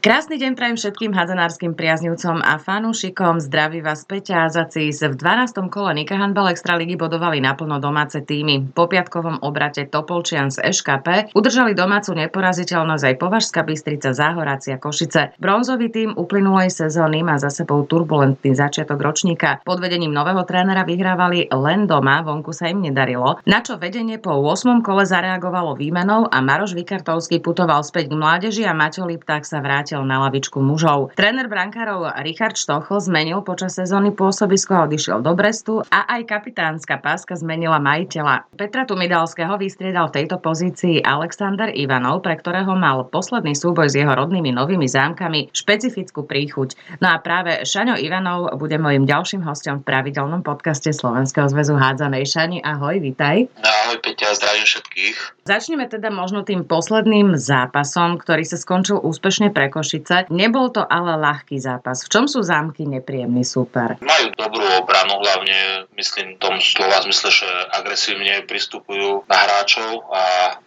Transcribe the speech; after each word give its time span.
Krásny 0.00 0.40
deň 0.40 0.56
prajem 0.56 0.80
všetkým 0.80 1.12
hadzanárskym 1.12 1.76
priaznivcom 1.76 2.40
a 2.40 2.56
fanúšikom. 2.56 3.36
Zdraví 3.36 3.84
vás 3.84 4.08
Peťa 4.08 4.48
a. 4.48 4.48
V 4.48 5.12
12. 5.12 5.68
kole 5.68 5.92
Nika 5.92 6.16
Handball 6.16 6.48
Extraligy 6.48 6.96
bodovali 6.96 7.36
naplno 7.44 7.76
domáce 7.76 8.24
týmy. 8.24 8.72
Po 8.72 8.88
piatkovom 8.88 9.44
obrate 9.44 9.84
Topolčian 9.92 10.48
z 10.48 10.64
EŠKP 10.72 11.36
udržali 11.36 11.76
domácu 11.76 12.16
neporaziteľnosť 12.16 13.04
aj 13.12 13.14
Považská 13.20 13.60
Bystrica, 13.60 14.16
Záhorácia, 14.16 14.80
Košice. 14.80 15.36
Bronzový 15.36 15.92
tým 15.92 16.16
uplynulej 16.16 16.72
sezóny 16.72 17.20
má 17.20 17.36
za 17.36 17.52
sebou 17.52 17.84
turbulentný 17.84 18.56
začiatok 18.56 18.96
ročníka. 18.96 19.60
Pod 19.68 19.84
vedením 19.84 20.16
nového 20.16 20.48
trénera 20.48 20.80
vyhrávali 20.88 21.52
len 21.52 21.84
doma, 21.84 22.24
vonku 22.24 22.56
sa 22.56 22.72
im 22.72 22.80
nedarilo. 22.88 23.36
Na 23.44 23.60
čo 23.60 23.76
vedenie 23.76 24.16
po 24.16 24.32
8. 24.32 24.80
kole 24.80 25.04
zareagovalo 25.04 25.76
výmenou 25.76 26.24
a 26.24 26.40
Maroš 26.40 26.72
Vikartovský 26.72 27.44
putoval 27.44 27.84
späť 27.84 28.08
k 28.08 28.16
mládeži 28.16 28.64
a 28.64 28.72
Maťo 28.72 29.04
Lipták 29.04 29.44
sa 29.44 29.60
vrátil 29.60 29.89
vrátil 29.90 30.06
na 30.06 30.22
lavičku 30.22 30.62
mužov. 30.62 31.10
Tréner 31.18 31.50
brankárov 31.50 32.14
Richard 32.22 32.54
Štochl 32.54 33.02
zmenil 33.02 33.42
počas 33.42 33.74
sezóny 33.74 34.14
pôsobisko 34.14 34.78
a 34.78 34.86
odišiel 34.86 35.18
do 35.18 35.34
Brestu 35.34 35.82
a 35.90 36.06
aj 36.14 36.30
kapitánska 36.30 37.02
páska 37.02 37.34
zmenila 37.34 37.82
majiteľa. 37.82 38.46
Petra 38.54 38.86
Tumidalského 38.86 39.58
vystriedal 39.58 40.06
v 40.14 40.22
tejto 40.22 40.38
pozícii 40.38 41.02
Alexander 41.02 41.74
Ivanov, 41.74 42.22
pre 42.22 42.38
ktorého 42.38 42.70
mal 42.78 43.02
posledný 43.10 43.58
súboj 43.58 43.90
s 43.90 43.98
jeho 43.98 44.14
rodnými 44.14 44.54
novými 44.54 44.86
zámkami 44.86 45.50
špecifickú 45.50 46.22
príchuť. 46.22 46.78
No 47.02 47.10
a 47.10 47.18
práve 47.18 47.66
Šaňo 47.66 47.98
Ivanov 47.98 48.54
bude 48.62 48.78
mojim 48.78 49.10
ďalším 49.10 49.42
hostom 49.42 49.82
v 49.82 49.90
pravidelnom 49.90 50.46
podcaste 50.46 50.94
Slovenského 50.94 51.50
zväzu 51.50 51.74
hádzanej. 51.74 52.30
Šani, 52.30 52.58
ahoj, 52.62 53.02
vitaj. 53.02 53.50
Ahoj 53.58 53.98
Peťa, 54.06 54.38
zdravím 54.38 54.66
všetkých. 54.70 55.16
Začneme 55.50 55.90
teda 55.90 56.14
možno 56.14 56.46
tým 56.46 56.62
posledným 56.62 57.34
zápasom, 57.34 58.22
ktorý 58.22 58.46
sa 58.46 58.54
skončil 58.54 59.02
úspešne 59.02 59.50
pre 59.50 59.66
Košice. 59.80 60.28
Nebol 60.28 60.68
to 60.76 60.84
ale 60.84 61.16
ľahký 61.16 61.56
zápas. 61.56 62.04
V 62.04 62.12
čom 62.12 62.28
sú 62.28 62.44
zámky 62.44 62.84
nepríjemný 62.84 63.48
super? 63.48 63.96
Majú 64.04 64.28
dobrú 64.36 64.60
obranu, 64.76 65.16
hlavne 65.24 65.88
myslím 65.96 66.36
tom 66.36 66.60
slova 66.60 67.00
zmysle, 67.00 67.32
že 67.32 67.48
agresívne 67.72 68.44
pristupujú 68.44 69.24
na 69.24 69.36
hráčov 69.40 70.04
a 70.12 70.22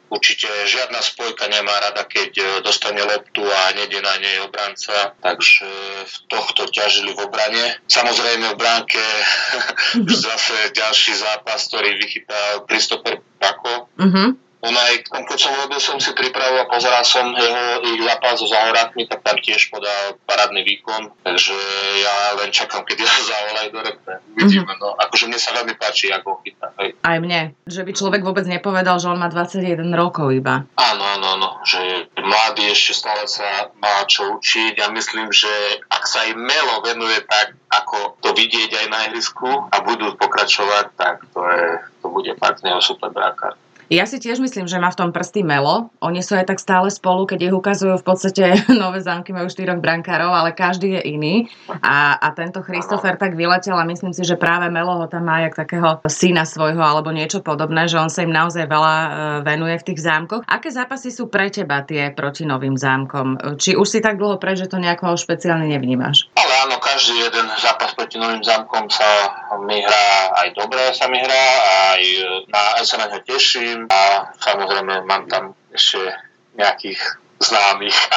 určite 0.10 0.50
žiadna 0.66 0.98
spojka 1.06 1.46
nemá 1.46 1.78
rada, 1.78 2.10
keď 2.10 2.62
dostane 2.66 3.06
loptu 3.06 3.46
a 3.46 3.78
nejde 3.78 4.02
na 4.02 4.18
nej 4.18 4.42
obranca, 4.42 5.14
takže 5.22 5.70
v 6.10 6.16
tohto 6.26 6.66
ťažili 6.74 7.14
v 7.14 7.30
obrane. 7.30 7.78
Samozrejme 7.86 8.50
v 8.50 8.58
bránke 8.58 9.02
zase 10.26 10.74
ďalší 10.74 11.14
zápas, 11.22 11.70
ktorý 11.70 12.02
vychytal 12.02 12.66
Christopher 12.66 13.22
Pako. 13.38 13.94
Uh-huh 13.94 14.34
on 14.64 14.72
aj, 14.72 15.12
keď 15.12 15.40
som 15.40 15.52
robil 15.60 15.76
som 15.84 16.00
si 16.00 16.16
prípravu 16.16 16.64
a 16.64 16.72
pozeral 16.72 17.04
som 17.04 17.36
jeho 17.36 17.84
ich 17.84 18.00
zápas 18.00 18.40
so 18.40 18.48
Zahorátmi, 18.48 19.04
tak 19.12 19.20
tam 19.20 19.36
tiež 19.36 19.68
podal 19.68 20.16
parádny 20.24 20.64
výkon, 20.64 21.12
takže 21.20 21.52
ja 22.00 22.40
len 22.40 22.48
čakám, 22.48 22.88
keď 22.88 23.04
ja 23.04 23.12
zavolajú 23.12 23.70
do 23.76 23.82
repre. 23.84 24.16
Vidíme, 24.40 24.64
mm-hmm. 24.64 24.80
no. 24.80 24.96
Akože 25.04 25.28
mne 25.28 25.36
sa 25.36 25.52
veľmi 25.60 25.76
páči, 25.76 26.16
ako 26.16 26.28
ho 26.32 26.38
chytá. 26.48 26.72
Hej. 26.80 26.96
Aj 27.04 27.18
mne. 27.20 27.52
Že 27.68 27.82
by 27.84 27.92
človek 27.92 28.22
vôbec 28.24 28.48
nepovedal, 28.48 29.04
že 29.04 29.12
on 29.12 29.20
má 29.20 29.28
21 29.28 29.84
rokov 29.92 30.32
iba. 30.32 30.64
Áno, 30.80 31.04
áno, 31.20 31.28
áno. 31.36 31.50
Že 31.68 32.08
mladý 32.24 32.72
ešte 32.72 33.04
stále 33.04 33.28
sa 33.28 33.68
má 33.84 34.08
čo 34.08 34.40
učiť. 34.40 34.80
Ja 34.80 34.88
myslím, 34.96 35.28
že 35.36 35.52
ak 35.92 36.08
sa 36.08 36.24
aj 36.24 36.40
Melo 36.40 36.80
venuje 36.88 37.20
tak, 37.28 37.60
ako 37.68 38.16
to 38.24 38.32
vidieť 38.32 38.72
aj 38.80 38.88
na 38.88 39.00
ihrisku 39.12 39.50
a 39.68 39.76
budú 39.84 40.16
pokračovať, 40.16 40.86
tak 40.96 41.28
to, 41.36 41.42
je, 41.52 41.68
to 42.00 42.08
bude 42.08 42.32
fakt 42.40 42.64
super 42.80 43.12
brákar. 43.12 43.60
Ja 43.94 44.10
si 44.10 44.18
tiež 44.18 44.42
myslím, 44.42 44.66
že 44.66 44.82
má 44.82 44.90
v 44.90 44.98
tom 44.98 45.14
prsty 45.14 45.46
Melo. 45.46 45.94
Oni 46.02 46.26
sú 46.26 46.34
aj 46.34 46.50
tak 46.50 46.58
stále 46.58 46.90
spolu, 46.90 47.30
keď 47.30 47.46
ich 47.46 47.54
ukazujú 47.54 48.02
v 48.02 48.06
podstate 48.10 48.58
nové 48.82 49.06
zámky, 49.06 49.30
majú 49.30 49.46
štyroch 49.54 49.78
brankárov, 49.78 50.34
ale 50.34 50.50
každý 50.50 50.98
je 50.98 51.02
iný. 51.14 51.36
A, 51.70 52.18
a 52.18 52.34
tento 52.34 52.66
Christopher 52.66 53.22
tak 53.22 53.38
vyletel 53.38 53.78
a 53.78 53.86
myslím 53.86 54.10
si, 54.10 54.26
že 54.26 54.34
práve 54.34 54.66
Melo 54.74 54.98
ho 54.98 55.06
tam 55.06 55.30
má 55.30 55.46
jak 55.46 55.54
takého 55.54 56.02
syna 56.10 56.42
svojho 56.42 56.82
alebo 56.82 57.14
niečo 57.14 57.46
podobné, 57.46 57.86
že 57.86 58.02
on 58.02 58.10
sa 58.10 58.26
im 58.26 58.34
naozaj 58.34 58.66
veľa 58.66 58.96
e, 58.98 59.10
venuje 59.46 59.78
v 59.78 59.86
tých 59.94 60.00
zámkoch. 60.02 60.42
Aké 60.50 60.74
zápasy 60.74 61.14
sú 61.14 61.30
pre 61.30 61.54
teba 61.54 61.86
tie 61.86 62.10
proti 62.10 62.50
novým 62.50 62.74
zámkom? 62.74 63.62
Či 63.62 63.78
už 63.78 63.86
si 63.86 64.02
tak 64.02 64.18
dlho 64.18 64.42
preč, 64.42 64.66
že 64.66 64.74
to 64.74 64.82
nejako 64.82 65.14
špeciálne 65.22 65.70
nevnímaš? 65.70 66.34
Ale 66.34 66.54
áno, 66.66 66.82
každý 66.94 67.26
jeden 67.26 67.50
zápas 67.58 67.98
proti 67.98 68.22
novým 68.22 68.46
zámkom 68.46 68.86
sa 68.86 69.10
mi 69.66 69.82
hrá 69.82 70.30
aj 70.46 70.54
dobre, 70.54 70.94
sa 70.94 71.10
mi 71.10 71.18
hrá, 71.18 71.46
aj, 71.98 72.04
na, 72.54 72.62
aj 72.78 72.84
sa 72.86 73.02
na 73.02 73.10
ňo 73.10 73.20
teším 73.26 73.90
a 73.90 74.30
samozrejme 74.38 75.02
mám 75.02 75.26
tam 75.26 75.58
ešte 75.74 76.14
nejakých 76.54 77.02
známych 77.44 77.98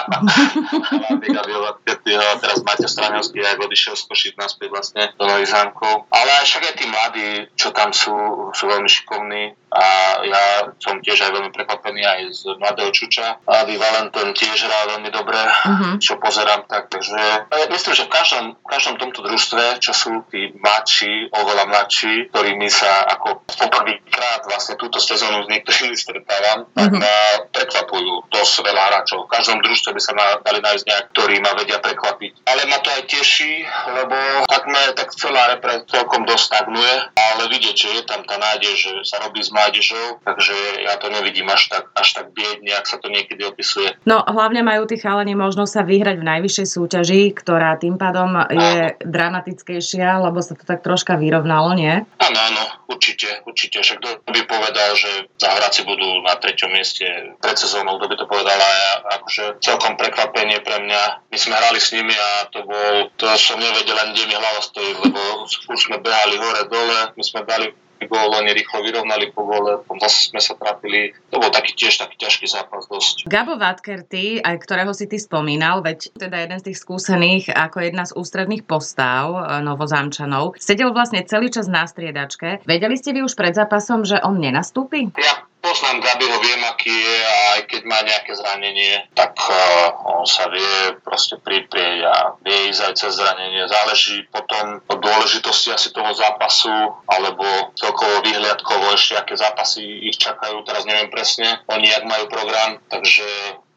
a 2.16 2.38
teraz 2.38 2.60
Maťo 2.62 2.88
Straňovský 2.88 3.41
aj 3.42 3.59
odišiel 3.60 3.94
z 3.97 4.03
Košic 4.06 4.34
naspäť 4.37 4.69
vlastne 4.70 5.03
do 5.16 5.25
Nových 5.26 5.50
zámkov. 5.53 6.06
Ale 6.12 6.31
aj 6.42 6.44
však 6.44 6.62
aj 6.69 6.75
tí 6.76 6.84
mladí, 6.87 7.31
čo 7.56 7.69
tam 7.72 7.91
sú, 7.91 8.15
sú 8.53 8.65
veľmi 8.69 8.88
šikovní 8.88 9.56
a 9.76 9.86
ja 10.25 10.44
som 10.81 11.03
tiež 11.04 11.26
aj 11.26 11.31
veľmi 11.36 11.50
prekvapený 11.53 12.00
aj 12.00 12.20
z 12.32 12.42
mladého 12.56 12.88
Čuča. 12.94 13.42
Mladý 13.44 13.76
Valentín 13.76 14.32
tiež 14.32 14.56
hrá 14.65 14.97
veľmi 14.97 15.10
dobre, 15.12 15.36
uh-huh. 15.36 16.00
čo 16.00 16.16
pozerám 16.16 16.65
tak, 16.65 16.88
takže 16.88 17.50
myslím, 17.69 17.92
že 17.92 18.09
v 18.09 18.12
každom, 18.12 18.44
v 18.56 18.69
každom 18.72 18.94
tomto 18.97 19.20
družstve, 19.20 19.82
čo 19.84 19.92
sú 19.92 20.25
tí 20.32 20.54
mladší, 20.56 21.28
oveľa 21.28 21.69
mladší, 21.69 22.32
ktorými 22.32 22.69
sa 22.72 23.04
ako 23.04 23.44
poprvýkrát 23.44 24.16
vlastne 24.47 24.75
túto 24.79 25.03
sezónu 25.03 25.45
s 25.45 25.49
niektorými 25.51 25.97
stretávam, 25.97 26.71
tak 26.73 26.91
mhm. 26.95 27.01
ma 27.03 27.17
prekvapujú 27.53 28.31
dosť 28.33 28.55
veľa 28.62 28.83
hráčov. 28.93 29.27
V 29.27 29.33
každom 29.33 29.59
družstve 29.62 29.91
by 29.93 30.01
sa 30.01 30.12
dali 30.43 30.61
nájsť 30.62 30.84
nejak, 30.87 31.07
ktorí 31.12 31.37
ma 31.43 31.53
vedia 31.59 31.79
prekvapiť. 31.83 32.47
Ale 32.47 32.62
ma 32.71 32.79
to 32.81 32.89
aj 32.91 33.03
teší, 33.11 33.67
lebo 33.93 34.17
takmer 34.47 34.95
tak 34.95 35.12
celá 35.15 35.55
repre 35.55 35.83
celkom 35.91 36.25
dosť 36.25 36.45
stagnuje, 36.47 36.95
ale 37.15 37.43
vidieť, 37.51 37.77
že 37.77 37.89
je 38.01 38.03
tam 38.07 38.23
tá 38.25 38.39
nádej, 38.39 38.73
že 38.79 38.91
sa 39.03 39.19
robí 39.23 39.43
z 39.43 39.51
mládežou, 39.51 40.23
takže 40.23 40.55
ja 40.87 40.95
to 40.99 41.11
nevidím 41.11 41.51
až 41.51 41.69
tak, 41.69 41.84
až 41.99 42.09
tak 42.15 42.27
biedne, 42.33 42.73
ak 42.75 42.87
sa 42.87 42.97
to 43.03 43.11
niekedy 43.11 43.43
opisuje. 43.43 43.95
No 44.07 44.23
hlavne 44.23 44.63
majú 44.63 44.87
tí 44.87 45.01
chalani 45.01 45.34
možnosť 45.34 45.73
sa 45.73 45.83
vyhrať 45.83 46.17
v 46.23 46.28
najvyššej 46.28 46.67
súťaži, 46.67 47.23
ktorá 47.34 47.78
tým 47.81 47.99
pádom 47.99 48.39
je 48.51 48.93
áno. 48.93 48.97
dramatickejšia, 49.03 50.23
lebo 50.23 50.39
sa 50.41 50.55
to 50.55 50.65
tak 50.65 50.87
troška 50.87 51.19
vyrovnalo, 51.19 51.75
nie? 51.75 52.05
Áno, 52.23 52.39
áno, 52.39 52.63
určite, 52.91 53.43
určite. 53.49 53.83
Však 53.83 53.99
by 54.36 54.42
povedal, 54.44 54.92
že 54.92 55.32
zahráci 55.41 55.88
budú 55.88 56.20
na 56.20 56.36
treťom 56.36 56.69
mieste 56.69 57.06
pred 57.41 57.56
sezónou, 57.56 57.97
kto 57.97 58.06
by 58.12 58.16
to 58.20 58.26
povedal 58.28 58.58
a 58.60 58.70
ja, 58.70 58.92
akože 59.16 59.64
celkom 59.64 59.97
prekvapenie 59.97 60.60
pre 60.60 60.84
mňa. 60.84 61.32
My 61.32 61.38
sme 61.41 61.54
hrali 61.56 61.80
s 61.80 61.97
nimi 61.97 62.12
a 62.12 62.44
to 62.52 62.69
bol, 62.69 63.08
to 63.16 63.24
som 63.41 63.56
nevedel 63.56 63.97
kde 64.12 64.28
mi 64.28 64.34
hlava 64.36 64.60
stojí, 64.60 64.92
lebo 65.08 65.20
už 65.48 65.78
sme 65.80 66.00
behali 66.04 66.36
hore 66.36 66.62
dole, 66.69 67.16
my 67.16 67.24
sme 67.24 67.41
dali 67.48 67.72
gól, 68.05 68.37
oni 68.37 68.53
rýchlo 68.53 68.84
vyrovnali 68.84 69.33
po 69.33 69.49
gole, 69.49 69.81
zase 70.05 70.29
sme 70.29 70.41
sa 70.45 70.53
trafili. 70.61 71.17
To 71.33 71.41
bol 71.41 71.49
taký 71.49 71.73
tiež 71.73 71.97
taký 71.97 72.21
ťažký 72.21 72.45
zápas 72.45 72.84
dosť. 72.84 73.25
Gabo 73.25 73.57
Vatkerty, 73.57 74.45
aj 74.45 74.57
ktorého 74.61 74.93
si 74.93 75.09
ty 75.09 75.17
spomínal, 75.17 75.81
veď 75.81 76.12
teda 76.12 76.45
jeden 76.45 76.59
z 76.61 76.73
tých 76.73 76.79
skúsených 76.84 77.45
ako 77.57 77.79
jedna 77.81 78.05
z 78.05 78.12
ústredných 78.12 78.69
postav 78.69 79.33
e, 79.33 79.41
novozámčanov, 79.65 80.61
sedel 80.61 80.93
vlastne 80.93 81.25
celý 81.25 81.49
čas 81.49 81.67
na 81.73 81.89
striedačke. 81.89 82.69
Vedeli 82.69 83.01
ste 83.01 83.17
vy 83.17 83.25
už 83.25 83.33
pred 83.33 83.57
zápasom, 83.57 84.05
že 84.05 84.21
on 84.21 84.37
nenastúpi? 84.37 85.09
Ja 85.17 85.47
poznám 85.66 85.99
Gabiho, 85.99 86.38
viem, 86.38 86.62
aký 86.62 86.94
je 86.94 87.16
a 87.27 87.34
aj 87.59 87.60
keď 87.66 87.82
má 87.91 87.99
nejaké 88.06 88.38
zranenie, 88.38 89.10
tak 89.19 89.34
uh, 89.34 90.22
on 90.22 90.22
sa 90.22 90.47
vie 90.47 90.94
proste 91.03 91.43
priprieť 91.43 91.99
a 92.06 92.38
vie 92.47 92.71
ísť 92.71 92.82
aj 92.87 92.94
cez 92.94 93.12
zranenie. 93.19 93.66
Záleží 93.66 94.22
potom 94.31 94.78
od 94.87 94.99
dôležitosti 95.03 95.75
asi 95.75 95.91
toho 95.91 96.15
zápasu 96.15 96.71
alebo 97.10 97.75
celkovo 97.75 98.22
vyhliadkovo 98.22 98.94
ešte, 98.94 99.19
aké 99.19 99.34
zápasy 99.34 99.82
ich 100.06 100.22
čakajú. 100.22 100.62
Teraz 100.62 100.87
neviem 100.87 101.10
presne, 101.10 101.59
oni 101.66 101.91
jak 101.91 102.06
majú 102.06 102.31
program, 102.31 102.78
takže 102.87 103.27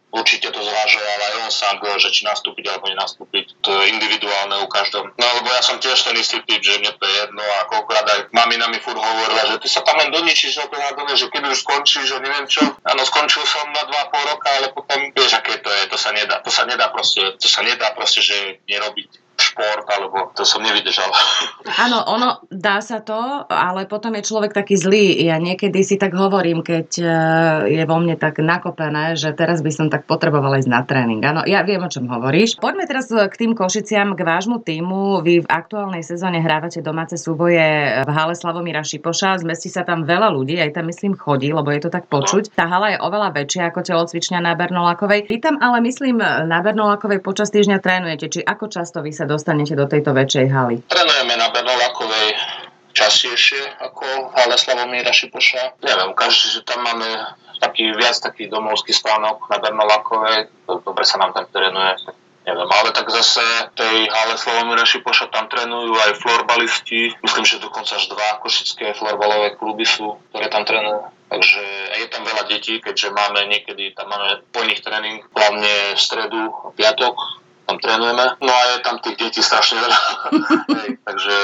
určite 0.09 0.49
to 0.49 0.59
zvážoval 0.59 1.19
aj 1.21 1.33
on 1.45 1.51
sám, 1.53 1.75
že 2.01 2.09
či 2.09 2.25
nastúpiť 2.25 2.65
alebo 2.69 2.89
nenastúpiť. 2.89 3.61
To 3.61 3.69
je 3.81 3.93
individuálne 3.93 4.61
u 4.65 4.67
každom. 4.67 5.13
No 5.13 5.25
lebo 5.41 5.47
ja 5.53 5.61
som 5.61 5.77
tiež 5.77 5.97
ten 6.01 6.17
istý 6.17 6.41
typ, 6.45 6.61
že 6.61 6.81
mne 6.81 6.93
to 6.97 7.05
je 7.05 7.15
jedno 7.25 7.43
a 7.43 7.69
koľkokrát 7.69 8.05
aj 8.05 8.19
mamina 8.33 8.65
mi 8.69 8.81
furt 8.81 8.97
hovorila, 8.97 9.55
že 9.55 9.61
ty 9.61 9.67
sa 9.69 9.85
tam 9.85 10.01
len 10.01 10.09
doničíš 10.09 10.57
na 10.57 10.65
to 10.67 10.75
nádone, 10.77 11.13
že 11.13 11.29
keď 11.29 11.41
už 11.53 11.61
skončíš, 11.61 12.05
že 12.09 12.17
neviem 12.21 12.45
čo. 12.49 12.61
Áno, 12.85 13.01
skončil 13.05 13.45
som 13.45 13.69
na 13.69 13.85
2,5 13.85 14.31
roka, 14.33 14.49
ale 14.49 14.67
potom 14.73 14.97
vieš, 15.13 15.37
aké 15.37 15.61
to 15.61 15.69
je, 15.69 15.81
to 15.93 15.97
sa 15.97 16.09
nedá. 16.11 16.41
To 16.41 16.49
sa 16.49 16.65
nedá 16.65 16.89
proste, 16.89 17.21
to 17.37 17.47
sa 17.47 17.61
nedá 17.61 17.93
proste, 17.93 18.25
že 18.25 18.61
nerobiť 18.65 19.28
šport, 19.59 19.85
alebo 19.91 20.17
to 20.31 20.47
som 20.47 20.63
nevydržal. 20.63 21.11
Áno, 21.83 22.07
ono 22.07 22.39
dá 22.47 22.79
sa 22.79 23.03
to, 23.03 23.43
ale 23.51 23.83
potom 23.91 24.15
je 24.15 24.23
človek 24.23 24.55
taký 24.55 24.79
zlý. 24.79 25.19
Ja 25.19 25.35
niekedy 25.35 25.83
si 25.83 25.99
tak 25.99 26.15
hovorím, 26.15 26.63
keď 26.63 26.87
e, 26.95 27.05
je 27.75 27.83
vo 27.83 27.99
mne 27.99 28.15
tak 28.15 28.39
nakopené, 28.39 29.19
že 29.19 29.35
teraz 29.35 29.59
by 29.59 29.71
som 29.75 29.87
tak 29.91 30.07
potrebovala 30.07 30.63
ísť 30.63 30.71
na 30.71 30.81
tréning. 30.87 31.19
Áno, 31.19 31.43
ja 31.43 31.67
viem, 31.67 31.83
o 31.83 31.91
čom 31.91 32.07
hovoríš. 32.07 32.55
Poďme 32.63 32.87
teraz 32.87 33.11
k 33.11 33.35
tým 33.35 33.51
Košiciam, 33.51 34.15
k 34.15 34.23
vášmu 34.23 34.63
týmu. 34.63 35.19
Vy 35.19 35.43
v 35.43 35.47
aktuálnej 35.51 36.07
sezóne 36.07 36.39
hrávate 36.39 36.79
domáce 36.79 37.19
súboje 37.19 37.59
v 37.99 38.09
hale 38.09 38.33
Slavomíra 38.33 38.81
Šipoša. 38.81 39.43
Zmestí 39.43 39.67
sa 39.67 39.83
tam 39.83 40.07
veľa 40.07 40.31
ľudí, 40.31 40.55
aj 40.55 40.79
tam 40.79 40.87
myslím 40.87 41.19
chodí, 41.19 41.51
lebo 41.51 41.67
je 41.75 41.83
to 41.83 41.91
tak 41.91 42.07
počuť. 42.07 42.55
Tá 42.55 42.71
hala 42.71 42.95
je 42.95 42.97
oveľa 43.03 43.35
väčšia 43.35 43.75
ako 43.75 43.83
telocvičňa 43.83 44.39
na 44.39 44.55
Bernolakovej. 44.55 45.27
Pýtam, 45.27 45.59
ale 45.59 45.83
myslím, 45.83 46.23
na 46.23 46.59
Bernolakovej 46.63 47.19
počas 47.19 47.51
týždňa 47.51 47.77
trénujete. 47.83 48.25
Či 48.29 48.39
ako 48.45 48.71
často 48.71 49.03
vy 49.03 49.11
sa 49.11 49.25
dostanete 49.49 49.73
do 49.73 49.89
tejto 49.89 50.13
väčšej 50.13 50.45
haly? 50.53 50.77
Trénujeme 50.85 51.33
na 51.33 51.49
Bernolakovej 51.49 52.37
častejšie 52.93 53.81
ako 53.81 54.29
v 54.29 54.33
hale 54.37 54.53
Slavomíra 54.61 55.09
Šipoša. 55.09 55.81
Neviem, 55.81 56.13
každý, 56.13 56.61
že 56.61 56.61
tam 56.69 56.85
máme 56.85 57.33
taký 57.57 57.89
viac 57.97 58.13
taký 58.21 58.45
domovský 58.45 58.93
stánok 58.93 59.49
na 59.49 59.57
Bernolakovej. 59.57 60.53
Dobre 60.69 61.01
sa 61.01 61.17
nám 61.17 61.33
tam 61.33 61.49
trénuje 61.49 62.13
neviem, 62.45 62.69
ale 62.69 62.89
tak 62.93 63.09
zase 63.09 63.41
tej 63.73 64.09
hale 64.09 64.37
Slavomíra 64.37 64.85
Šipoša 64.85 65.33
tam 65.33 65.49
trénujú 65.49 65.97
aj 65.97 66.17
florbalisti, 66.17 67.13
myslím, 67.25 67.45
že 67.45 67.61
dokonca 67.61 67.93
až 67.93 68.09
dva 68.09 68.41
košické 68.41 68.97
florbalové 68.97 69.53
kluby 69.53 69.85
sú, 69.85 70.17
ktoré 70.33 70.49
tam 70.49 70.65
trénujú. 70.65 71.09
Takže 71.29 71.61
je 72.01 72.07
tam 72.09 72.25
veľa 72.25 72.49
detí, 72.49 72.81
keďže 72.81 73.13
máme 73.13 73.45
niekedy, 73.53 73.93
tam 73.93 74.09
máme 74.09 74.41
po 74.49 74.65
nich 74.65 74.81
tréning, 74.81 75.21
hlavne 75.29 75.93
v 75.93 75.99
stredu 76.01 76.41
a 76.65 76.73
piatok, 76.73 77.38
tam 77.69 77.77
trénujeme. 77.77 78.25
No 78.41 78.49
a 78.49 78.61
je 78.73 78.77
tam 78.81 78.97
tých 78.97 79.15
detí 79.21 79.45
strašne 79.45 79.77
veľa. 79.77 79.99
takže 81.07 81.35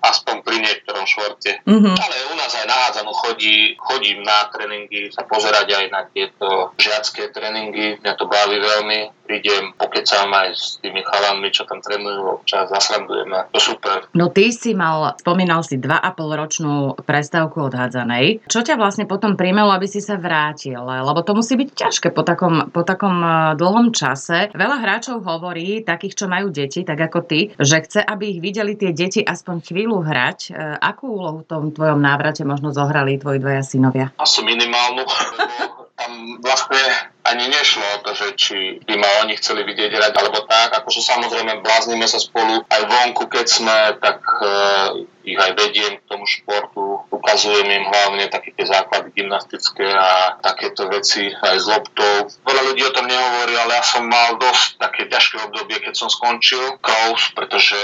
aspoň 0.00 0.36
pri 0.44 0.56
niektorom 0.60 1.04
švorte. 1.04 1.60
Mm-hmm. 1.64 1.96
Ale 1.96 2.16
u 2.32 2.34
nás 2.36 2.52
aj 2.56 2.66
na 2.68 2.76
hádzanú 2.88 3.12
chodí, 3.12 3.76
chodím 3.76 4.24
na 4.24 4.48
tréningy, 4.48 5.12
sa 5.12 5.24
pozerať 5.28 5.76
aj 5.76 5.86
na 5.92 6.00
tieto 6.08 6.72
žiacké 6.80 7.28
tréningy. 7.32 8.00
Mňa 8.00 8.12
to 8.16 8.24
baví 8.28 8.56
veľmi. 8.60 9.00
Prídem, 9.30 9.70
pokecám 9.78 10.26
aj 10.26 10.48
s 10.58 10.82
tými 10.82 11.06
chalanmi, 11.06 11.54
čo 11.54 11.62
tam 11.62 11.78
trénujú, 11.78 12.42
občas 12.42 12.66
zasrandujeme. 12.66 13.46
To 13.54 13.62
super. 13.62 14.10
No 14.10 14.26
ty 14.26 14.50
si 14.50 14.74
mal, 14.74 15.14
spomínal 15.22 15.62
si 15.62 15.78
2,5 15.78 16.18
ročnú 16.34 16.98
prestávku 16.98 17.62
od 17.62 17.70
hádzanej. 17.70 18.42
Čo 18.50 18.66
ťa 18.66 18.74
vlastne 18.74 19.06
potom 19.06 19.38
príjmelo, 19.38 19.70
aby 19.70 19.86
si 19.86 20.02
sa 20.02 20.18
vrátil? 20.18 20.82
Lebo 20.82 21.22
to 21.22 21.38
musí 21.38 21.54
byť 21.54 21.68
ťažké 21.78 22.10
po 22.10 22.26
takom, 22.26 22.74
po 22.74 22.82
takom 22.82 23.22
e, 23.22 23.54
dlhom 23.54 23.94
čase. 23.94 24.50
Veľa 24.50 24.82
hráčov 24.82 25.22
hovorí, 25.22 25.86
takých, 25.86 26.18
čo 26.18 26.26
majú 26.26 26.50
deti, 26.50 26.82
tak 26.82 26.98
ako 26.98 27.22
ty, 27.22 27.54
že 27.54 27.86
chce, 27.86 28.02
aby 28.02 28.34
ich 28.34 28.42
videli 28.42 28.74
tie 28.74 28.90
deti 28.90 29.22
aspoň 29.22 29.62
chvíľu 29.62 30.02
hrať. 30.02 30.38
E, 30.50 30.74
akú 30.74 31.06
úlohu 31.06 31.46
v 31.46 31.48
tom 31.54 31.62
tvojom 31.70 32.02
návrate 32.02 32.42
možno 32.42 32.74
zohrali 32.74 33.14
tvoji 33.14 33.38
dvaja 33.38 33.62
synovia? 33.62 34.10
Asi 34.18 34.42
minimálnu, 34.42 35.06
tam 36.02 36.10
vlastne 36.42 37.09
ani 37.24 37.48
nešlo 37.52 37.84
o 37.84 38.02
to, 38.02 38.10
že 38.16 38.26
či 38.36 38.56
by 38.84 38.94
ma 38.96 39.08
oni 39.24 39.36
chceli 39.36 39.64
vidieť 39.64 39.92
hrať 39.92 40.14
alebo 40.16 40.40
tak, 40.48 40.72
akože 40.72 41.00
samozrejme 41.04 41.60
bláznime 41.60 42.08
sa 42.08 42.16
spolu 42.16 42.64
aj 42.66 42.82
vonku, 42.88 43.28
keď 43.28 43.46
sme, 43.46 43.78
tak 44.00 44.24
uh, 44.40 44.96
ich 45.20 45.36
aj 45.36 45.52
vediem 45.52 46.00
k 46.00 46.06
tomu 46.08 46.24
športu, 46.24 47.04
ukazujem 47.12 47.68
im 47.68 47.84
hlavne 47.84 48.24
také 48.32 48.56
tie 48.56 48.64
základy 48.64 49.12
gymnastické 49.12 49.84
a 49.84 50.40
takéto 50.40 50.88
veci 50.88 51.28
aj 51.28 51.56
s 51.60 51.66
loptou. 51.68 52.32
Veľa 52.48 52.62
ľudí 52.72 52.82
o 52.88 52.94
tom 52.96 53.04
nehovorí, 53.04 53.52
ale 53.56 53.76
ja 53.76 53.84
som 53.84 54.08
mal 54.08 54.40
dosť 54.40 54.80
také 54.80 55.06
ťažké 55.06 55.36
obdobie, 55.44 55.76
keď 55.84 55.94
som 55.96 56.08
skončil 56.08 56.80
Kraus, 56.80 57.28
pretože 57.36 57.76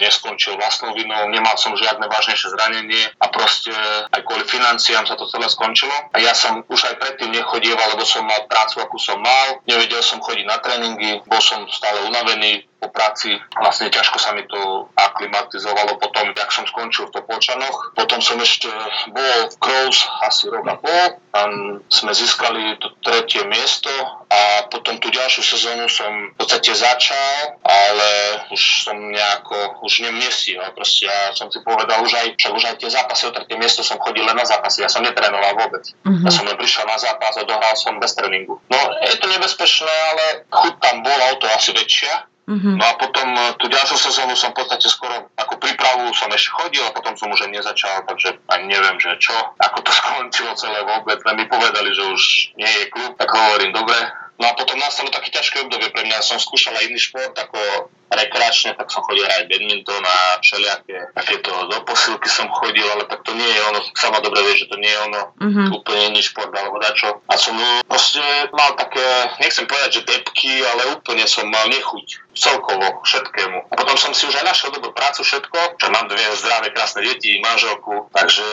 neskončil 0.00 0.56
vlastnou 0.56 0.92
vinou, 0.94 1.28
nemal 1.32 1.56
som 1.56 1.74
žiadne 1.74 2.04
vážnejšie 2.06 2.48
zranenie 2.52 3.04
a 3.18 3.26
proste 3.32 3.72
aj 4.12 4.20
kvôli 4.22 4.44
financiám 4.46 5.04
sa 5.08 5.16
to 5.16 5.26
celé 5.26 5.48
skončilo. 5.48 5.92
A 6.12 6.20
ja 6.20 6.36
som 6.36 6.62
už 6.68 6.80
aj 6.92 6.94
predtým 7.00 7.32
nechodieval, 7.34 7.96
lebo 7.96 8.04
som 8.04 8.24
mal 8.24 8.46
prácu, 8.46 8.80
akú 8.84 8.96
som 9.00 9.18
mal, 9.18 9.60
nevedel 9.66 10.04
som 10.04 10.20
chodiť 10.22 10.46
na 10.46 10.58
tréningy, 10.60 11.24
bol 11.26 11.40
som 11.42 11.64
stále 11.68 12.06
unavený, 12.06 12.69
po 12.80 12.88
práci 12.88 13.36
vlastne 13.60 13.92
ťažko 13.92 14.16
sa 14.16 14.32
mi 14.32 14.48
to 14.48 14.88
aklimatizovalo 14.96 16.00
potom, 16.00 16.32
jak 16.32 16.48
som 16.48 16.64
skončil 16.64 17.12
v 17.12 17.20
Topolčanoch. 17.20 17.92
Potom 17.92 18.24
som 18.24 18.40
ešte 18.40 18.72
bol 19.12 19.52
v 19.52 19.56
Crows 19.60 20.08
asi 20.24 20.48
rok 20.48 20.64
a 20.64 20.80
pol, 20.80 21.20
tam 21.30 21.50
sme 21.92 22.16
získali 22.16 22.80
to 22.80 22.96
tretie 23.04 23.44
miesto 23.46 23.92
a 24.26 24.66
potom 24.72 24.98
tú 24.98 25.12
ďalšiu 25.12 25.42
sezónu 25.44 25.86
som 25.86 26.10
v 26.32 26.34
podstate 26.40 26.72
začal, 26.72 27.60
ale 27.62 28.10
už 28.50 28.88
som 28.88 28.96
nejako, 28.96 29.84
už 29.84 30.08
nestíhal. 30.10 30.72
Proste 30.72 31.06
ja 31.06 31.36
som 31.36 31.52
si 31.52 31.60
povedal, 31.60 32.00
už 32.02 32.16
aj, 32.16 32.26
však 32.40 32.52
už 32.56 32.64
aj 32.64 32.76
tie 32.80 32.90
zápasy 32.90 33.28
o 33.28 33.34
tretie 33.36 33.56
miesto 33.60 33.84
som 33.84 34.00
chodil 34.00 34.24
len 34.24 34.34
na 34.34 34.48
zápasy, 34.48 34.82
ja 34.82 34.90
som 34.90 35.04
netrénoval 35.04 35.54
vôbec. 35.54 35.84
Uh-huh. 36.02 36.24
Ja 36.24 36.30
som 36.32 36.48
len 36.48 36.56
prišiel 36.56 36.88
na 36.88 36.96
zápas 36.96 37.36
a 37.36 37.44
dohral 37.44 37.76
som 37.76 38.00
bez 38.00 38.16
tréningu. 38.16 38.58
No 38.72 38.78
je 39.04 39.16
to 39.20 39.26
nebezpečné, 39.28 39.94
ale 40.14 40.24
chuť 40.48 40.74
tam 40.80 41.04
bola 41.04 41.24
o 41.30 41.38
to 41.38 41.46
asi 41.52 41.70
väčšia 41.76 42.30
Mm-hmm. 42.50 42.82
No 42.82 42.84
a 42.84 42.98
potom 42.98 43.30
e, 43.30 43.42
tú 43.62 43.70
ďalšiu 43.70 44.10
sezónu 44.10 44.34
som 44.34 44.50
v 44.50 44.58
podstate 44.58 44.90
skoro 44.90 45.30
ako 45.38 45.54
prípravu 45.62 46.10
som 46.18 46.26
ešte 46.34 46.50
chodil 46.50 46.82
a 46.82 46.90
potom 46.90 47.14
som 47.14 47.30
už 47.30 47.46
aj 47.46 47.54
nezačal, 47.54 48.02
takže 48.10 48.42
ani 48.50 48.74
neviem, 48.74 48.98
že 48.98 49.14
čo, 49.22 49.34
ako 49.54 49.78
to 49.86 49.90
skončilo 50.02 50.50
celé 50.58 50.82
vôbec. 50.82 51.22
Len 51.22 51.38
mi 51.38 51.46
povedali, 51.46 51.94
že 51.94 52.02
už 52.10 52.22
nie 52.58 52.66
je 52.66 52.90
klub, 52.90 53.14
tak 53.14 53.30
hovorím, 53.30 53.70
dobre. 53.70 53.94
No 54.42 54.50
a 54.50 54.56
potom 54.58 54.82
nastalo 54.82 55.14
také 55.14 55.30
ťažké 55.30 55.62
obdobie 55.62 55.94
pre 55.94 56.02
mňa. 56.02 56.26
Som 56.26 56.42
skúšal 56.42 56.74
aj 56.74 56.90
iný 56.90 56.98
šport, 56.98 57.36
ako 57.38 57.92
rekreačne, 58.10 58.74
tak 58.74 58.90
som 58.90 59.06
chodil 59.06 59.22
aj 59.22 59.46
badminton 59.46 60.02
a 60.02 60.42
všelijaké 60.42 61.14
takéto 61.14 61.50
do 61.70 61.78
posilky 61.86 62.26
som 62.26 62.50
chodil, 62.50 62.82
ale 62.90 63.06
tak 63.06 63.22
to 63.22 63.32
nie 63.38 63.46
je 63.46 63.60
ono, 63.70 63.80
sama 63.94 64.18
dobre 64.18 64.42
vie, 64.50 64.66
že 64.66 64.70
to 64.70 64.76
nie 64.82 64.90
je 64.90 65.00
ono, 65.06 65.22
mm-hmm. 65.38 65.66
úplne 65.70 66.02
iný 66.10 66.20
šport 66.26 66.50
alebo 66.50 66.82
dačo. 66.82 67.22
A 67.30 67.34
som 67.38 67.54
proste 67.86 68.22
mal 68.50 68.74
také, 68.74 69.04
nechcem 69.38 69.70
povedať, 69.70 70.02
že 70.02 70.06
depky, 70.10 70.62
ale 70.66 70.98
úplne 70.98 71.24
som 71.30 71.46
mal 71.46 71.70
nechuť 71.70 72.34
celkovo 72.34 73.02
všetkému. 73.06 73.70
A 73.70 73.74
potom 73.78 73.94
som 73.94 74.10
si 74.10 74.26
už 74.26 74.42
aj 74.42 74.48
našiel 74.50 74.74
dobrú 74.74 74.90
prácu, 74.90 75.22
všetko, 75.22 75.78
čo 75.78 75.86
mám 75.94 76.10
dve 76.10 76.22
zdravé, 76.34 76.74
krásne 76.74 77.06
deti, 77.06 77.38
manželku, 77.38 78.10
takže 78.10 78.46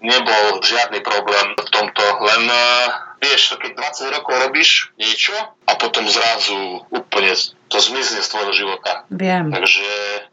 nebol 0.00 0.60
žiadny 0.60 1.00
problém 1.00 1.56
v 1.56 1.68
tomto, 1.72 2.04
len 2.24 2.42
vieš, 3.20 3.56
keď 3.56 3.72
20 3.74 4.16
rokov 4.20 4.34
robíš 4.48 4.70
niečo 5.00 5.34
a 5.66 5.72
potom 5.80 6.04
zrazu 6.06 6.84
úplne 6.92 7.32
to 7.66 7.78
zmizne 7.82 8.22
z 8.22 8.28
tvojho 8.30 8.52
života. 8.54 9.02
Viem. 9.10 9.50
Takže 9.50 9.86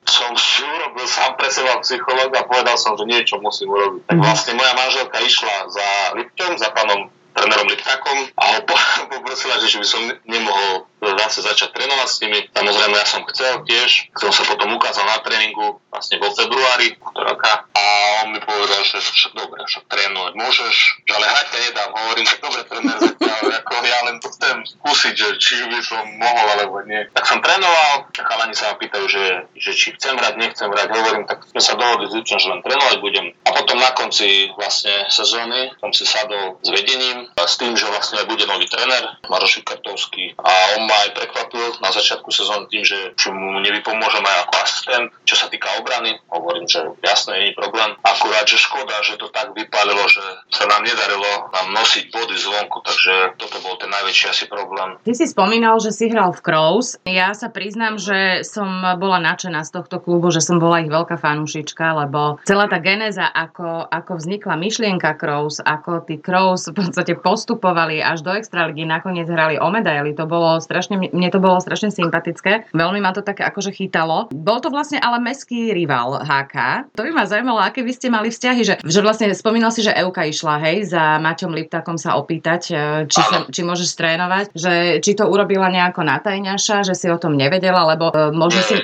som 0.06 0.38
si 0.38 0.62
urobil 0.62 1.06
sám 1.10 1.34
pre 1.34 1.50
seba 1.50 1.82
psychológ 1.82 2.30
a 2.38 2.46
povedal 2.46 2.78
som, 2.78 2.94
že 2.94 3.10
niečo 3.10 3.42
musím 3.42 3.74
urobiť. 3.74 4.06
Tak 4.06 4.18
mhm. 4.18 4.24
vlastne 4.24 4.54
moja 4.54 4.74
manželka 4.78 5.18
išla 5.22 5.56
za 5.74 5.88
Lipťom, 6.22 6.52
za 6.62 6.70
pánom 6.72 7.10
trénerom 7.34 7.66
Liptakom 7.66 8.18
a 8.38 8.44
ho 8.54 8.58
poprosila, 9.14 9.58
že 9.58 9.82
by 9.82 9.88
som 9.88 10.02
nemohol 10.30 10.86
zase 11.20 11.44
začať 11.44 11.70
trénovať 11.76 12.08
s 12.10 12.18
nimi. 12.24 12.40
Samozrejme, 12.54 12.96
ja 12.96 13.08
som 13.08 13.22
chcel 13.30 13.64
tiež, 13.68 14.14
som 14.16 14.32
sa 14.32 14.44
potom 14.48 14.72
ukázal 14.76 15.06
na 15.06 15.20
tréningu 15.20 15.82
vlastne 15.92 16.18
vo 16.18 16.32
februári 16.34 16.98
roka 17.14 17.68
a 17.74 17.84
on 18.26 18.34
mi 18.34 18.40
povedal, 18.42 18.82
že 18.82 18.98
však 19.04 19.34
dobre, 19.38 19.62
však 19.68 19.86
trénovať 19.86 20.34
môžeš, 20.34 20.76
že 21.06 21.12
ale 21.14 21.26
hrať 21.30 21.48
ťa 21.52 21.60
nedám. 21.70 21.92
Hovorím, 21.94 22.26
tak 22.26 22.40
dobre, 22.42 22.62
tréner, 22.66 22.98
ale 23.22 23.52
ako 23.62 23.72
ja 23.84 24.00
len 24.10 24.18
to 24.18 24.28
chcem 24.34 24.56
skúsiť, 24.66 25.14
že 25.14 25.28
či 25.38 25.56
by 25.70 25.80
som 25.84 26.04
mohol 26.18 26.48
alebo 26.58 26.82
nie. 26.88 27.06
Tak 27.14 27.26
som 27.30 27.40
trénoval, 27.44 28.10
chalani 28.16 28.56
sa 28.58 28.74
ma 28.74 28.76
pýtajú, 28.82 29.06
že, 29.06 29.26
že 29.60 29.72
či 29.78 29.94
chcem 30.00 30.18
hrať, 30.18 30.34
nechcem 30.40 30.70
hrať. 30.72 30.88
Hovorím, 30.90 31.26
tak 31.30 31.46
sme 31.46 31.62
sa 31.62 31.78
dohodli 31.78 32.10
s 32.10 32.16
že 32.24 32.50
len 32.50 32.66
trénovať 32.66 32.98
budem. 33.04 33.26
A 33.46 33.50
potom 33.54 33.78
na 33.78 33.92
konci 33.94 34.50
vlastne 34.58 35.06
sezóny 35.12 35.70
som 35.78 35.94
si 35.94 36.08
sadol 36.08 36.58
s 36.64 36.70
vedením 36.74 37.30
s 37.36 37.60
tým, 37.60 37.78
že 37.78 37.86
vlastne 37.86 38.24
bude 38.26 38.48
nový 38.50 38.66
tréner, 38.66 39.20
Maroš 39.30 39.62
Kartovský 39.62 40.34
a 40.40 40.52
on 40.80 40.90
ma 40.90 40.93
aj 41.02 41.18
prekvapil 41.18 41.82
na 41.82 41.90
začiatku 41.90 42.30
sezóny 42.30 42.70
tým, 42.70 42.84
že 42.86 42.98
či 43.18 43.34
mu 43.34 43.58
aj 43.64 44.38
ako 44.48 44.54
asistent, 44.62 45.08
čo 45.24 45.36
sa 45.36 45.48
týka 45.50 45.68
obrany. 45.80 46.20
Hovorím, 46.30 46.68
že 46.68 46.84
jasné, 47.02 47.40
nie 47.40 47.50
je 47.52 47.60
problém. 47.60 47.96
Akurát, 48.04 48.46
že 48.46 48.60
škoda, 48.60 49.00
že 49.06 49.18
to 49.18 49.32
tak 49.32 49.56
vypálilo, 49.56 50.04
že 50.10 50.24
sa 50.52 50.66
nám 50.68 50.84
nedarilo 50.84 51.50
nám 51.54 51.68
nosiť 51.74 52.10
body 52.12 52.36
zvonku, 52.36 52.78
takže 52.84 53.38
toto 53.40 53.58
bol 53.64 53.78
ten 53.80 53.90
najväčší 53.90 54.26
asi 54.30 54.46
problém. 54.50 55.00
Ty 55.04 55.14
si 55.16 55.26
spomínal, 55.30 55.80
že 55.80 55.96
si 55.96 56.10
hral 56.10 56.36
v 56.36 56.42
Crows. 56.44 57.00
Ja 57.08 57.32
sa 57.34 57.50
priznám, 57.50 57.98
že 57.98 58.44
som 58.44 58.68
bola 59.00 59.22
nadšená 59.24 59.64
z 59.64 59.72
tohto 59.80 60.02
klubu, 60.04 60.30
že 60.34 60.44
som 60.44 60.60
bola 60.60 60.84
ich 60.84 60.92
veľká 60.92 61.16
fanúšička, 61.16 62.06
lebo 62.06 62.42
celá 62.44 62.68
tá 62.68 62.84
genéza, 62.84 63.26
ako, 63.30 63.88
ako 63.88 64.12
vznikla 64.20 64.60
myšlienka 64.60 65.16
Crows, 65.16 65.64
ako 65.64 66.04
tí 66.04 66.20
Crows 66.20 66.70
v 66.70 66.76
podstate 66.76 67.14
postupovali 67.16 68.04
až 68.04 68.26
do 68.26 68.36
extraligy, 68.36 68.84
nakoniec 68.84 69.30
hrali 69.30 69.56
o 69.56 69.72
medaily, 69.72 70.12
to 70.12 70.28
bolo 70.28 70.60
strašne 70.60 70.83
strašne, 70.84 71.00
mne 71.16 71.30
to 71.32 71.40
bolo 71.40 71.64
strašne 71.64 71.96
sympatické. 71.96 72.68
Veľmi 72.76 73.00
ma 73.00 73.16
to 73.16 73.24
také 73.24 73.48
akože 73.48 73.72
chytalo. 73.72 74.28
Bol 74.36 74.60
to 74.60 74.68
vlastne 74.68 75.00
ale 75.00 75.24
meský 75.24 75.72
rival 75.72 76.20
HK. 76.20 76.92
To 77.00 77.08
by 77.08 77.12
ma 77.16 77.24
zaujímalo, 77.24 77.64
aké 77.64 77.88
by 77.88 77.94
ste 77.96 78.12
mali 78.12 78.28
vzťahy, 78.28 78.62
že, 78.68 78.76
že 78.84 79.00
vlastne 79.00 79.32
spomínal 79.32 79.72
si, 79.72 79.80
že 79.80 79.96
Euka 79.96 80.28
išla, 80.28 80.60
hej, 80.60 80.92
za 80.92 81.24
Maťom 81.24 81.56
Liptakom 81.56 81.96
sa 81.96 82.20
opýtať, 82.20 82.62
e, 82.76 82.78
či, 83.08 83.22
sa, 83.24 83.48
či 83.48 83.64
môžeš 83.64 83.96
trénovať, 83.96 84.46
že 84.52 85.00
či 85.00 85.16
to 85.16 85.32
urobila 85.32 85.72
nejako 85.72 86.04
natajňaša, 86.04 86.84
že 86.84 86.94
si 87.00 87.08
o 87.08 87.16
tom 87.16 87.40
nevedela, 87.40 87.88
lebo 87.88 88.12
uh, 88.12 88.34
možno 88.36 88.60
si 88.66 88.76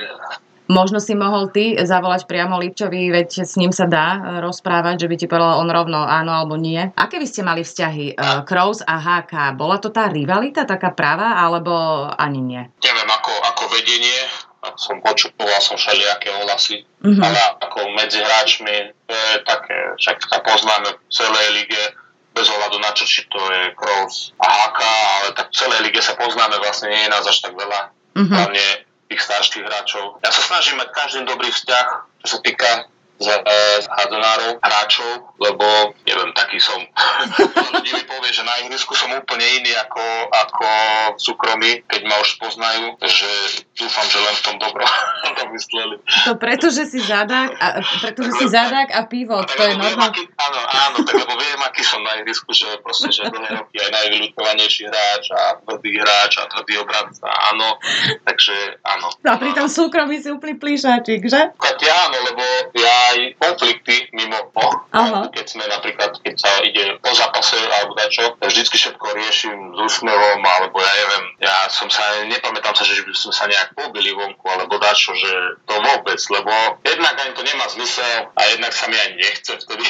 Možno 0.70 1.02
si 1.02 1.18
mohol 1.18 1.50
ty 1.50 1.74
zavolať 1.74 2.30
priamo 2.30 2.54
Lipčovi, 2.62 3.10
veď 3.10 3.42
s 3.42 3.58
ním 3.58 3.74
sa 3.74 3.90
dá 3.90 4.38
rozprávať, 4.38 5.02
že 5.02 5.08
by 5.10 5.16
ti 5.18 5.26
povedal 5.26 5.58
on 5.58 5.66
rovno 5.66 6.06
áno 6.06 6.30
alebo 6.30 6.54
nie. 6.54 6.78
Aké 6.94 7.18
by 7.18 7.26
ste 7.26 7.42
mali 7.42 7.66
vzťahy 7.66 8.14
uh, 8.14 8.46
Kroos 8.46 8.78
a 8.86 9.02
HK? 9.02 9.58
Bola 9.58 9.82
to 9.82 9.90
tá 9.90 10.06
rivalita 10.06 10.62
taká 10.62 10.94
práva, 10.94 11.42
alebo 11.42 11.74
ani 12.14 12.38
nie? 12.38 12.62
Neviem, 12.86 13.10
ako, 13.10 13.32
ako 13.50 13.62
vedenie, 13.74 14.30
som 14.78 15.02
počúval 15.02 15.58
som 15.58 15.74
všelijaké 15.74 16.30
ohlasy, 16.38 16.86
mm-hmm. 17.02 17.18
ale 17.18 17.38
ako 17.66 17.78
medzi 17.98 18.22
hráčmi 18.22 18.94
to 19.10 19.14
je 19.16 19.32
také, 19.42 19.78
však 19.98 20.22
sa 20.22 20.38
poznáme 20.38 20.86
v 20.86 21.00
celej 21.10 21.46
lige, 21.56 21.82
bez 22.30 22.46
ohľadu 22.46 22.78
na 22.78 22.94
čo, 22.94 23.10
či 23.10 23.26
to 23.26 23.42
je 23.42 23.74
Kroos 23.74 24.30
a 24.38 24.46
HK, 24.46 24.80
ale 24.86 25.28
tak 25.34 25.50
v 25.50 25.58
celej 25.66 25.80
lige 25.82 25.98
sa 25.98 26.14
poznáme, 26.14 26.62
vlastne 26.62 26.94
nie 26.94 27.02
je 27.02 27.10
nás 27.10 27.26
až 27.26 27.42
tak 27.42 27.58
veľa. 27.58 27.90
Mm-hmm. 28.14 28.36
Hlavne 28.38 28.64
tých 29.10 29.26
starších 29.26 29.66
hráčov. 29.66 30.22
Ja 30.22 30.30
sa 30.30 30.42
snažím 30.46 30.78
mať 30.78 30.88
každý 30.94 31.26
dobrý 31.26 31.50
vzťah, 31.50 31.86
čo 32.22 32.26
sa 32.30 32.38
týka 32.46 32.86
z, 33.20 33.28
e, 33.28 33.60
z 33.84 33.86
hadzonárov, 33.86 34.64
hráčov, 34.64 35.36
lebo 35.36 35.92
neviem, 36.08 36.32
taký 36.32 36.56
som. 36.56 36.80
Ľudí 37.76 37.92
mi 37.92 38.04
povie, 38.08 38.32
že 38.32 38.40
na 38.48 38.64
ihrisku 38.64 38.96
som 38.96 39.12
úplne 39.12 39.44
iný 39.60 39.76
ako, 39.76 40.04
ako 40.32 40.68
v 41.14 41.20
súkromí, 41.20 41.70
keď 41.84 42.00
ma 42.08 42.16
už 42.24 42.40
poznajú, 42.40 42.96
že 43.04 43.28
dúfam, 43.76 44.06
že 44.08 44.18
len 44.24 44.34
v 44.40 44.42
tom 44.44 44.56
dobro 44.56 44.84
to 45.36 45.44
mysleli. 45.52 45.96
To 46.24 46.34
preto, 46.40 46.72
že 46.72 46.88
si 46.88 46.98
zadák 47.04 47.50
a, 47.60 47.66
pretože 48.00 48.32
si 48.40 48.46
zadák 48.48 48.88
a 48.88 49.04
pivo, 49.04 49.36
no, 49.36 49.44
to 49.44 49.62
je 49.68 49.76
normálne. 49.76 50.24
Áno, 50.40 50.58
áno, 50.64 50.96
tak 51.04 51.14
lebo 51.20 51.36
viem, 51.36 51.60
aký 51.60 51.84
som 51.84 52.00
na 52.00 52.16
ihrisku, 52.24 52.56
že 52.56 52.80
proste, 52.80 53.12
že 53.12 53.28
dlhé 53.28 53.60
roky 53.60 53.76
aj 53.84 53.90
najvyľutovanejší 54.00 54.88
hráč 54.88 55.24
a 55.36 55.60
tvrdý 55.60 56.00
hráč 56.00 56.40
a 56.40 56.48
tvrdý 56.48 56.80
obranca, 56.80 57.28
áno, 57.52 57.76
takže 58.24 58.80
áno. 58.80 59.12
A 59.28 59.36
pri 59.36 59.52
tom 59.52 59.68
súkromí 59.68 60.16
si 60.24 60.32
úplný 60.32 60.56
plíšačik, 60.56 61.28
že? 61.28 61.52
Tak 61.52 61.76
ja 61.84 62.08
áno, 62.08 62.16
lebo 62.32 62.44
ja 62.80 63.09
aj 63.10 63.18
konflikty 63.38 64.06
mimo, 64.14 64.50
Aha. 64.94 65.30
keď 65.34 65.46
sme 65.46 65.64
napríklad, 65.66 66.14
keď 66.22 66.34
sa 66.38 66.50
ide 66.62 66.98
po 67.02 67.10
zápase 67.14 67.58
alebo 67.58 67.98
dačo, 67.98 68.38
vždycky 68.38 68.76
všetko 68.78 69.06
riešim 69.16 69.56
s 69.74 69.78
úsmevom, 69.78 70.40
alebo 70.40 70.76
ja 70.78 70.92
neviem, 70.94 71.24
ja 71.42 71.56
som 71.70 71.90
sa, 71.90 72.02
nepamätám 72.26 72.74
sa, 72.74 72.86
že 72.86 73.02
by 73.02 73.12
sme 73.14 73.32
sa 73.34 73.44
nejak 73.50 73.74
pobili 73.74 74.14
vonku, 74.14 74.46
alebo 74.46 74.78
dačo, 74.78 75.14
že 75.14 75.60
to 75.66 75.74
vôbec, 75.78 76.20
lebo 76.30 76.52
jednak 76.86 77.14
ani 77.18 77.32
to 77.34 77.42
nemá 77.42 77.66
zmysel 77.70 78.30
a 78.34 78.40
jednak 78.50 78.72
sa 78.72 78.86
mi 78.86 78.96
aj 78.96 79.10
nechce 79.18 79.52
vtedy. 79.66 79.86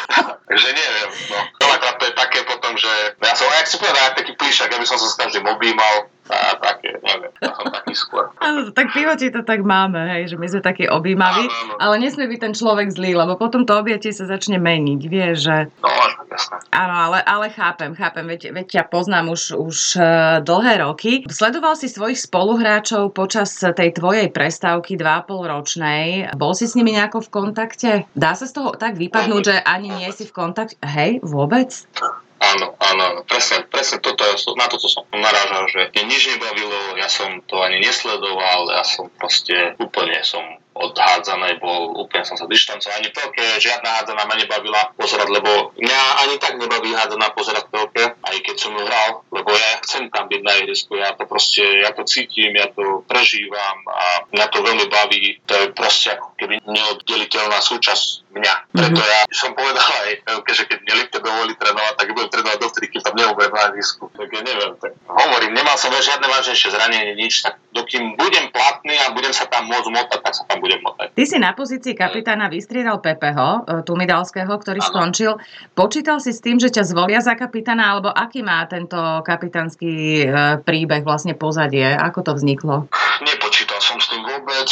Takže 0.50 0.68
neviem, 0.74 1.10
no. 1.30 1.38
Veľakrát 1.62 1.96
to 2.02 2.04
je 2.10 2.14
také 2.18 2.42
potom, 2.42 2.74
že 2.74 2.90
ja 3.22 3.34
som, 3.38 3.46
jak 3.50 3.70
si 3.70 3.78
povedal, 3.78 4.18
taký 4.18 4.34
plíšak, 4.34 4.70
ja 4.70 4.78
by 4.78 4.86
som 4.86 4.98
sa 4.98 5.06
s 5.06 5.18
každým 5.18 5.46
objímal, 5.46 6.10
a 6.28 6.54
také, 6.60 7.00
neviem, 7.00 7.32
ja 7.40 7.50
som 7.56 7.66
taký 7.72 7.94
skôr. 7.96 8.30
Áno, 8.44 8.70
tak 8.70 8.92
či 8.92 9.32
to 9.32 9.42
tak 9.42 9.64
máme, 9.64 9.98
hej, 10.16 10.34
že 10.34 10.36
my 10.36 10.46
sme 10.46 10.60
takí 10.62 10.86
objímaví, 10.86 11.48
ale 11.80 11.98
nesmie 11.98 12.28
byť 12.28 12.40
ten 12.40 12.54
človek 12.54 12.92
zlý, 12.92 13.16
lebo 13.16 13.34
potom 13.40 13.64
to 13.64 13.74
objatie 13.74 14.12
sa 14.14 14.28
začne 14.28 14.60
meniť, 14.60 15.00
vieš, 15.10 15.36
že... 15.48 15.56
No, 15.82 15.90
jasné. 16.30 16.56
Áno, 16.70 16.94
ale, 16.94 17.18
ale 17.26 17.46
chápem, 17.50 17.92
chápem, 17.98 18.24
veď, 18.24 18.54
veď 18.54 18.66
ťa 18.78 18.82
poznám 18.88 19.34
už, 19.34 19.42
už 19.58 19.78
uh, 19.98 20.04
dlhé 20.44 20.86
roky. 20.86 21.26
Sledoval 21.26 21.74
si 21.74 21.90
svojich 21.90 22.22
spoluhráčov 22.22 23.10
počas 23.12 23.50
tej 23.58 23.90
tvojej 23.96 24.30
prestávky 24.30 24.94
2,5 24.94 25.52
ročnej. 25.52 26.30
Bol 26.38 26.54
si 26.54 26.70
s 26.70 26.78
nimi 26.78 26.94
nejako 26.94 27.26
v 27.26 27.30
kontakte? 27.30 27.90
Dá 28.14 28.38
sa 28.38 28.46
z 28.46 28.54
toho 28.54 28.78
tak 28.78 28.96
vypadnúť, 28.96 29.42
že 29.42 29.56
ani 29.66 29.90
nie 29.90 30.10
si 30.14 30.24
v 30.24 30.32
kontakte? 30.32 30.78
Hej, 30.84 31.20
vôbec? 31.26 31.74
Áno, 32.40 32.72
áno, 32.80 33.20
presne, 33.28 33.68
presne 33.68 34.00
toto, 34.00 34.24
na 34.56 34.64
toto 34.64 34.88
som 34.88 35.04
narážal, 35.12 35.68
že 35.68 35.92
mne 35.92 36.08
nič 36.08 36.24
nebavilo, 36.32 36.96
ja 36.96 37.04
som 37.04 37.44
to 37.44 37.60
ani 37.60 37.84
nesledoval, 37.84 38.64
ja 38.72 38.80
som 38.80 39.12
proste 39.12 39.76
úplne 39.76 40.24
som 40.24 40.40
od 40.80 40.96
hádzanej 40.96 41.60
bol, 41.60 41.92
úplne 42.00 42.24
som 42.24 42.40
sa 42.40 42.48
dištancoval, 42.48 42.96
ani 42.96 43.12
telke, 43.12 43.44
žiadna 43.60 44.00
hádzaná 44.00 44.24
ma 44.24 44.34
nebavila 44.40 44.80
pozerať, 44.96 45.28
lebo 45.28 45.76
mňa 45.76 46.00
ani 46.24 46.40
tak 46.40 46.56
nebaví 46.56 46.96
hádzaná 46.96 47.36
pozerať 47.36 47.68
telke, 47.68 48.16
aj 48.16 48.36
keď 48.40 48.56
som 48.56 48.72
ju 48.72 48.82
hral, 48.88 49.20
lebo 49.28 49.50
ja 49.52 49.76
chcem 49.84 50.08
tam 50.08 50.32
byť 50.32 50.40
na 50.40 50.52
ihrisku, 50.64 50.96
ja 50.96 51.12
to 51.12 51.28
proste, 51.28 51.84
ja 51.84 51.92
to 51.92 52.08
cítim, 52.08 52.56
ja 52.56 52.72
to 52.72 53.04
prežívam 53.04 53.84
a 53.84 54.24
mňa 54.32 54.46
to 54.48 54.58
veľmi 54.64 54.86
baví, 54.88 55.44
to 55.44 55.52
je 55.60 55.66
proste 55.76 56.16
ako 56.16 56.29
keby 56.40 56.64
neoddeliteľná 56.64 57.60
súčasť 57.60 58.32
mňa. 58.32 58.54
Preto 58.72 59.00
mhm. 59.00 59.08
ja 59.08 59.18
som 59.30 59.52
povedal 59.52 59.84
aj 59.84 60.10
že 60.50 60.66
keď 60.66 60.78
mne 60.82 60.94
Lipte 61.04 61.18
dovolí 61.22 61.54
trénovať, 61.54 61.94
tak 61.94 62.06
budem 62.10 62.30
trénovať 62.30 62.58
dovtedy, 62.58 62.86
keď 62.90 63.00
tam 63.06 63.14
neobudem 63.16 63.52
na 63.54 63.62
ihrisku. 63.70 64.04
Tak 64.10 64.28
ja 64.28 64.42
neviem, 64.42 64.72
tak 64.82 64.92
hovorím, 65.06 65.52
nemal 65.54 65.76
som 65.78 65.94
žiadne 65.94 66.26
vážnejšie 66.26 66.68
zranenie, 66.74 67.14
nič, 67.14 67.44
tak 67.44 67.62
dokým 67.70 68.18
budem 68.18 68.50
platný 68.50 68.98
a 69.06 69.14
budem 69.14 69.30
sa 69.30 69.46
tam 69.46 69.70
môcť 69.70 69.88
motať, 69.94 70.18
tak 70.26 70.34
sa 70.34 70.42
tam 70.50 70.58
budem 70.58 70.82
motať. 70.82 71.14
Ty 71.14 71.24
si 71.26 71.36
na 71.38 71.54
pozícii 71.54 71.94
kapitána 71.94 72.50
vystriedal 72.50 72.98
Pepeho, 72.98 73.62
e, 73.62 73.86
Tumidalského, 73.86 74.50
ktorý 74.50 74.80
ano. 74.82 74.88
skončil. 74.90 75.32
Počítal 75.78 76.18
si 76.18 76.34
s 76.34 76.42
tým, 76.42 76.58
že 76.58 76.72
ťa 76.74 76.82
zvolia 76.82 77.22
za 77.22 77.38
kapitána, 77.38 77.94
alebo 77.94 78.10
aký 78.10 78.42
má 78.42 78.66
tento 78.66 78.98
kapitánsky 79.22 80.24
e, 80.24 80.58
príbeh, 80.66 81.06
vlastne 81.06 81.38
pozadie? 81.38 81.86
Ako 81.94 82.26
to 82.26 82.34
vzniklo? 82.34 82.90
Nepočítal 83.22 83.78
som 83.78 84.00
s 84.02 84.10
tým 84.10 84.24
vôbec, 84.24 84.66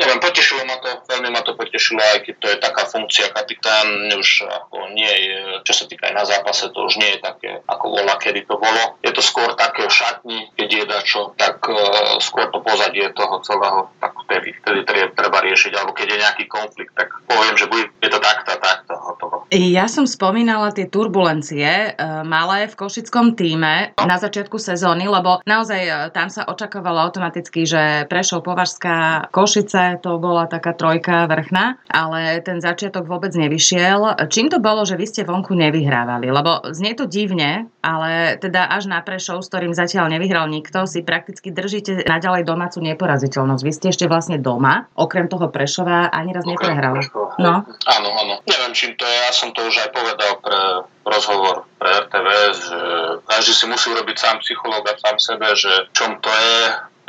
neviem, 0.00 0.18
potešilo 0.20 0.64
ma 0.64 0.80
to, 0.80 0.90
veľmi 1.04 1.28
ma 1.28 1.44
to 1.44 1.52
potešilo, 1.70 2.02
aj 2.02 2.26
keď 2.26 2.34
to 2.42 2.46
je 2.50 2.58
taká 2.58 2.82
funkcia 2.90 3.30
kapitán, 3.30 4.10
už 4.10 4.42
ako 4.42 4.90
nie 4.90 5.06
je, 5.06 5.38
čo 5.62 5.72
sa 5.78 5.84
týka 5.86 6.10
aj 6.10 6.14
na 6.18 6.26
zápase, 6.26 6.66
to 6.74 6.82
už 6.82 6.98
nie 6.98 7.14
je 7.14 7.22
také, 7.22 7.62
ako 7.70 7.94
bola, 7.94 8.18
kedy 8.18 8.42
to 8.42 8.58
bolo. 8.58 8.98
Je 9.06 9.14
to 9.14 9.22
skôr 9.22 9.54
také 9.54 9.86
v 9.86 9.94
šatni, 9.94 10.38
keď 10.58 10.68
je 10.68 10.84
dačo, 10.90 11.22
tak 11.38 11.62
uh, 11.70 12.18
skôr 12.18 12.50
to 12.50 12.58
pozadie 12.58 13.06
toho 13.14 13.38
celého, 13.46 13.86
tak 14.02 14.18
vtedy, 14.26 14.50
vtedy 14.58 14.80
treba 15.14 15.38
riešiť, 15.46 15.72
alebo 15.78 15.94
keď 15.94 16.06
je 16.10 16.18
nejaký 16.18 16.44
konflikt, 16.50 16.90
tak 16.98 17.14
poviem, 17.30 17.54
že 17.54 17.70
bude, 17.70 17.86
je 18.02 18.10
to 18.10 18.18
takto, 18.18 18.50
takto, 18.58 18.94
hotovo. 18.98 19.46
Ja 19.54 19.86
som 19.86 20.10
spomínala 20.10 20.74
tie 20.74 20.90
turbulencie 20.90 21.94
uh, 21.94 22.26
malé 22.26 22.66
v 22.66 22.74
košickom 22.74 23.38
týme 23.38 23.94
na 23.94 24.16
začiatku 24.18 24.58
sezóny, 24.58 25.06
lebo 25.06 25.38
naozaj 25.46 25.82
uh, 25.86 25.94
tam 26.10 26.26
sa 26.26 26.50
očakávalo 26.50 26.98
automaticky, 26.98 27.62
že 27.62 28.10
Prešov, 28.10 28.42
Považská, 28.42 29.30
Košice, 29.30 30.02
to 30.02 30.18
bola 30.18 30.50
taká 30.50 30.74
trojka 30.74 31.28
vrchná, 31.28 31.59
ale 31.88 32.40
ten 32.44 32.58
začiatok 32.58 33.06
vôbec 33.06 33.32
nevyšiel. 33.34 34.28
Čím 34.28 34.50
to 34.52 34.58
bolo, 34.58 34.84
že 34.84 34.98
vy 34.98 35.06
ste 35.06 35.22
vonku 35.26 35.52
nevyhrávali? 35.56 36.28
Lebo 36.28 36.72
znie 36.74 36.94
to 36.94 37.06
divne, 37.06 37.70
ale 37.80 38.36
teda 38.38 38.68
až 38.70 38.90
na 38.90 39.00
Prešov, 39.00 39.44
s 39.44 39.50
ktorým 39.50 39.72
zatiaľ 39.72 40.12
nevyhral 40.12 40.46
nikto, 40.48 40.84
si 40.84 41.00
prakticky 41.04 41.50
držíte 41.50 42.04
naďalej 42.06 42.46
domácu 42.46 42.78
neporaziteľnosť. 42.84 43.62
Vy 43.64 43.72
ste 43.72 43.86
ešte 43.92 44.06
vlastne 44.10 44.38
doma, 44.38 44.88
okrem 44.96 45.26
toho 45.26 45.48
Prešova, 45.48 46.10
ani 46.10 46.34
raz 46.36 46.44
neprehrali. 46.44 47.04
No. 47.40 47.64
Áno, 47.66 48.08
áno. 48.14 48.34
Neviem, 48.44 48.72
čím 48.76 48.92
to 48.96 49.04
je. 49.04 49.16
Ja 49.16 49.32
som 49.32 49.50
to 49.56 49.64
už 49.66 49.76
aj 49.86 49.90
povedal 49.92 50.32
pre 50.40 50.60
rozhovor 51.06 51.66
pre 51.80 51.90
RTV, 52.06 52.28
že 52.54 52.80
každý 53.24 53.52
si 53.56 53.64
musí 53.66 53.86
urobiť 53.90 54.16
sám 54.16 54.36
psychológ 54.44 54.84
a 54.86 54.94
sám 55.00 55.16
sebe, 55.18 55.48
že 55.56 55.70
čom 55.96 56.20
to 56.20 56.30
je 56.30 56.60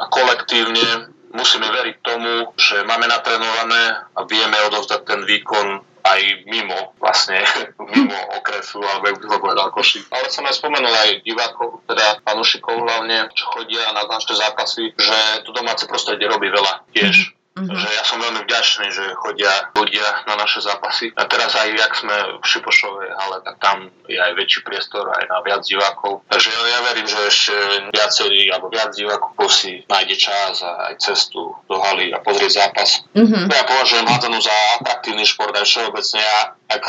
a 0.02 0.04
kolektívne 0.10 1.14
musíme 1.34 1.68
veriť 1.68 1.96
tomu, 2.04 2.52
že 2.56 2.84
máme 2.84 3.08
natrenované 3.08 4.08
a 4.16 4.20
vieme 4.28 4.58
odovzdať 4.68 5.02
ten 5.04 5.22
výkon 5.26 5.68
aj 6.02 6.22
mimo, 6.50 6.98
vlastne 6.98 7.42
mimo 7.94 8.18
okresu, 8.42 8.82
alebo 8.82 9.08
jak 9.10 9.18
by 9.22 9.26
som 9.30 9.42
povedal 9.42 9.68
Koši. 9.70 10.00
Ale 10.10 10.28
som 10.34 10.46
aj 10.46 10.58
spomenul 10.58 10.94
aj 10.94 11.22
divákov, 11.22 11.86
teda 11.86 12.22
fanúšikov 12.26 12.76
hlavne, 12.82 13.30
čo 13.38 13.46
chodia 13.54 13.94
na 13.94 14.06
naše 14.10 14.34
zápasy, 14.34 14.94
že 14.98 15.18
to 15.46 15.54
domáce 15.54 15.86
prostredie 15.86 16.26
robí 16.26 16.50
veľa 16.50 16.90
tiež. 16.94 17.41
Mm-hmm. 17.62 17.78
Že 17.78 17.90
ja 17.94 18.04
som 18.04 18.18
veľmi 18.18 18.42
vďačný, 18.50 18.88
že 18.90 19.06
chodia 19.22 19.52
ľudia 19.78 20.08
na 20.26 20.36
naše 20.36 20.60
zápasy. 20.66 21.14
A 21.14 21.30
teraz 21.30 21.54
aj, 21.54 21.70
jak 21.70 21.94
sme 21.94 22.16
v 22.42 22.46
Šipošovej 22.46 23.10
ale 23.14 23.36
tak 23.46 23.56
tam 23.62 23.78
je 24.10 24.18
aj 24.18 24.32
väčší 24.36 24.66
priestor 24.66 25.08
aj 25.08 25.30
na 25.30 25.40
viac 25.46 25.62
divákov. 25.64 26.26
Takže 26.28 26.50
ja 26.50 26.80
verím, 26.92 27.08
že 27.08 27.20
ešte 27.28 27.56
viacerí 27.94 28.50
alebo 28.50 28.74
viac 28.74 28.92
divákov 28.96 29.48
si 29.52 29.84
nájde 29.86 30.16
čas 30.18 30.64
a 30.66 30.92
aj 30.92 31.00
cestu 31.00 31.54
do 31.70 31.76
haly 31.78 32.12
a 32.12 32.20
pozrieť 32.24 32.66
zápas. 32.66 33.06
Mm-hmm. 33.14 33.46
Ja 33.52 33.64
považujem 33.68 34.06
hádzanú 34.08 34.40
za 34.42 34.56
atraktívny 34.82 35.24
šport 35.24 35.54
aj 35.56 35.68
všeobecne. 35.68 36.20
Ja 36.20 36.40
ak 36.72 36.84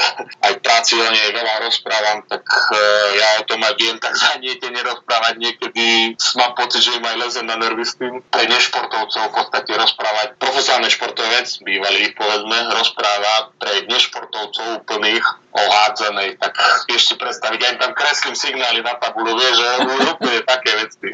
aj 0.46 0.52
práci 0.62 0.94
o 0.94 1.08
nej 1.10 1.34
veľa 1.34 1.66
rozprávam, 1.66 2.22
tak 2.30 2.44
uh, 2.46 2.78
ja 3.18 3.28
o 3.42 3.46
tom 3.46 3.60
aj 3.66 3.74
viem 3.78 3.98
tak 3.98 4.14
zanietene 4.30 4.78
rozprávať. 4.82 5.34
Niekedy 5.42 6.14
mám 6.38 6.54
pocit, 6.54 6.86
že 6.86 6.96
im 6.96 7.04
aj 7.04 7.16
lezem 7.18 7.46
na 7.46 7.58
nervy 7.58 7.82
s 7.82 7.98
tým. 7.98 8.22
Pre 8.22 8.44
nešportovcov 8.46 9.22
v 9.30 9.34
podstate 9.34 9.72
rozprávať. 9.74 10.38
Profesionálny 10.62 10.94
športovec, 10.94 11.46
bývalý 11.66 12.14
povedzme, 12.14 12.54
rozpráva 12.70 13.50
pre 13.58 13.82
nešportovcov 13.90 14.86
úplných 14.86 15.26
o 15.50 15.58
hádzanej, 15.58 16.38
tak 16.38 16.54
vieš 16.86 17.10
si 17.10 17.14
predstaviť, 17.18 17.58
im 17.66 17.78
tam 17.82 17.92
kreslím 17.98 18.38
signály 18.38 18.78
na 18.78 18.94
tabulu, 18.94 19.34
vieš, 19.34 19.58
že 19.58 19.68
úplne 20.06 20.40
také 20.46 20.70
veci. 20.78 21.10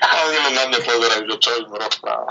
A 0.00 0.06
oni 0.30 0.38
len 0.38 0.54
na 0.54 0.64
mňa 0.70 0.80
pozerajú, 0.86 1.22
že 1.26 1.36
čo 1.42 1.50
im 1.60 1.66
rozpráva. 1.74 2.30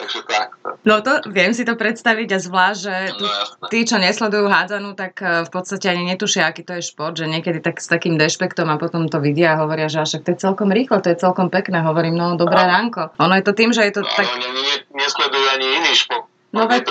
Takže 0.00 0.20
tak. 0.26 0.48
No 0.82 1.04
to 1.04 1.22
viem 1.28 1.52
si 1.52 1.62
to 1.62 1.76
predstaviť 1.76 2.28
a 2.34 2.38
zvlášť, 2.42 2.80
že 2.80 2.94
tu, 3.14 3.26
no, 3.28 3.68
tí, 3.68 3.84
čo 3.86 4.02
nesledujú 4.02 4.50
hádzanú, 4.50 4.98
tak 4.98 5.20
e, 5.22 5.46
v 5.46 5.50
podstate 5.52 5.86
ani 5.86 6.08
netušia, 6.10 6.50
aký 6.50 6.66
to 6.66 6.80
je 6.80 6.88
šport, 6.88 7.14
že 7.14 7.30
niekedy 7.30 7.62
tak 7.62 7.78
s 7.78 7.86
takým 7.86 8.18
dešpektom 8.18 8.66
a 8.66 8.80
potom 8.80 9.06
to 9.06 9.22
vidia 9.22 9.54
a 9.54 9.60
hovoria, 9.62 9.86
že 9.86 10.02
však 10.02 10.26
to 10.26 10.30
je 10.34 10.38
celkom 10.42 10.74
rýchlo, 10.74 10.98
to 10.98 11.14
je 11.14 11.20
celkom 11.22 11.52
pekné. 11.52 11.78
Hovorím, 11.86 12.18
no 12.18 12.34
dobré 12.34 12.66
no. 12.66 12.72
ránko. 12.72 13.14
Ono 13.22 13.34
je 13.38 13.44
to 13.46 13.52
tým, 13.54 13.70
že 13.70 13.86
je 13.86 13.92
to 13.94 14.02
no, 14.02 14.10
tak... 14.10 14.26
Oni 14.26 14.50
nesledujú 14.96 15.46
ani 15.52 15.66
iný 15.80 15.92
šport 15.92 16.31
No, 16.52 16.68
veď... 16.68 16.84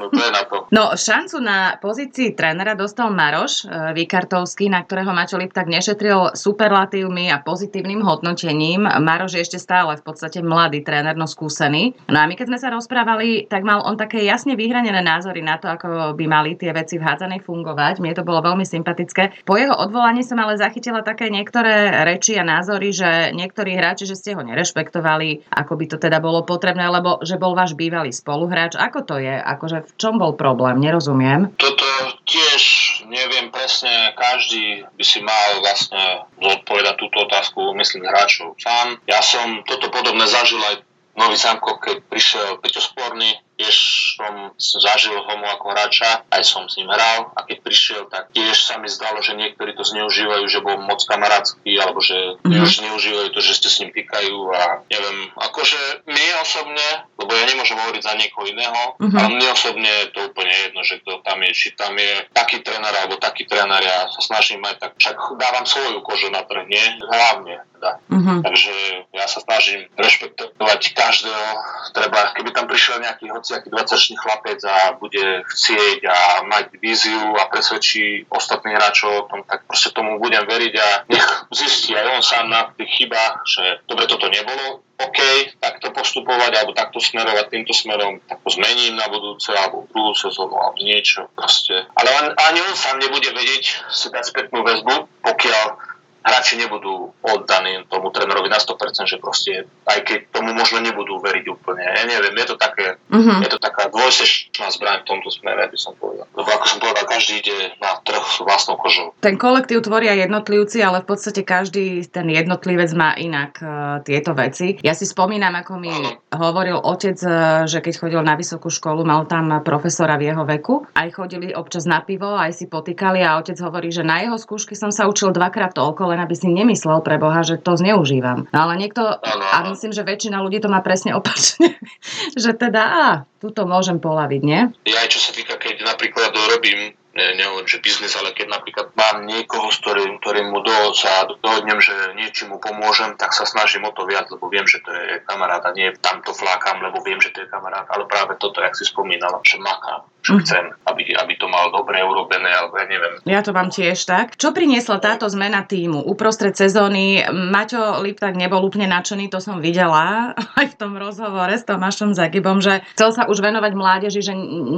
no, 0.00 0.08
to 0.08 0.16
je 0.16 0.30
na 0.32 0.42
to. 0.48 0.56
no 0.76 0.96
šancu 0.96 1.36
na 1.44 1.76
pozícii 1.76 2.32
trénera 2.32 2.72
dostal 2.72 3.12
Maroš 3.12 3.68
e, 3.68 3.92
Výkartovský, 3.92 4.72
na 4.72 4.80
ktorého 4.80 5.12
Mačo 5.12 5.36
tak 5.52 5.68
nešetril 5.68 6.32
superlatívmi 6.32 7.28
a 7.28 7.44
pozitívnym 7.44 8.00
hodnotením. 8.00 8.88
Maroš 8.88 9.36
je 9.36 9.44
ešte 9.44 9.58
stále 9.60 10.00
v 10.00 10.02
podstate 10.02 10.40
mladý 10.40 10.80
tréner, 10.80 11.12
no 11.12 11.28
skúsený. 11.28 11.92
No 12.08 12.24
a 12.24 12.24
my 12.24 12.40
keď 12.40 12.56
sme 12.56 12.58
sa 12.58 12.72
rozprávali, 12.72 13.44
tak 13.52 13.68
mal 13.68 13.84
on 13.84 14.00
také 14.00 14.24
jasne 14.24 14.56
vyhranené 14.56 15.04
názory 15.04 15.44
na 15.44 15.60
to, 15.60 15.68
ako 15.68 16.16
by 16.16 16.24
mali 16.24 16.56
tie 16.56 16.72
veci 16.72 16.96
v 16.96 17.04
hádzanej 17.04 17.44
fungovať. 17.44 18.00
Mne 18.00 18.16
to 18.16 18.24
bolo 18.24 18.40
veľmi 18.40 18.64
sympatické. 18.64 19.44
Po 19.44 19.60
jeho 19.60 19.76
odvolaní 19.76 20.24
som 20.24 20.40
ale 20.40 20.56
zachytila 20.56 21.04
také 21.04 21.28
niektoré 21.28 22.00
reči 22.08 22.40
a 22.40 22.48
názory, 22.48 22.96
že 22.96 23.36
niektorí 23.36 23.76
hráči, 23.76 24.08
že 24.08 24.16
ste 24.16 24.32
ho 24.32 24.40
nerešpektovali, 24.40 25.52
ako 25.52 25.72
by 25.76 25.84
to 25.84 25.96
teda 26.00 26.16
bolo 26.16 26.48
potrebné, 26.48 26.88
lebo 26.88 27.20
že 27.20 27.36
bol 27.36 27.52
váš 27.52 27.76
bývalý 27.76 28.08
spoluhráč. 28.08 28.80
Ako 28.80 29.01
to 29.02 29.18
je? 29.18 29.34
Akože 29.34 29.84
v 29.86 29.92
čom 29.98 30.18
bol 30.18 30.34
problém? 30.34 30.78
Nerozumiem. 30.78 31.54
Toto 31.58 31.86
tiež 32.26 32.62
neviem 33.06 33.52
presne, 33.52 34.16
každý 34.16 34.86
by 34.96 35.04
si 35.04 35.20
mal 35.20 35.60
vlastne 35.60 36.26
zodpovedať 36.40 36.94
túto 36.98 37.26
otázku, 37.26 37.74
myslím, 37.76 38.08
hráčov 38.08 38.56
sám. 38.58 38.98
Ja 39.06 39.20
som 39.20 39.62
toto 39.66 39.92
podobné 39.92 40.24
zažil 40.26 40.62
aj 40.62 40.82
Nový 41.12 41.36
Zámko, 41.36 41.76
keď 41.76 41.96
prišiel 42.08 42.56
Peťo 42.64 42.80
Sporný, 42.80 43.36
tiež 43.56 43.76
som 44.16 44.54
zažil 44.56 45.16
ho 45.16 45.34
mu 45.38 45.46
ako 45.48 45.72
hráča, 45.72 46.24
aj 46.28 46.42
som 46.44 46.64
s 46.68 46.76
ním 46.80 46.88
hral 46.88 47.32
a 47.36 47.44
keď 47.44 47.58
prišiel, 47.64 48.02
tak 48.08 48.32
tiež 48.32 48.56
sa 48.56 48.80
mi 48.80 48.88
zdalo, 48.88 49.20
že 49.20 49.36
niektorí 49.36 49.76
to 49.76 49.84
zneužívajú, 49.84 50.44
že 50.48 50.64
bol 50.64 50.80
moc 50.80 51.00
kamarátsky, 51.04 51.76
alebo 51.76 52.00
že 52.00 52.16
mm-hmm. 52.42 52.64
už 52.64 52.70
zneužívajú 52.82 53.28
to, 53.32 53.40
že 53.40 53.52
ste 53.58 53.68
s 53.68 53.80
ním 53.84 53.90
týkajú 53.92 54.36
a 54.52 54.62
neviem, 54.88 55.18
akože 55.36 56.06
mne 56.08 56.28
osobne, 56.42 56.88
lebo 57.20 57.30
ja 57.32 57.44
nemôžem 57.48 57.78
hovoriť 57.78 58.02
za 58.02 58.14
niekoho 58.16 58.46
iného, 58.48 58.82
mm-hmm. 58.98 59.18
ale 59.18 59.28
mne 59.36 59.48
osobne 59.52 59.90
je 59.90 60.08
to 60.12 60.20
úplne 60.32 60.54
jedno, 60.68 60.80
že 60.82 60.94
kto 61.04 61.12
tam 61.22 61.38
je, 61.44 61.50
či 61.52 61.68
tam 61.76 61.92
je 61.96 62.12
taký 62.32 62.64
tréner 62.64 62.94
alebo 63.04 63.20
taký 63.20 63.44
tréner, 63.44 63.80
ja 63.80 64.08
sa 64.10 64.20
snažím 64.20 64.64
aj 64.64 64.80
tak, 64.80 64.92
však 64.96 65.16
dávam 65.36 65.64
svoju 65.68 66.00
kožu 66.00 66.28
na 66.32 66.44
trh, 66.44 66.64
nie? 66.66 66.84
Hlavne 67.00 67.64
teda. 67.82 67.98
Mm-hmm. 68.14 68.38
Takže 68.46 68.74
ja 69.10 69.26
sa 69.26 69.42
snažím 69.42 69.90
rešpektovať 69.98 70.80
každého, 70.94 71.46
treba, 71.90 72.30
keby 72.38 72.50
tam 72.54 72.70
prišiel 72.70 73.02
nejaký 73.02 73.26
hociaký 73.42 73.74
20 73.74 74.22
chlapec 74.22 74.62
a 74.62 74.94
bude 74.94 75.42
chcieť 75.50 76.06
a 76.06 76.46
mať 76.46 76.78
víziu 76.78 77.34
a 77.34 77.50
presvedčí 77.50 78.30
ostatných 78.30 78.78
hráčov 78.78 79.10
o 79.10 79.26
tom, 79.26 79.42
tak 79.42 79.66
proste 79.66 79.90
tomu 79.90 80.22
budem 80.22 80.46
veriť 80.46 80.74
a 80.78 80.88
nech 81.10 81.26
zistí 81.50 81.98
aj 81.98 82.06
on 82.14 82.22
sám 82.22 82.46
na 82.46 82.70
tých 82.78 83.02
chybách, 83.02 83.42
že 83.42 83.64
dobre, 83.90 84.06
toto 84.06 84.30
nebolo, 84.30 84.86
OK, 85.02 85.18
takto 85.58 85.90
postupovať 85.90 86.62
alebo 86.62 86.78
takto 86.78 87.02
smerovať 87.02 87.50
týmto 87.50 87.74
smerom, 87.74 88.22
tak 88.30 88.38
to 88.38 88.54
zmením 88.54 88.94
na 88.94 89.10
budúce 89.10 89.50
alebo 89.50 89.90
druhú 89.90 90.14
sezónu 90.14 90.54
alebo 90.54 90.78
niečo 90.78 91.26
proste. 91.34 91.90
Ale 91.98 92.30
ani 92.38 92.60
on 92.62 92.74
sám 92.78 93.02
nebude 93.02 93.34
vedieť 93.34 93.90
si 93.90 94.06
dať 94.14 94.22
spätnú 94.30 94.62
väzbu, 94.62 95.10
pokiaľ 95.26 95.91
hráči 96.22 96.54
nebudú 96.56 97.10
oddaní 97.20 97.82
tomu 97.90 98.14
trénerovi 98.14 98.48
na 98.48 98.58
100%, 98.58 99.10
že 99.10 99.18
proste, 99.18 99.66
aj 99.86 100.00
keď 100.06 100.18
tomu 100.30 100.54
možno 100.54 100.78
nebudú 100.78 101.18
veriť 101.18 101.44
úplne. 101.50 101.82
Ja 101.82 102.06
neviem, 102.06 102.34
je 102.38 102.46
to 102.54 102.56
také, 102.56 102.96
uh-huh. 102.96 103.42
je 103.42 103.50
to 103.50 103.58
taká 103.58 103.90
dvojsečná 103.90 104.70
zbraň 104.70 105.02
v 105.02 105.08
tomto 105.10 105.28
smere, 105.34 105.66
by 105.66 105.78
som 105.78 105.92
povedal. 105.98 106.26
Lebo 106.32 106.48
ako 106.48 106.66
som 106.66 106.78
povedal, 106.78 107.04
každý 107.10 107.42
ide 107.42 107.74
na 107.82 107.98
trh 108.00 108.22
s 108.22 108.38
vlastnou 108.40 108.78
kožou. 108.78 109.12
Ten 109.18 109.34
kolektív 109.34 109.82
tvoria 109.82 110.14
jednotlivci, 110.14 110.78
ale 110.80 111.02
v 111.02 111.06
podstate 111.10 111.42
každý 111.42 112.06
ten 112.06 112.30
jednotlivec 112.30 112.90
má 112.94 113.18
inak 113.18 113.58
uh, 113.58 113.68
tieto 114.06 114.32
veci. 114.32 114.78
Ja 114.80 114.94
si 114.94 115.04
spomínam, 115.04 115.52
ako 115.58 115.72
mi 115.76 115.90
ano. 115.90 116.22
hovoril 116.30 116.78
otec, 116.78 117.18
uh, 117.26 117.66
že 117.66 117.82
keď 117.82 117.94
chodil 117.98 118.22
na 118.22 118.38
vysokú 118.38 118.70
školu, 118.70 119.02
mal 119.02 119.26
tam 119.26 119.50
profesora 119.66 120.14
v 120.16 120.30
jeho 120.30 120.46
veku. 120.46 120.86
Aj 120.94 121.08
chodili 121.10 121.50
občas 121.50 121.84
na 121.84 121.98
pivo, 122.00 122.38
aj 122.38 122.54
si 122.54 122.70
potýkali 122.70 123.20
a 123.26 123.42
otec 123.42 123.58
hovorí, 123.58 123.90
že 123.90 124.06
na 124.06 124.22
jeho 124.22 124.38
skúšky 124.38 124.78
som 124.78 124.94
sa 124.94 125.10
učil 125.10 125.34
dvakrát 125.34 125.74
toľko, 125.74 126.11
len 126.12 126.20
aby 126.20 126.36
si 126.36 126.52
nemyslel 126.52 127.00
pre 127.00 127.16
Boha, 127.16 127.40
že 127.40 127.56
to 127.56 127.72
zneužívam. 127.80 128.52
No 128.52 128.58
ale 128.68 128.76
niekto, 128.76 129.00
a 129.24 129.56
myslím, 129.72 129.96
že 129.96 130.04
väčšina 130.04 130.44
ľudí 130.44 130.60
to 130.60 130.68
má 130.68 130.84
presne 130.84 131.16
opačne, 131.16 131.80
že 132.42 132.52
teda, 132.52 132.82
á, 132.84 133.08
tuto 133.40 133.64
môžem 133.64 133.96
polaviť, 133.96 134.42
nie? 134.44 134.60
Ja 134.84 135.02
aj 135.02 135.08
čo 135.08 135.20
sa 135.24 135.32
týka, 135.32 135.56
keď 135.56 135.88
napríklad 135.88 136.36
robím 136.36 136.92
ne, 137.14 137.26
nehovorím, 137.36 137.68
že 137.68 137.84
biznis, 137.84 138.16
ale 138.16 138.32
keď 138.32 138.48
napríklad 138.48 138.86
mám 138.96 139.28
niekoho, 139.28 139.68
s 139.68 139.80
ktorým, 139.84 140.18
ktorým 140.20 140.48
mu 140.48 140.64
do, 140.64 140.72
sa 140.96 141.28
dohodnem, 141.28 141.80
že 141.80 141.92
niečím 142.16 142.56
mu 142.56 142.58
pomôžem, 142.58 143.16
tak 143.20 143.36
sa 143.36 143.44
snažím 143.44 143.84
o 143.84 143.92
to 143.92 144.08
viac, 144.08 144.28
lebo 144.32 144.48
viem, 144.48 144.64
že 144.64 144.80
to 144.80 144.90
je 144.92 145.20
kamarát 145.28 145.64
a 145.68 145.76
nie 145.76 145.92
tam 146.00 146.24
to 146.24 146.32
flákam, 146.32 146.80
lebo 146.80 147.04
viem, 147.04 147.20
že 147.20 147.32
to 147.32 147.44
je 147.44 147.52
kamarát, 147.52 147.84
ale 147.92 148.08
práve 148.08 148.36
toto, 148.40 148.64
jak 148.64 148.72
si 148.76 148.88
spomínala, 148.88 149.40
že 149.44 149.60
makám, 149.60 150.08
že 150.22 150.38
mm. 150.38 150.40
chcem, 150.46 150.64
aby, 150.86 151.02
aby 151.18 151.34
to 151.34 151.50
mal 151.50 151.74
dobre 151.74 151.98
urobené, 151.98 152.46
alebo 152.46 152.78
ja 152.78 152.86
neviem. 152.86 153.14
Ja 153.26 153.42
to 153.42 153.50
mám 153.50 153.74
tiež 153.74 153.98
tak. 154.06 154.38
Čo 154.38 154.54
priniesla 154.54 155.02
táto 155.02 155.26
zmena 155.26 155.66
týmu? 155.66 156.06
Uprostred 156.06 156.54
sezóny 156.54 157.26
Maťo 157.26 157.98
Liptak 158.06 158.38
nebol 158.38 158.62
úplne 158.62 158.86
nadšený, 158.86 159.26
to 159.26 159.42
som 159.42 159.58
videla 159.58 160.30
aj 160.62 160.66
v 160.72 160.78
tom 160.78 160.94
rozhovore 160.94 161.50
s 161.50 161.66
Tomášom 161.66 162.14
Zagibom, 162.14 162.62
že 162.62 162.86
chcel 162.94 163.10
sa 163.10 163.22
už 163.26 163.42
venovať 163.42 163.72
mládeži, 163.74 164.22
že 164.22 164.34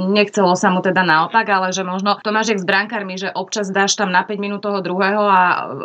nechcelo 0.09 0.57
sa 0.57 0.73
mu 0.73 0.81
teda 0.81 1.05
naopak, 1.05 1.45
ale 1.45 1.69
že 1.69 1.85
možno 1.85 2.17
to 2.25 2.33
máš 2.33 2.57
s 2.57 2.65
brankármi, 2.65 3.21
že 3.21 3.29
občas 3.29 3.69
dáš 3.69 3.93
tam 3.93 4.09
na 4.09 4.25
5 4.25 4.41
minút 4.41 4.65
toho 4.65 4.81
druhého 4.81 5.21
a 5.21 5.41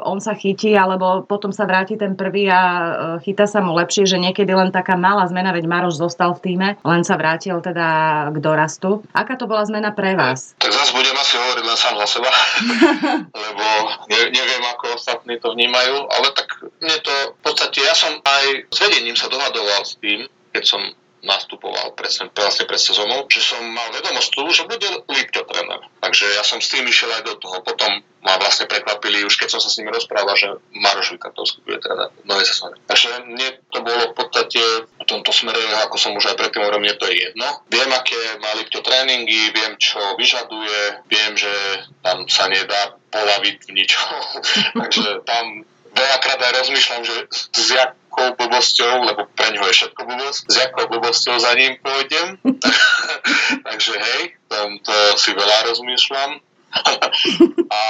on 0.08 0.24
sa 0.24 0.32
chytí, 0.32 0.72
alebo 0.72 1.20
potom 1.28 1.52
sa 1.52 1.68
vráti 1.68 2.00
ten 2.00 2.16
prvý 2.16 2.48
a 2.48 2.60
e, 2.60 2.90
chytá 3.28 3.44
sa 3.44 3.60
mu 3.60 3.76
lepšie, 3.76 4.08
že 4.08 4.16
niekedy 4.16 4.48
len 4.56 4.72
taká 4.72 4.96
malá 4.96 5.28
zmena, 5.28 5.52
veď 5.52 5.68
Maroš 5.68 6.00
zostal 6.00 6.32
v 6.32 6.40
týme, 6.40 6.68
len 6.80 7.02
sa 7.04 7.20
vrátil 7.20 7.60
teda 7.60 8.30
k 8.32 8.36
dorastu. 8.40 9.04
Aká 9.12 9.36
to 9.36 9.49
bola 9.50 9.66
zmena 9.66 9.90
pre 9.90 10.14
vás? 10.14 10.54
Tak 10.62 10.70
zase 10.70 10.94
budem 10.94 11.18
asi 11.18 11.34
hovoriť 11.34 11.64
len 11.66 11.78
sám 11.78 11.94
za 11.98 12.06
seba, 12.06 12.30
lebo 13.50 13.66
ne, 14.06 14.20
neviem, 14.30 14.62
ako 14.70 14.94
ostatní 14.94 15.42
to 15.42 15.50
vnímajú, 15.50 16.06
ale 16.06 16.30
tak 16.38 16.48
mne 16.78 16.96
to 17.02 17.14
v 17.34 17.40
podstate, 17.42 17.82
ja 17.82 17.94
som 17.98 18.14
aj 18.22 18.70
s 18.70 18.78
vedením 18.78 19.18
sa 19.18 19.26
dohadoval 19.26 19.82
s 19.82 19.98
tým, 19.98 20.30
keď 20.54 20.62
som 20.62 20.82
nastupoval 21.20 21.92
presne, 21.92 22.32
presne 22.32 22.64
pred 22.64 22.80
sezónou, 22.80 23.28
že 23.28 23.44
som 23.44 23.60
mal 23.60 23.92
vedomosť 23.92 24.28
tu, 24.32 24.42
že 24.52 24.64
bude 24.64 24.88
Lipťo 25.08 25.44
tréner. 25.44 25.80
Takže 26.00 26.26
ja 26.32 26.42
som 26.44 26.60
s 26.60 26.72
tým 26.72 26.88
išiel 26.88 27.12
aj 27.12 27.22
do 27.28 27.34
toho. 27.36 27.60
Potom 27.60 28.00
ma 28.20 28.36
vlastne 28.36 28.68
prekvapili, 28.68 29.24
už 29.24 29.36
keď 29.36 29.56
som 29.56 29.60
sa 29.60 29.72
s 29.72 29.80
nimi 29.80 29.88
rozprával, 29.92 30.36
že 30.36 30.48
Maroš 30.76 31.16
Vikatovský 31.16 31.64
bude 31.64 31.80
tréner 31.80 32.12
v 32.12 32.28
novej 32.28 32.46
sezóne. 32.52 32.76
Takže 32.84 33.08
mne 33.28 33.48
to 33.72 33.80
bolo 33.80 34.12
v 34.12 34.16
podstate 34.16 34.60
v 34.84 35.04
tomto 35.08 35.32
smere, 35.32 35.60
ako 35.88 35.96
som 35.96 36.12
už 36.12 36.32
aj 36.32 36.36
predtým 36.36 36.64
hovoril, 36.64 36.84
mne 36.84 36.96
to 37.00 37.08
je 37.08 37.32
jedno. 37.32 37.48
Viem, 37.72 37.90
aké 37.92 38.20
má 38.40 38.52
Lipťo 38.60 38.80
tréningy, 38.84 39.52
viem, 39.56 39.72
čo 39.80 40.00
vyžaduje, 40.20 41.04
viem, 41.08 41.32
že 41.36 41.52
tam 42.04 42.28
sa 42.28 42.48
nedá 42.48 42.96
polaviť 43.08 43.56
v 43.68 43.70
ničom. 43.76 44.08
Takže 44.84 45.24
tam 45.24 45.64
veľakrát 45.96 46.40
aj 46.40 46.52
rozmýšľam, 46.64 47.02
že 47.04 47.16
s 47.28 47.48
jakou 48.10 48.34
blbosťou, 48.34 49.06
lebo 49.06 49.22
pre 49.38 49.54
ňo 49.54 49.70
je 49.70 49.74
všetko 49.78 50.02
blbosť, 50.02 50.40
s 50.50 50.54
jakou 50.58 50.84
blbosťou 50.90 51.38
za 51.38 51.54
ním 51.54 51.78
pôjdem. 51.78 52.42
Takže 53.70 53.94
hej, 53.94 54.34
tam 54.50 54.82
to 54.82 54.94
si 55.14 55.30
veľa 55.30 55.70
rozmýšľam. 55.70 56.42
a 57.74 57.82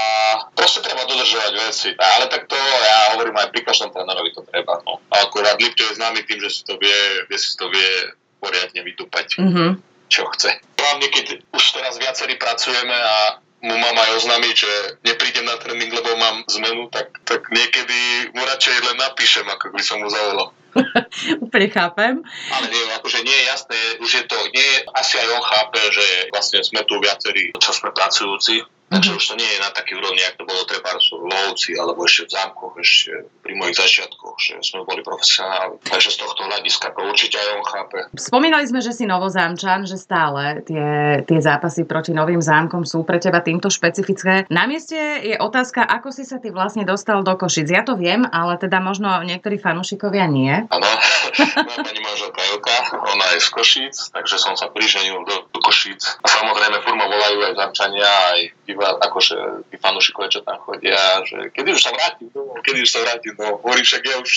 proste 0.56 0.80
treba 0.80 1.04
dodržovať 1.04 1.52
veci. 1.68 1.88
Ale 1.96 2.32
tak 2.32 2.48
to 2.48 2.56
ja 2.56 3.12
hovorím 3.16 3.36
aj 3.36 3.52
pri 3.52 3.60
každom 3.64 3.92
trénerovi 3.92 4.32
to 4.32 4.40
treba. 4.44 4.80
No. 4.88 5.04
A 5.12 5.28
akurát 5.28 5.60
Lipto 5.60 5.84
je 5.84 6.00
známy 6.00 6.24
tým, 6.24 6.40
že 6.40 6.48
si 6.48 6.60
to 6.64 6.80
vie, 6.80 7.00
vie 7.28 7.38
si 7.40 7.60
to 7.60 7.68
vie 7.68 8.16
poriadne 8.40 8.80
vydúpať, 8.80 9.36
mm-hmm. 9.36 9.70
čo 10.08 10.24
chce. 10.32 10.64
Hlavne 10.80 11.06
keď 11.12 11.44
už 11.52 11.64
teraz 11.76 12.00
viacerí 12.00 12.40
pracujeme 12.40 12.96
a 12.96 13.44
mu 13.60 13.74
mám 13.76 13.96
aj 13.96 14.10
oznámiť, 14.24 14.54
že 14.56 14.72
neprídem 15.04 15.44
na 15.44 15.60
tréning, 15.60 15.92
lebo 15.92 16.16
mám 16.16 16.44
zmenu, 16.48 16.88
tak, 16.88 17.12
tak 17.28 17.44
niekedy 17.52 18.32
mu 18.32 18.40
radšej 18.40 18.76
len 18.88 18.96
napíšem, 18.96 19.44
ako 19.44 19.76
by 19.76 19.82
som 19.84 20.00
mu 20.00 20.08
zavolal. 20.08 20.48
Úplne 21.44 21.68
chápem. 21.68 22.14
Ale 22.56 22.66
nie, 22.72 22.82
akože 22.96 23.20
nie 23.20 23.36
je 23.36 23.44
jasné, 23.52 23.78
už 24.00 24.10
je 24.10 24.24
to, 24.24 24.38
nie, 24.54 24.70
asi 24.96 25.20
aj 25.20 25.28
on 25.34 25.44
chápe, 25.44 25.80
že 25.92 26.06
vlastne 26.32 26.64
sme 26.64 26.80
tu 26.88 26.96
viacerí, 27.02 27.52
čo 27.60 27.70
sme 27.76 27.92
pracujúci, 27.92 28.64
Takže 28.90 29.14
už 29.14 29.22
to 29.22 29.34
nie 29.38 29.46
je 29.46 29.62
na 29.62 29.70
taký 29.70 29.94
úrovni, 29.94 30.18
ako 30.26 30.42
to 30.42 30.44
bolo 30.50 30.62
treba 30.66 30.90
v 30.98 31.24
lovci 31.30 31.78
alebo 31.78 32.02
ešte 32.02 32.26
v 32.26 32.30
zámkoch, 32.34 32.74
ešte 32.82 33.10
pri 33.38 33.52
mojich 33.54 33.78
začiatkoch, 33.78 34.34
že 34.42 34.54
sme 34.66 34.82
boli 34.82 35.06
profesionáli. 35.06 35.78
Takže 35.86 36.10
z 36.10 36.18
tohto 36.18 36.42
hľadiska 36.50 36.90
to 36.90 37.00
určite 37.06 37.38
aj 37.38 37.48
on 37.54 37.64
chápe. 37.70 37.98
Spomínali 38.18 38.66
sme, 38.66 38.82
že 38.82 38.90
si 38.90 39.06
novozámčan, 39.06 39.86
že 39.86 39.94
stále 39.94 40.66
tie, 40.66 41.22
tie 41.22 41.38
zápasy 41.38 41.86
proti 41.86 42.10
novým 42.10 42.42
zámkom 42.42 42.82
sú 42.82 43.06
pre 43.06 43.22
teba 43.22 43.38
týmto 43.38 43.70
špecifické. 43.70 44.50
Na 44.50 44.66
mieste 44.66 44.98
je 45.22 45.38
otázka, 45.38 45.86
ako 45.86 46.10
si 46.10 46.26
sa 46.26 46.42
ty 46.42 46.50
vlastne 46.50 46.82
dostal 46.82 47.22
do 47.22 47.38
Košic. 47.38 47.70
Ja 47.70 47.86
to 47.86 47.94
viem, 47.94 48.26
ale 48.26 48.58
teda 48.58 48.82
možno 48.82 49.22
niektorí 49.22 49.62
fanúšikovia 49.62 50.26
nie. 50.26 50.66
Áno, 50.66 50.90
pani 51.86 52.00
manželka 52.02 52.42
Jelka, 52.42 52.76
ona 53.06 53.26
je 53.34 53.38
z 53.38 53.48
Košic, 53.54 53.94
takže 54.10 54.34
som 54.34 54.58
sa 54.58 54.66
priženil 54.66 55.22
do, 55.22 55.46
do 55.46 55.58
Košic. 55.62 56.18
A 56.22 56.26
samozrejme, 56.26 56.82
furma 56.82 57.06
volajú 57.06 57.38
aj 57.46 57.54
zamčania, 57.54 58.10
aj 58.34 58.40
iba 58.80 58.96
akože 58.96 59.68
tí 59.68 59.76
fanúšikovia, 59.76 60.32
čo 60.32 60.40
tam 60.40 60.56
chodia, 60.64 60.96
že 61.28 61.52
kedy 61.52 61.76
už 61.76 61.82
sa 61.84 61.92
vrátim 61.92 62.32
domov, 62.32 62.64
kedy 62.64 62.80
už 62.80 62.88
sa 62.88 63.04
vrátim 63.04 63.36
domov. 63.36 63.60
Hovorím, 63.60 63.84
však 63.84 64.02
ja 64.08 64.16
už 64.16 64.30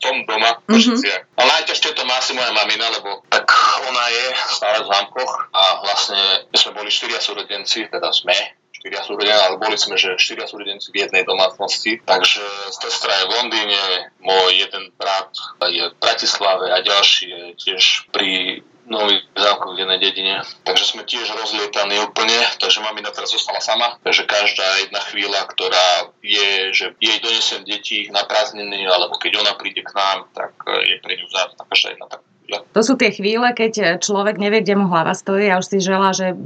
som 0.00 0.16
doma 0.24 0.56
v 0.64 0.72
Košiciach. 0.72 1.22
Mm-hmm. 1.28 1.36
Ale 1.36 1.48
najťažšie 1.60 1.90
to 1.92 2.02
má 2.08 2.16
asi 2.16 2.32
moja 2.32 2.48
mamina, 2.56 2.88
lebo 2.88 3.20
tak 3.28 3.44
ona 3.84 4.04
je 4.08 4.26
stále 4.56 4.80
v 4.80 4.88
zámkoch 4.88 5.32
a 5.52 5.62
vlastne 5.84 6.20
my 6.48 6.56
sme 6.56 6.72
boli 6.72 6.88
štyria 6.88 7.20
súrodenci, 7.20 7.92
teda 7.92 8.08
sme, 8.08 8.32
štyria 8.72 9.04
súrodenci, 9.04 9.44
ale 9.44 9.60
boli 9.60 9.76
sme, 9.76 10.00
že 10.00 10.16
štyria 10.16 10.48
súrodenci 10.48 10.88
v 10.88 11.04
jednej 11.04 11.28
domácnosti. 11.28 12.00
Takže 12.00 12.44
sestra 12.72 13.12
je 13.20 13.24
v 13.28 13.34
Londýne, 13.36 13.82
môj 14.24 14.64
jeden 14.64 14.96
brat 14.96 15.28
je 15.68 15.84
v 15.92 15.94
Bratislave 16.00 16.72
a 16.72 16.80
ďalší 16.80 17.28
je 17.28 17.44
tiež 17.60 18.08
pri 18.08 18.64
nový 18.86 19.22
zámok 19.32 19.74
v 19.74 19.80
jednej 19.84 20.00
dedine. 20.00 20.34
Takže 20.64 20.84
sme 20.84 21.02
tiež 21.08 21.32
rozlietaní 21.32 22.00
úplne, 22.04 22.36
takže 22.60 22.84
mamina 22.84 23.14
teraz 23.14 23.32
zostala 23.32 23.60
sama. 23.60 23.96
Takže 24.04 24.28
každá 24.28 24.66
jedna 24.84 25.00
chvíľa, 25.08 25.40
ktorá 25.48 26.12
je, 26.20 26.74
že 26.76 26.92
jej 27.00 27.18
donesem 27.20 27.64
deti 27.64 28.08
na 28.12 28.24
prázdniny, 28.28 28.84
alebo 28.84 29.16
keď 29.16 29.40
ona 29.40 29.52
príde 29.56 29.80
k 29.80 29.92
nám, 29.96 30.28
tak 30.36 30.52
je 30.66 31.00
pre 31.00 31.16
ňu 31.16 31.26
zároveň 31.32 31.56
každá 31.68 31.88
jedna 31.96 32.06
tak 32.10 32.20
to 32.44 32.80
sú 32.84 33.00
tie 33.00 33.08
chvíle, 33.14 33.46
keď 33.56 34.02
človek 34.04 34.36
nevie, 34.36 34.60
kde 34.60 34.76
mu 34.76 34.86
hlava 34.90 35.16
stojí 35.16 35.48
a 35.48 35.58
už 35.58 35.66
si 35.66 35.78
želá, 35.80 36.12
že 36.12 36.36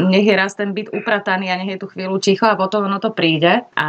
nech 0.00 0.26
je 0.26 0.34
raz 0.34 0.58
ten 0.58 0.74
byt 0.74 0.90
uprataný 0.90 1.52
a 1.52 1.58
nech 1.60 1.76
je 1.76 1.80
tu 1.80 1.86
chvíľu 1.86 2.18
ticho 2.18 2.48
a 2.50 2.58
potom 2.58 2.90
ono 2.90 2.98
to 2.98 3.14
príde. 3.14 3.62
A 3.78 3.88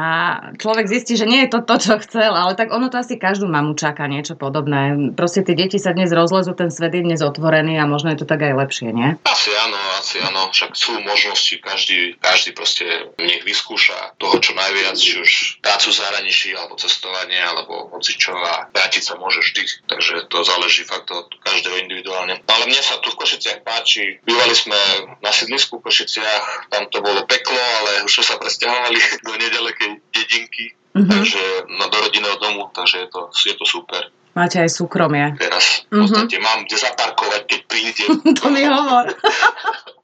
človek 0.62 0.86
zistí, 0.86 1.18
že 1.18 1.26
nie 1.26 1.48
je 1.48 1.58
to 1.58 1.66
to, 1.66 1.76
čo 1.82 1.94
chcel, 2.04 2.36
ale 2.38 2.54
tak 2.54 2.70
ono 2.70 2.94
to 2.94 3.02
asi 3.02 3.18
každú 3.18 3.50
mamu 3.50 3.74
čaká 3.74 4.06
niečo 4.06 4.38
podobné. 4.38 5.14
Proste 5.18 5.42
tie 5.42 5.58
deti 5.58 5.82
sa 5.82 5.98
dnes 5.98 6.14
rozlezú, 6.14 6.54
ten 6.54 6.70
svet 6.70 6.94
je 6.94 7.02
dnes 7.02 7.22
otvorený 7.24 7.82
a 7.82 7.90
možno 7.90 8.14
je 8.14 8.22
to 8.22 8.30
tak 8.30 8.46
aj 8.46 8.54
lepšie, 8.54 8.94
nie? 8.94 9.18
Asi 9.26 9.50
áno, 9.56 9.80
asi 9.98 10.22
áno. 10.22 10.54
Však 10.54 10.78
sú 10.78 10.94
možnosti, 11.02 11.58
každý, 11.64 12.20
každý 12.22 12.54
proste 12.54 12.86
nech 13.18 13.42
vyskúša 13.42 14.20
toho, 14.22 14.38
čo 14.38 14.54
najviac, 14.54 14.96
či 15.00 15.18
už 15.18 15.32
prácu 15.66 15.90
zahraničí, 15.90 16.54
alebo 16.54 16.78
cestovanie, 16.78 17.42
alebo 17.42 17.90
hoci 17.96 18.14
čo 18.14 18.38
a 18.38 18.70
vrátiť 18.70 19.04
sa 19.04 19.14
môže 19.18 19.42
vždy. 19.42 19.90
Takže 19.90 20.30
to 20.30 20.38
záleží 20.46 20.86
fakt 20.86 21.10
od 21.10 21.28
každého 21.48 21.78
individuálne. 21.88 22.44
Ale 22.44 22.64
mne 22.68 22.82
sa 22.84 23.00
tu 23.00 23.10
v 23.12 23.20
Košiciach 23.20 23.64
páči. 23.64 24.20
Bývali 24.28 24.54
sme 24.54 24.78
na 25.24 25.32
sídlisku 25.32 25.80
v 25.80 25.88
Košiciach, 25.88 26.70
tam 26.70 26.92
to 26.92 27.00
bolo 27.00 27.24
peklo, 27.24 27.58
ale 27.58 28.04
už 28.04 28.22
sa 28.22 28.36
presťahovali 28.36 29.00
do 29.28 29.34
nedalekej 29.40 29.92
dedinky, 30.12 30.76
mm-hmm. 30.94 31.08
takže 31.08 31.44
no, 31.72 31.88
do 31.88 31.98
rodinného 32.04 32.38
domu, 32.38 32.70
takže 32.76 33.06
je 33.06 33.08
to, 33.08 33.22
je 33.32 33.56
to 33.56 33.66
super. 33.66 34.12
Máte 34.38 34.62
aj 34.62 34.70
súkromie. 34.70 35.34
Teraz 35.42 35.90
v 35.90 36.06
podstate 36.06 36.38
mm-hmm. 36.38 36.46
mám 36.46 36.60
kde 36.70 36.78
zaparkovať, 36.78 37.42
keď 37.50 37.60
prídem. 37.66 38.10
to 38.38 38.46
mi 38.54 38.62
hovor. 38.70 39.10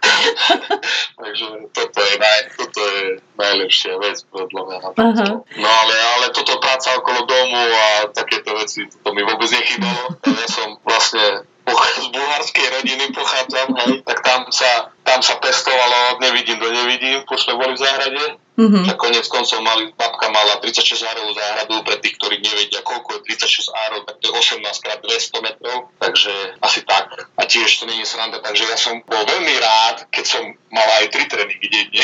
Takže 1.21 1.45
toto 1.71 1.99
je, 1.99 2.15
naj, 2.19 2.39
toto 2.57 2.79
je 2.81 3.03
najlepšia 3.39 3.93
vec 3.99 4.17
podľa 4.29 4.61
mňa 4.65 4.77
na 4.79 4.89
tomto. 4.93 5.31
No 5.59 5.69
ale, 5.69 5.95
ale 5.95 6.25
toto 6.35 6.59
práca 6.59 6.95
okolo 6.99 7.23
domu 7.25 7.59
a 7.59 7.87
takéto 8.11 8.53
veci, 8.57 8.85
to 8.89 9.09
mi 9.15 9.23
vôbec 9.23 9.49
nechybalo. 9.49 10.19
Ja 10.27 10.47
som 10.49 10.77
vlastne 10.83 11.47
z 11.73 12.07
bulharskej 12.11 12.67
rodiny 12.75 13.15
pochádzam, 13.15 13.67
hej, 13.71 14.03
tak 14.03 14.19
tam 14.19 14.51
sa, 14.51 14.91
tam 15.07 15.23
sa 15.23 15.39
pestovalo 15.39 16.15
od 16.15 16.19
nevidím 16.19 16.59
do 16.59 16.67
nevidím, 16.67 17.23
keď 17.23 17.39
sme 17.39 17.53
boli 17.55 17.73
v 17.79 17.83
záhrade. 17.83 18.23
Mm-hmm. 18.53 18.85
A 18.85 18.93
konec 18.93 19.25
koncov 19.25 19.65
mali, 19.65 19.89
babka 19.97 20.29
mala 20.29 20.61
36 20.61 21.01
árovú 21.09 21.33
záhradu, 21.33 21.81
pre 21.81 21.97
tých, 21.97 22.21
ktorí 22.21 22.37
nevedia, 22.37 22.85
koľko 22.85 23.17
je 23.17 23.33
36 23.33 23.73
árov, 23.73 24.05
tak 24.05 24.21
to 24.21 24.29
je 24.29 24.33
18 24.61 24.83
krát 24.85 24.99
200 25.01 25.45
metrov, 25.45 25.77
takže 25.97 26.33
asi 26.61 26.85
tak. 26.85 27.33
A 27.33 27.41
tiež 27.49 27.69
to 27.81 27.89
nie 27.89 28.05
je 28.05 28.07
sranda, 28.13 28.37
takže 28.45 28.69
ja 28.69 28.77
som 28.77 29.01
bol 29.01 29.25
veľmi 29.25 29.55
rád, 29.57 30.05
keď 30.13 30.25
som 30.25 30.43
mal 30.75 30.87
aj 31.01 31.07
tri 31.09 31.23
tréningy 31.25 31.67
denne. 31.71 32.03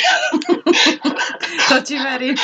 to 1.69 1.77
ti 1.83 1.95
verím. 1.99 2.35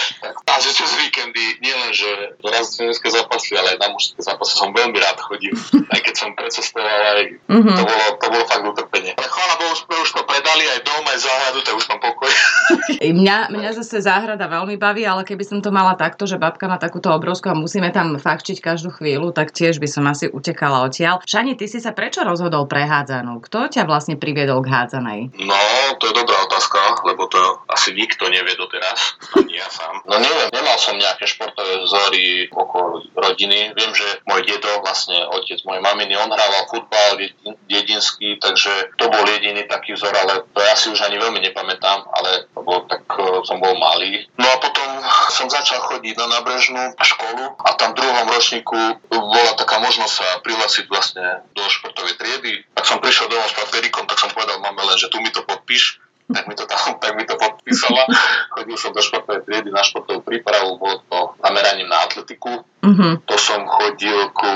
A 0.45 0.53
že 0.59 0.69
cez 0.75 0.91
víkendy, 0.99 1.63
nielen, 1.63 1.91
že 1.95 2.37
do 2.43 2.51
dneska 2.51 3.07
zápasy, 3.09 3.55
ale 3.55 3.77
aj 3.77 3.79
na 3.81 3.87
mužské 3.95 4.19
zápasy 4.19 4.53
som 4.59 4.75
veľmi 4.75 4.97
rád 4.99 5.17
chodil. 5.23 5.55
Aj 5.93 6.01
keď 6.01 6.15
som 6.17 6.29
precestoval, 6.35 6.89
aj 7.15 7.39
mm-hmm. 7.47 7.77
to, 7.77 7.83
bolo, 7.85 8.05
to 8.19 8.27
bolo 8.27 8.43
fakt 8.49 8.65
utrpenie. 8.65 9.13
Chvála 9.15 9.55
Bohu, 9.61 9.73
sme 9.77 9.95
už 10.01 10.11
to 10.11 10.21
predali, 10.27 10.65
aj 10.65 10.81
dom, 10.81 11.03
aj 11.07 11.19
záhradu, 11.23 11.59
tak 11.61 11.73
už 11.77 11.85
mám 11.93 12.01
pokoj. 12.03 12.31
mňa, 13.21 13.37
mňa 13.53 13.69
zase 13.77 13.85
zase 13.85 14.01
záhrada 14.11 14.49
veľmi 14.49 14.81
baví, 14.81 15.05
ale 15.05 15.21
keby 15.21 15.45
som 15.45 15.59
to 15.61 15.69
mala 15.69 15.93
takto, 15.93 16.25
že 16.25 16.41
babka 16.41 16.65
má 16.65 16.81
takúto 16.81 17.13
obrovskú 17.13 17.53
a 17.53 17.55
musíme 17.55 17.93
tam 17.93 18.17
fakčiť 18.17 18.57
každú 18.59 18.91
chvíľu, 18.97 19.29
tak 19.29 19.53
tiež 19.53 19.77
by 19.77 19.85
som 19.85 20.03
asi 20.09 20.25
utekala 20.25 20.83
odtiaľ. 20.83 21.21
Šani, 21.21 21.53
ty 21.53 21.69
si 21.69 21.77
sa 21.77 21.93
prečo 21.93 22.25
rozhodol 22.25 22.65
pre 22.65 22.83
hádzanú? 22.83 23.45
Kto 23.45 23.69
ťa 23.69 23.85
vlastne 23.85 24.17
priviedol 24.17 24.65
k 24.65 24.73
hádzanej? 24.73 25.19
No, 25.37 25.59
to 26.01 26.09
je 26.09 26.13
dobrá 26.15 26.47
otázka, 26.47 27.03
lebo 27.03 27.27
to 27.27 27.39
asi 27.67 27.91
nikto 27.91 28.31
nevie 28.31 28.55
doteraz, 28.55 29.19
ani 29.35 29.59
ja 29.59 29.67
sám. 29.67 29.99
No 30.07 30.15
neviem, 30.17 30.47
nemal 30.55 30.79
som 30.79 30.95
nejaké 30.95 31.27
športové 31.27 31.83
vzory 31.83 32.47
okolo 32.55 33.03
rodiny. 33.13 33.75
Viem, 33.75 33.91
že 33.91 34.23
môj 34.23 34.47
dedo, 34.47 34.79
vlastne 34.79 35.19
otec 35.35 35.59
mojej 35.67 35.83
maminy, 35.83 36.15
on 36.15 36.31
hrával 36.31 36.63
futbal 36.71 37.19
dedinský, 37.67 38.39
takže 38.39 38.95
to 38.95 39.11
bol 39.11 39.25
jediný 39.27 39.67
taký 39.67 39.93
vzor, 39.93 40.15
ale 40.15 40.47
to 40.55 40.59
ja 40.63 40.75
si 40.79 40.87
už 40.89 41.03
ani 41.03 41.19
veľmi 41.19 41.43
nepamätám, 41.43 42.07
ale 42.15 42.47
lebo 42.55 42.87
tak 42.87 43.03
eh, 43.05 43.41
som 43.45 43.61
bol 43.61 43.75
malý. 43.77 44.25
No 44.39 44.47
a 44.49 44.57
potom 44.57 44.89
som 45.29 45.47
začal 45.51 45.83
chodiť 45.85 46.15
na 46.17 46.39
nábrežnú 46.39 46.97
školu 46.97 47.59
a 47.61 47.69
tam 47.77 47.93
v 47.93 47.99
druhom 48.01 48.27
ročníku 48.31 48.79
bola 49.09 49.53
taká 49.59 49.77
možnosť 49.81 50.13
sa 50.13 50.27
prihlásiť 50.41 50.85
vlastne 50.87 51.45
do 51.53 51.63
športovej 51.67 52.15
triedy. 52.17 52.65
Tak 52.73 52.85
som 52.87 52.97
prišiel 53.01 53.29
domov 53.29 53.51
s 53.51 53.59
paperikom, 53.59 54.07
tak 54.07 54.17
som 54.17 54.31
povedal 54.31 54.61
mame 54.61 54.81
len, 54.81 54.97
že 54.97 55.11
tu 55.11 55.21
mi 55.21 55.29
to 55.29 55.43
podpíš 55.43 56.04
tak 56.25 56.43
mi 56.49 56.55
to 56.57 56.65
tam, 56.65 56.97
tak 57.01 57.11
mi 57.13 57.23
to 57.25 57.37
podpísala. 57.37 58.09
Chodil 58.49 58.77
som 58.77 58.91
do 58.91 59.01
športovej 59.01 59.45
triedy 59.45 59.69
na 59.69 59.85
športovú 59.85 60.25
prípravu, 60.25 60.81
bolo 60.81 61.05
to 61.05 61.19
zameraním 61.41 61.89
na 61.89 62.01
atletiku. 62.05 62.65
Mm-hmm. 62.81 63.11
To 63.29 63.35
som 63.37 63.61
chodil 63.69 64.29
ku 64.33 64.51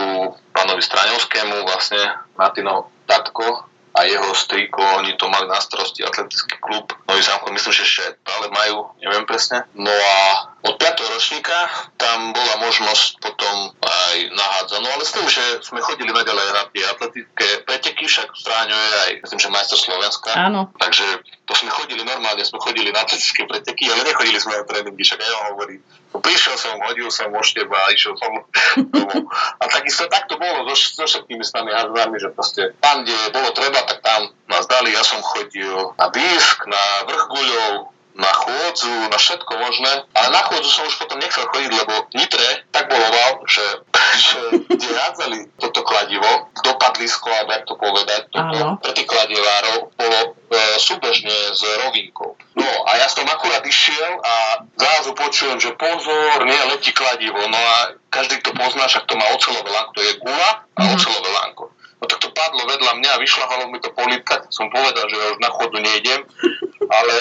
pánovi 0.54 0.82
Straňovskému, 0.82 1.66
vlastne 1.66 2.02
Martino 2.38 2.90
Tatko, 3.06 3.69
a 4.00 4.08
jeho 4.08 4.32
strýko, 4.32 4.80
oni 5.04 5.20
to 5.20 5.28
mali 5.28 5.52
na 5.52 5.60
starosti 5.60 6.08
atletický 6.08 6.56
klub 6.64 6.88
Nový 7.04 7.20
zámkov, 7.20 7.52
myslím, 7.52 7.74
že 7.76 7.84
ešte 7.84 8.06
ale 8.24 8.48
majú, 8.48 8.96
neviem 9.04 9.28
presne. 9.28 9.68
No 9.76 9.92
a 9.92 10.16
od 10.64 10.80
5. 10.80 11.12
ročníka 11.12 11.68
tam 12.00 12.32
bola 12.32 12.64
možnosť 12.64 13.20
potom 13.20 13.76
aj 13.84 14.16
nahádzanú, 14.32 14.88
ale 14.88 15.04
s 15.04 15.12
tým, 15.12 15.28
že 15.28 15.44
sme 15.68 15.84
chodili 15.84 16.16
naďalej 16.16 16.48
na 16.56 16.64
tie 16.72 16.84
atletické 16.88 17.48
preteky, 17.68 18.08
však 18.08 18.32
Stráňo 18.32 18.78
je 18.78 18.92
aj, 19.04 19.12
myslím, 19.28 19.40
že 19.44 19.52
majster 19.52 19.80
Slovenska. 19.80 20.32
Áno. 20.32 20.72
Takže 20.80 21.04
to 21.44 21.54
sme 21.60 21.68
chodili 21.68 22.08
normálne, 22.08 22.46
sme 22.48 22.64
chodili 22.64 22.96
na 22.96 23.04
atletické 23.04 23.44
preteky, 23.44 23.92
ale 23.92 24.08
nechodili 24.08 24.40
sme 24.40 24.56
na 24.56 24.64
tréningy, 24.64 25.04
však 25.04 25.20
aj 25.20 25.32
on 25.44 25.46
hovorí, 25.56 25.76
prišiel 26.18 26.58
som, 26.58 26.82
hodil 26.82 27.14
som 27.14 27.30
o 27.30 27.42
šteba 27.46 27.78
a 27.78 27.94
išiel 27.94 28.18
som 28.18 28.32
domov. 28.90 29.30
A 29.62 29.64
takisto 29.70 30.10
tak 30.10 30.26
to 30.26 30.42
bolo 30.42 30.66
so, 30.74 30.74
so 30.74 31.06
všetkými 31.06 31.46
s 31.46 31.54
nami 31.54 31.70
hádzanami, 31.70 32.18
že 32.18 32.34
proste 32.34 32.74
tam, 32.82 33.06
kde 33.06 33.30
bolo 33.30 33.54
treba, 33.54 33.86
tak 33.86 34.02
tam 34.02 34.34
nás 34.50 34.66
dali. 34.66 34.98
Ja 34.98 35.06
som 35.06 35.22
chodil 35.22 35.94
na 35.94 36.08
disk, 36.10 36.66
na 36.66 36.84
vrch 37.06 37.26
guľov, 37.30 37.74
na 38.20 38.32
chôdzu, 38.36 38.96
na 39.08 39.18
všetko 39.18 39.54
možné. 39.54 39.92
Ale 40.18 40.28
na 40.34 40.42
chôdzu 40.50 40.70
som 40.70 40.84
už 40.90 40.98
potom 41.00 41.22
nechcel 41.22 41.46
chodiť, 41.46 41.72
lebo 41.72 41.94
Nitre 42.18 42.68
tak 42.74 42.90
bolo 42.92 43.06
wow, 43.06 43.34
že, 43.48 43.64
že 44.18 44.42
kde 44.66 44.90
hádzali 44.90 45.38
toto 45.60 45.82
kladivo, 45.86 46.50
dopadlisko, 46.64 47.30
alebo 47.30 47.52
jak 47.54 47.66
to 47.66 47.76
povedať, 47.76 48.22
toto, 48.34 48.80
pre 48.82 48.92
tých 48.96 49.10
kladivárov 49.10 49.94
bolo 49.94 50.20
e, 50.24 50.28
súbežne 50.82 51.54
s 51.54 51.62
rovinkou. 51.86 52.34
No 52.58 52.70
a 52.90 52.92
ja 52.98 53.08
som 53.12 53.28
akurát 53.30 53.62
išiel 53.66 54.20
a 54.24 54.66
zrazu 54.78 55.14
počujem, 55.14 55.60
že 55.62 55.78
pozor, 55.78 56.44
nie 56.44 56.62
letí 56.74 56.92
kladivo. 56.96 57.40
No 57.48 57.60
a 57.60 58.00
každý, 58.10 58.42
kto 58.42 58.56
pozná, 58.56 58.90
však 58.90 59.06
to 59.06 59.16
má 59.16 59.26
ocelové 59.36 59.70
lánko, 59.70 59.92
to 59.96 60.02
je 60.02 60.14
gula 60.20 60.50
a 60.50 60.80
mm-hmm. 60.80 60.94
ocelové 60.96 61.30
lánko. 61.30 61.66
No 62.00 62.08
tak 62.08 62.20
to 62.24 62.32
padlo 62.32 62.64
vedľa 62.64 62.96
mňa 62.96 63.12
vyšľahalo 63.20 63.64
mi 63.68 63.80
to 63.84 63.92
polípka, 63.92 64.48
som 64.48 64.72
povedal, 64.72 65.04
že 65.12 65.20
ja 65.20 65.36
už 65.36 65.40
na 65.44 65.52
chodu 65.52 65.78
nejdem, 65.84 66.24
ale, 66.90 67.16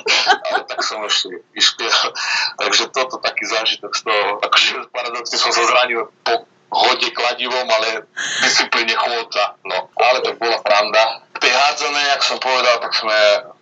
ale 0.52 0.60
tak 0.68 0.80
som 0.84 1.00
ešte 1.08 1.40
išiel. 1.56 2.12
Takže 2.60 2.92
toto 2.92 3.16
taký 3.18 3.44
zážitok 3.48 3.92
z 3.96 4.02
toho, 4.04 4.24
akože 4.44 4.92
paradoxne 4.92 5.36
som 5.40 5.52
sa 5.52 5.64
zranil 5.64 6.08
po 6.22 6.44
hode 6.66 7.08
kladivom, 7.14 7.66
ale 7.66 8.04
disciplíne 8.42 8.92
chôdca. 8.92 9.56
No, 9.64 9.88
ale 9.96 10.18
to 10.20 10.34
bola 10.36 10.58
pravda. 10.60 11.24
Tie 11.38 11.52
hádzané, 11.52 12.00
jak 12.16 12.22
som 12.26 12.38
povedal, 12.42 12.82
tak 12.82 12.92
sme 12.92 13.16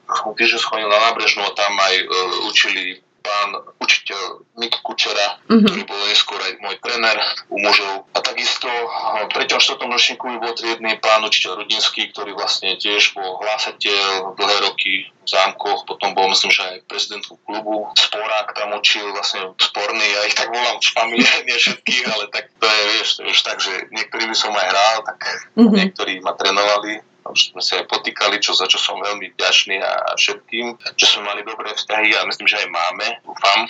týždeň 0.09 0.62
chodil 0.64 0.88
na 0.88 1.01
nábrežnú 1.11 1.43
a 1.45 1.57
tam 1.57 1.73
aj 1.81 1.95
uh, 2.05 2.49
učili 2.49 3.04
pán 3.24 3.48
učiteľ 3.80 4.44
Mik 4.60 4.84
Kučera, 4.84 5.40
mm-hmm. 5.48 5.64
ktorý 5.64 5.80
bol 5.88 6.00
neskôr 6.12 6.40
aj 6.44 6.52
môj 6.60 6.76
tréner 6.84 7.16
u 7.48 7.56
mužov. 7.56 8.04
A 8.12 8.20
takisto 8.20 8.68
v 8.68 9.32
3. 9.32 9.48
4. 9.48 9.80
ročníku 9.80 10.28
bol 10.37 10.52
triedný 10.52 11.00
pán 11.00 11.24
učiteľ 11.24 11.64
Rudinský, 11.64 12.12
ktorý 12.12 12.37
vlastne 12.37 12.76
tiež 12.76 13.16
bol 13.16 13.40
hlásateľ 13.40 14.37
dlhé 14.37 14.56
roky 14.68 15.08
v 15.08 15.28
zámkoch, 15.28 15.88
potom 15.88 16.12
bol 16.12 16.28
myslím, 16.28 16.52
že 16.52 16.62
aj 16.62 16.84
prezidentu 16.84 17.40
klubu 17.48 17.88
Sporák 17.96 18.52
tam 18.52 18.76
učil 18.76 19.08
vlastne 19.16 19.56
sporný, 19.56 20.04
ja 20.04 20.28
ich 20.28 20.37
tak 20.37 20.52
volám 20.52 20.76
nie 21.48 21.56
všetkých, 21.56 22.04
ale 22.12 22.28
tak 22.28 22.52
to 22.60 22.66
je, 22.68 22.82
vieš, 23.00 23.08
to 23.16 23.20
je 23.24 23.32
už 23.32 23.40
tak, 23.40 23.56
že 23.64 23.72
niektorými 23.88 24.37
som 24.37 24.52
aj 24.52 24.68
hral, 24.68 24.96
tak 25.08 25.18
mm-hmm. 25.56 25.72
niektorí 25.72 26.20
ma 26.20 26.37
trénovali 26.37 27.13
už 27.30 27.54
sme 27.54 27.62
sa 27.64 27.80
aj 27.80 27.88
potýkali, 27.88 28.37
čo, 28.42 28.52
za 28.52 28.68
čo 28.68 28.76
som 28.76 29.00
veľmi 29.00 29.32
vďačný 29.32 29.80
a 29.80 30.12
všetkým, 30.16 30.76
že 30.96 31.06
sme 31.08 31.24
mali 31.24 31.40
dobré 31.40 31.72
vzťahy 31.72 32.12
a 32.16 32.28
myslím, 32.28 32.48
že 32.48 32.60
aj 32.60 32.68
máme, 32.68 33.06
dúfam. 33.24 33.60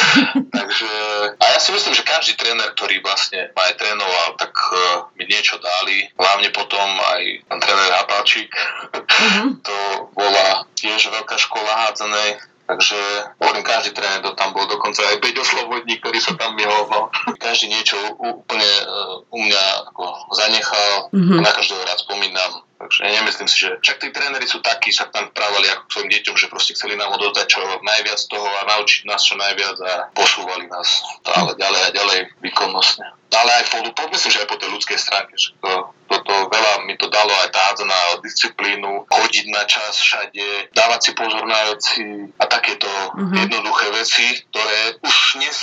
Takže, 0.58 0.92
a 1.36 1.44
ja 1.52 1.58
si 1.60 1.70
myslím, 1.76 1.92
že 1.92 2.04
každý 2.08 2.32
tréner, 2.40 2.72
ktorý 2.72 3.04
vlastne 3.04 3.52
ma 3.52 3.68
aj 3.68 3.74
trénoval, 3.76 4.28
tak 4.40 4.52
uh, 4.56 5.08
mi 5.20 5.28
niečo 5.28 5.60
dali. 5.60 6.08
Hlavne 6.16 6.48
potom 6.54 6.88
aj 7.16 7.22
pán 7.50 7.60
tréner 7.60 7.90
Hapalčík. 8.00 8.50
Mm-hmm. 8.96 9.48
to 9.68 9.76
bola 10.16 10.64
tiež 10.78 11.12
veľká 11.12 11.36
škola 11.36 11.88
hádzanej 11.88 12.54
Takže 12.64 12.96
hovorím, 13.44 13.60
každý 13.60 13.92
tréner 13.92 14.24
to 14.24 14.32
tam 14.32 14.56
bol, 14.56 14.64
dokonca 14.64 15.04
aj 15.04 15.20
Peťo 15.20 15.44
Slobodník, 15.44 16.00
ktorý 16.00 16.16
sa 16.16 16.32
tam 16.32 16.56
mihoval. 16.56 17.12
Každý 17.44 17.68
niečo 17.68 18.00
úplne 18.16 18.70
uh, 18.88 19.20
u 19.28 19.38
mňa 19.44 19.92
ako 19.92 20.04
zanechal, 20.32 21.12
mm-hmm. 21.12 21.44
na 21.44 21.50
každého 21.52 21.84
rád 21.84 22.00
spomínam. 22.00 22.64
Takže 22.74 23.06
nemyslím 23.06 23.48
si, 23.48 23.56
že 23.64 23.70
však 23.80 23.96
tí 24.02 24.08
tréneri 24.10 24.44
sú 24.50 24.58
takí, 24.58 24.90
sa 24.90 25.06
tam 25.06 25.30
právali 25.30 25.70
ako 25.70 25.88
svojim 25.88 26.10
deťom, 26.10 26.34
že 26.34 26.50
proste 26.50 26.74
chceli 26.74 26.98
nám 26.98 27.14
odozdať 27.14 27.46
čo 27.46 27.62
najviac 27.62 28.20
toho 28.26 28.48
a 28.50 28.62
naučiť 28.76 29.06
nás 29.06 29.22
čo 29.22 29.38
najviac 29.38 29.76
a 29.78 29.92
posúvali 30.10 30.66
nás 30.66 31.00
stále 31.22 31.54
ďalej 31.54 31.80
a 31.80 31.90
ďalej 31.94 32.18
výkonnostne. 32.42 33.06
Ale 33.34 33.50
aj 33.50 33.64
po, 33.70 33.78
po 33.94 34.04
myslím, 34.14 34.30
že 34.30 34.42
aj 34.42 34.50
po 34.50 34.58
tej 34.58 34.70
ľudskej 34.74 34.98
stránke, 34.98 35.34
že 35.34 35.54
to, 35.58 35.90
toto 36.06 36.32
veľa 36.50 36.86
mi 36.86 36.94
to 36.98 37.10
dalo 37.10 37.30
aj 37.46 37.50
tá 37.50 37.66
na 37.82 38.00
disciplínu, 38.22 39.06
chodiť 39.10 39.46
na 39.50 39.62
čas 39.66 39.98
všade, 39.98 40.70
dávať 40.70 41.00
si 41.02 41.10
pozor 41.18 41.42
na 41.46 41.74
veci 41.74 42.02
a 42.38 42.44
takéto 42.46 42.86
mm-hmm. 42.86 43.38
jednoduché 43.38 43.86
veci, 43.90 44.26
ktoré 44.50 44.98
už 45.02 45.14
dnes 45.38 45.56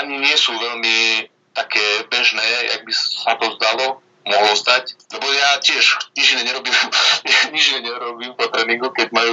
ani 0.00 0.20
nie 0.20 0.36
sú 0.36 0.56
veľmi 0.56 1.28
také 1.52 2.06
bežné, 2.06 2.46
jak 2.70 2.86
by 2.86 2.92
sa 2.94 3.34
to 3.36 3.46
zdalo, 3.58 4.00
mohlo 4.28 4.52
stať. 4.54 4.94
Lebo 5.10 5.26
ja 5.32 5.58
tiež 5.58 6.12
nič 6.14 6.26
iné 6.36 6.42
nerobím, 6.46 6.74
nič 7.54 7.64
iné 7.74 7.80
nerobím 7.88 8.32
po 8.36 8.46
tréningu, 8.52 8.92
keď 8.92 9.08
majú 9.10 9.32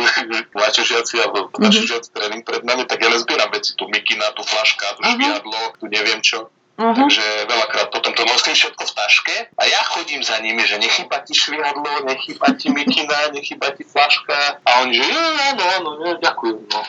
mladšie 0.56 0.98
alebo 1.22 1.52
starší 1.52 1.84
mm-hmm. 1.84 1.92
žiaci 1.92 2.10
tréning 2.16 2.42
pred 2.48 2.64
nami, 2.64 2.88
tak 2.88 3.04
ja 3.04 3.12
len 3.12 3.20
zbieram 3.20 3.52
veci, 3.52 3.76
tu 3.76 3.86
mikina, 3.92 4.32
tu 4.34 4.42
flaška, 4.42 4.98
tu 4.98 5.02
uh-huh. 5.04 5.14
šviadlo, 5.16 5.62
tu 5.80 5.86
neviem 5.92 6.20
čo. 6.24 6.48
Uh-huh. 6.76 6.92
Takže 6.92 7.24
veľakrát 7.48 7.88
potom 7.88 8.12
to 8.12 8.28
nosím 8.28 8.52
všetko 8.52 8.84
v 8.84 8.94
taške 9.00 9.36
a 9.48 9.64
ja 9.64 9.80
chodím 9.96 10.20
za 10.20 10.44
nimi, 10.44 10.60
že 10.68 10.76
nechýba 10.76 11.24
ti 11.24 11.32
šviadlo, 11.32 12.04
nechýba 12.04 12.52
ti 12.60 12.68
mikina, 12.68 13.32
nechýba 13.32 13.72
ti 13.80 13.88
flaška 13.88 14.60
a 14.60 14.70
oni, 14.84 15.00
že 15.00 15.08
áno, 15.56 15.64
áno, 15.80 15.90
ďakujem. 16.20 16.68
No. 16.68 16.82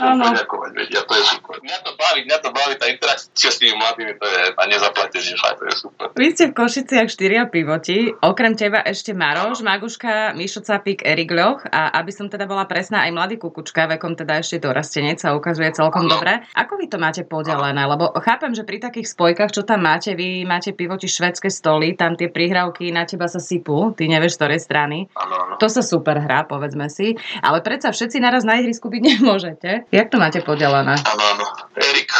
Áno. 0.00 0.32
vedia, 0.72 1.04
to 1.04 1.12
je 1.12 1.24
super. 1.28 1.60
Mňa 1.60 1.78
to 1.84 1.92
baví, 2.00 2.24
mňa 2.24 2.38
to 2.40 2.50
baví, 2.50 2.74
tá 2.80 2.88
interakcia 2.88 3.50
s 3.52 3.60
tými 3.60 3.76
mladými, 3.76 4.16
to 4.16 4.24
je 4.24 4.42
a 4.56 4.62
nezaplatenie, 4.64 5.36
fakt, 5.36 5.60
to 5.60 5.64
je 5.68 5.74
super. 5.76 6.06
Vy 6.16 6.26
ste 6.32 6.44
v 6.50 6.54
Košiciach 6.56 7.08
štyria 7.12 7.44
pivoti, 7.52 8.08
okrem 8.24 8.56
teba 8.56 8.80
ešte 8.80 9.12
Maroš, 9.12 9.60
Maguška, 9.60 10.32
Mišo 10.32 10.64
Capík, 10.64 11.04
Erik 11.04 11.28
Ľoch 11.28 11.68
a 11.68 11.92
aby 12.00 12.10
som 12.10 12.32
teda 12.32 12.48
bola 12.48 12.64
presná, 12.64 13.04
aj 13.04 13.12
mladý 13.12 13.36
kukučka, 13.36 13.84
vekom 13.92 14.16
teda 14.16 14.40
ešte 14.40 14.56
dorastenec 14.56 15.20
sa 15.20 15.36
ukazuje 15.36 15.68
celkom 15.76 16.08
ano. 16.08 16.16
dobre. 16.16 16.32
Ako 16.56 16.80
vy 16.80 16.88
to 16.88 16.96
máte 16.96 17.28
podelené? 17.28 17.84
Lebo 17.84 18.16
chápem, 18.24 18.56
že 18.56 18.64
pri 18.64 18.80
takých 18.80 19.12
spojkách, 19.12 19.52
čo 19.52 19.68
tam 19.68 19.84
máte, 19.84 20.16
vy 20.16 20.48
máte 20.48 20.72
pivoti 20.72 21.12
švedské 21.12 21.52
stoly, 21.52 21.92
tam 21.92 22.16
tie 22.16 22.32
prihrávky 22.32 22.88
na 22.88 23.04
teba 23.04 23.28
sa 23.28 23.38
sypú, 23.38 23.92
ty 23.92 24.08
nevieš, 24.08 24.40
ktorej 24.40 24.64
strany. 24.64 25.12
Ano, 25.12 25.36
ano. 25.36 25.54
To 25.60 25.68
sa 25.68 25.84
super 25.84 26.16
hrá, 26.16 26.48
povedzme 26.48 26.88
si, 26.88 27.12
ale 27.44 27.60
predsa 27.60 27.92
všetci 27.92 28.16
naraz 28.16 28.48
na 28.48 28.56
ihrisku 28.56 28.88
byť 28.88 29.02
nemôžu 29.02 29.41
môžete. 29.42 29.90
Jak 29.90 30.06
to 30.06 30.22
máte 30.22 30.38
podelené? 30.46 30.94
Áno, 30.94 31.24
áno. 31.34 31.44
Erik 31.74 32.11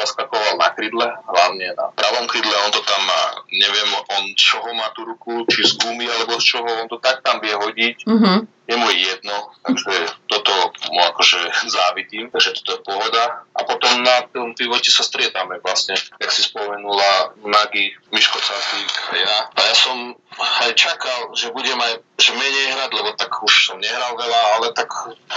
zaskakoval 0.00 0.58
na 0.58 0.68
krydle, 0.74 1.06
hlavne 1.06 1.72
na 1.78 1.86
pravom 1.94 2.26
krydle, 2.26 2.54
on 2.66 2.72
to 2.74 2.82
tam 2.82 3.00
má, 3.06 3.22
neviem, 3.54 3.90
on 4.18 4.24
čoho 4.34 4.74
má 4.74 4.90
tú 4.92 5.06
ruku, 5.06 5.46
či 5.46 5.62
z 5.62 5.78
gumy, 5.78 6.10
alebo 6.10 6.36
z 6.42 6.58
čoho, 6.58 6.68
on 6.82 6.90
to 6.90 6.98
tak 6.98 7.22
tam 7.22 7.38
vie 7.38 7.54
hodiť. 7.54 7.96
Uh-huh 8.10 8.42
je 8.64 8.76
mu 8.76 8.88
jedno, 8.90 9.52
takže 9.60 9.92
toto 10.26 10.52
mu 10.88 11.00
akože 11.12 11.68
závidím, 11.68 12.32
takže 12.32 12.56
toto 12.60 12.72
je 12.72 12.80
pohoda. 12.80 13.44
A 13.52 13.60
potom 13.68 14.00
na 14.00 14.24
tom 14.32 14.56
pivote 14.56 14.88
sa 14.88 15.04
striedame 15.04 15.60
vlastne, 15.60 16.00
jak 16.16 16.30
si 16.32 16.40
spomenula 16.48 17.36
Magi, 17.44 17.92
Miško 18.08 18.40
Safík 18.40 18.92
a 19.12 19.14
ja. 19.20 19.36
A 19.52 19.60
ja 19.68 19.74
som 19.76 20.16
aj 20.64 20.72
čakal, 20.80 21.36
že 21.36 21.52
budem 21.52 21.76
aj 21.76 22.00
že 22.14 22.32
menej 22.32 22.72
hrať, 22.72 22.90
lebo 22.94 23.10
tak 23.18 23.30
už 23.42 23.52
som 23.52 23.76
nehral 23.76 24.16
veľa, 24.16 24.40
ale 24.56 24.66
tak 24.72 24.88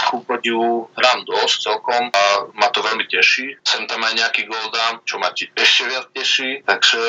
ku 0.08 0.22
podiu 0.24 0.88
hrám 0.96 1.26
dosť 1.26 1.68
celkom 1.68 2.08
a 2.08 2.22
ma 2.56 2.70
to 2.72 2.80
veľmi 2.80 3.04
teší. 3.10 3.60
Sem 3.66 3.84
tam 3.90 4.00
aj 4.07 4.07
nejaký 4.16 4.48
gol 4.48 4.66
dám, 4.70 5.02
čo 5.04 5.18
ma 5.20 5.32
ešte 5.34 5.82
viac 5.88 6.06
teší, 6.14 6.62
takže 6.64 7.02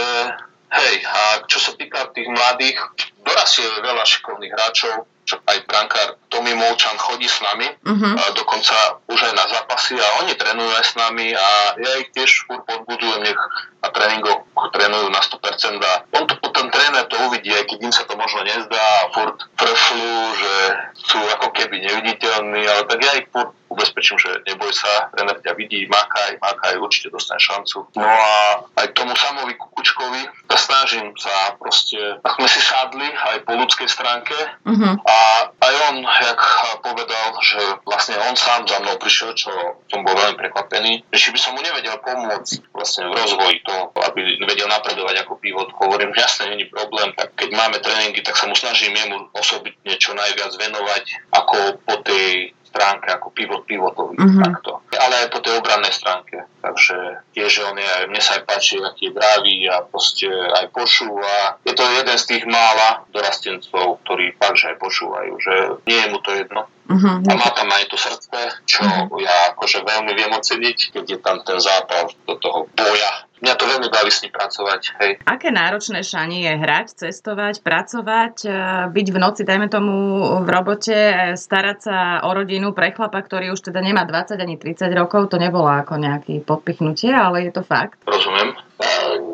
Hej, 0.69 1.01
a 1.01 1.21
čo 1.49 1.57
sa 1.57 1.73
týka 1.73 2.13
tých 2.13 2.29
mladých, 2.29 2.77
dorastie 3.25 3.65
veľa 3.81 4.05
šikovných 4.05 4.53
hráčov, 4.53 5.09
čo 5.29 5.37
aj 5.45 5.61
brankár 5.69 6.17
Tomi 6.33 6.57
Molčan 6.57 6.97
chodí 6.97 7.29
s 7.29 7.37
nami, 7.41 7.69
uh-huh. 7.69 8.13
a 8.17 8.23
dokonca 8.33 8.97
už 9.05 9.19
aj 9.29 9.33
na 9.37 9.45
zápasy 9.45 9.93
a 9.93 10.25
oni 10.25 10.33
trénujú 10.33 10.71
aj 10.73 10.85
s 10.89 10.93
nami 10.97 11.33
a 11.37 11.49
ja 11.77 11.91
ich 12.01 12.09
tiež 12.17 12.49
furt 12.49 12.65
podbudujem, 12.65 13.21
nech 13.21 13.37
na 13.79 13.89
tréningoch 13.93 14.45
trénujú 14.73 15.07
na 15.13 15.21
100% 15.21 15.77
a 15.85 15.93
on 16.17 16.25
to, 16.25 16.33
ten 16.49 16.67
tréner 16.73 17.05
to 17.05 17.17
uvidí, 17.29 17.53
aj 17.53 17.69
keď 17.69 17.79
im 17.85 17.93
sa 17.93 18.03
to 18.09 18.17
možno 18.17 18.41
nezdá 18.41 18.85
a 19.05 19.09
furt 19.13 19.37
prešľú, 19.57 20.13
že 20.37 20.53
sú 20.97 21.19
ako 21.39 21.53
keby 21.53 21.77
neviditeľní, 21.85 22.61
ale 22.65 22.81
tak 22.89 22.99
ja 23.05 23.13
ich 23.21 23.29
furt 23.29 23.53
ubezpečím, 23.69 24.17
že 24.17 24.41
neboj 24.49 24.73
sa, 24.73 25.13
tréner 25.13 25.37
ťa 25.45 25.53
vidí, 25.53 25.85
makaj, 25.85 26.41
makaj, 26.41 26.81
určite 26.81 27.13
dostane 27.13 27.37
šancu. 27.37 27.85
No 27.93 28.09
a 28.09 28.65
aj 28.81 28.97
tomu 28.97 29.13
samovi 29.13 29.53
Kukučkovi 29.53 30.49
snažím 30.69 31.15
sa 31.17 31.57
proste, 31.57 31.97
tak 32.21 32.37
sme 32.37 32.45
si 32.45 32.61
sadli 32.61 33.07
aj 33.09 33.41
po 33.47 33.57
ľudskej 33.57 33.89
stránke 33.89 34.37
uh-huh. 34.67 34.93
a 35.01 35.18
aj 35.59 35.73
on, 35.91 35.95
jak 36.03 36.41
povedal, 36.81 37.27
že 37.43 37.59
vlastne 37.83 38.15
on 38.29 38.35
sám 38.35 38.65
za 38.67 38.79
mnou 38.79 38.95
prišiel, 39.01 39.35
čo 39.35 39.51
som 39.91 40.01
bol 40.03 40.15
veľmi 40.15 40.37
prekvapený, 40.39 41.03
že 41.11 41.29
by 41.33 41.39
som 41.39 41.55
mu 41.55 41.61
nevedel 41.61 41.97
pomôcť 42.01 42.71
vlastne 42.71 43.09
v 43.09 43.17
rozvoji 43.17 43.59
toho, 43.65 43.91
aby 44.09 44.39
vedel 44.43 44.67
napredovať 44.69 45.25
ako 45.25 45.39
pivot. 45.41 45.69
Hovorím, 45.75 46.15
že 46.15 46.23
jasne, 46.23 46.43
není 46.53 46.65
problém, 46.69 47.11
tak 47.17 47.35
keď 47.35 47.49
máme 47.55 47.77
tréningy, 47.83 48.21
tak 48.23 48.39
sa 48.39 48.47
mu 48.47 48.55
snažím 48.55 48.95
jemu 48.95 49.29
osobitne 49.35 49.93
čo 49.99 50.15
najviac 50.15 50.51
venovať, 50.55 51.03
ako 51.35 51.57
po 51.83 51.95
tej 52.05 52.53
stránke 52.69 53.09
ako 53.09 53.33
pivot 53.33 53.65
pivotový 53.65 54.15
mm-hmm. 54.15 54.45
takto. 54.45 54.85
Ale 54.93 55.25
aj 55.25 55.27
po 55.33 55.41
tej 55.41 55.57
obrannej 55.57 55.91
stránke. 55.91 56.45
Takže 56.61 57.25
tiež 57.33 57.65
on 57.65 57.75
je, 57.75 57.93
mne 58.07 58.21
sa 58.21 58.37
aj 58.37 58.45
páči, 58.45 58.77
aký 58.77 59.09
je 59.09 59.17
dravý 59.17 59.57
a 59.67 59.81
proste 59.81 60.29
aj 60.29 60.69
počúva. 60.69 61.57
Je 61.65 61.73
to 61.73 61.81
jeden 61.81 62.17
z 62.17 62.25
tých 62.29 62.43
mála 62.45 63.03
dorastencov, 63.09 64.05
ktorí 64.05 64.37
fakt, 64.37 64.61
že 64.61 64.71
aj 64.71 64.77
počúvajú, 64.77 65.33
že 65.41 65.53
nie 65.89 65.97
je 65.97 66.07
mu 66.13 66.19
to 66.21 66.31
jedno. 66.37 66.69
Uh-huh. 66.89 67.21
A 67.21 67.33
má 67.37 67.49
tam 67.53 67.69
aj 67.69 67.85
to 67.85 67.97
srdce, 68.01 68.33
čo 68.65 68.81
uh-huh. 68.81 69.21
ja 69.21 69.53
akože 69.53 69.85
veľmi 69.85 70.11
viem 70.17 70.33
oceniť, 70.33 70.77
keď 70.97 71.05
je 71.05 71.17
tam 71.21 71.37
ten 71.45 71.61
zápal 71.61 72.09
do 72.25 72.33
toho 72.41 72.65
boja 72.73 73.29
mňa 73.39 73.53
to 73.55 73.65
veľmi 73.65 73.87
baví 73.87 74.11
s 74.11 74.21
ním 74.23 74.35
pracovať. 74.35 74.81
Hej. 74.99 75.11
Aké 75.23 75.49
náročné 75.49 76.03
šanie 76.03 76.43
je 76.43 76.53
hrať, 76.59 76.87
cestovať, 77.07 77.63
pracovať, 77.63 78.35
e, 78.43 78.49
byť 78.91 79.07
v 79.15 79.17
noci, 79.17 79.41
dajme 79.47 79.67
tomu 79.71 79.95
v 80.43 80.47
robote, 80.47 80.97
starať 81.39 81.77
sa 81.79 81.97
o 82.27 82.29
rodinu 82.35 82.75
pre 82.75 82.91
chlapa, 82.91 83.19
ktorý 83.23 83.55
už 83.55 83.71
teda 83.71 83.79
nemá 83.79 84.03
20 84.03 84.35
ani 84.35 84.59
30 84.59 84.91
rokov, 84.91 85.31
to 85.31 85.39
nebolo 85.39 85.71
ako 85.71 85.95
nejaký 85.95 86.43
podpichnutie, 86.43 87.15
ale 87.15 87.47
je 87.47 87.51
to 87.55 87.63
fakt. 87.63 87.99
Rozumiem. 88.03 88.68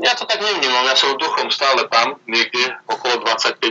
Ja 0.04 0.12
to 0.18 0.28
tak 0.28 0.44
nevnímam, 0.44 0.84
ja 0.88 0.96
som 0.98 1.16
duchom 1.16 1.48
stále 1.48 1.88
tam, 1.88 2.20
niekde 2.28 2.76
okolo 2.90 3.24
25 3.24 3.62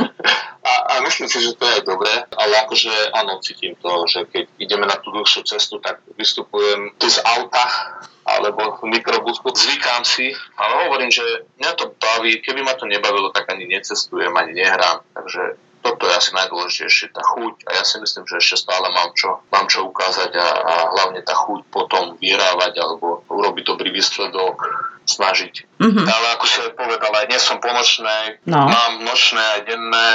a, 0.68 0.72
a 0.90 0.92
myslím 1.06 1.28
si, 1.30 1.38
že 1.38 1.54
to 1.54 1.64
je 1.66 1.86
dobré, 1.86 2.10
ale 2.34 2.54
akože 2.66 3.14
áno, 3.14 3.38
cítim 3.38 3.78
to, 3.78 4.08
že 4.10 4.26
keď 4.26 4.44
ideme 4.58 4.86
na 4.88 4.98
tú 4.98 5.14
dlhšiu 5.14 5.46
cestu, 5.46 5.78
tak 5.78 6.02
vystupujem 6.18 6.90
z 6.98 7.18
auta 7.22 7.64
alebo 8.28 8.76
mikrobusku, 8.84 9.48
zvykám 9.54 10.04
si, 10.04 10.36
ale 10.60 10.84
hovorím, 10.84 11.08
že 11.08 11.24
mňa 11.56 11.72
to 11.80 11.96
baví, 11.96 12.44
keby 12.44 12.60
ma 12.60 12.76
to 12.76 12.84
nebavilo, 12.84 13.32
tak 13.32 13.48
ani 13.48 13.64
necestujem, 13.64 14.34
ani 14.36 14.52
nehrám, 14.52 15.00
takže 15.16 15.56
toto 15.88 16.04
je 16.04 16.14
asi 16.20 16.30
najdôležitejšie, 16.36 17.16
tá 17.16 17.24
chuť 17.24 17.54
a 17.64 17.70
ja 17.80 17.82
si 17.88 17.96
myslím, 17.96 18.28
že 18.28 18.36
ešte 18.36 18.68
stále 18.68 18.92
mám 18.92 19.16
čo, 19.16 19.40
mám 19.48 19.64
čo 19.72 19.88
ukázať 19.88 20.36
a, 20.36 20.48
a 20.60 20.74
hlavne 20.92 21.24
tá 21.24 21.32
chuť 21.32 21.64
potom 21.72 22.20
vyrávať 22.20 22.76
alebo 22.76 23.24
urobiť 23.32 23.64
dobrý 23.64 23.88
výsledok, 23.88 24.60
snažiť. 25.08 25.80
Mm-hmm. 25.80 26.04
Ale 26.04 26.26
ako 26.36 26.44
si 26.44 26.56
aj 26.60 26.72
povedal, 26.76 27.12
aj 27.16 27.26
dnes 27.32 27.40
som 27.40 27.56
po 27.64 27.72
nočnej, 27.72 28.44
no. 28.44 28.68
mám 28.68 29.00
nočné 29.00 29.40
aj 29.40 29.60
denné 29.64 30.08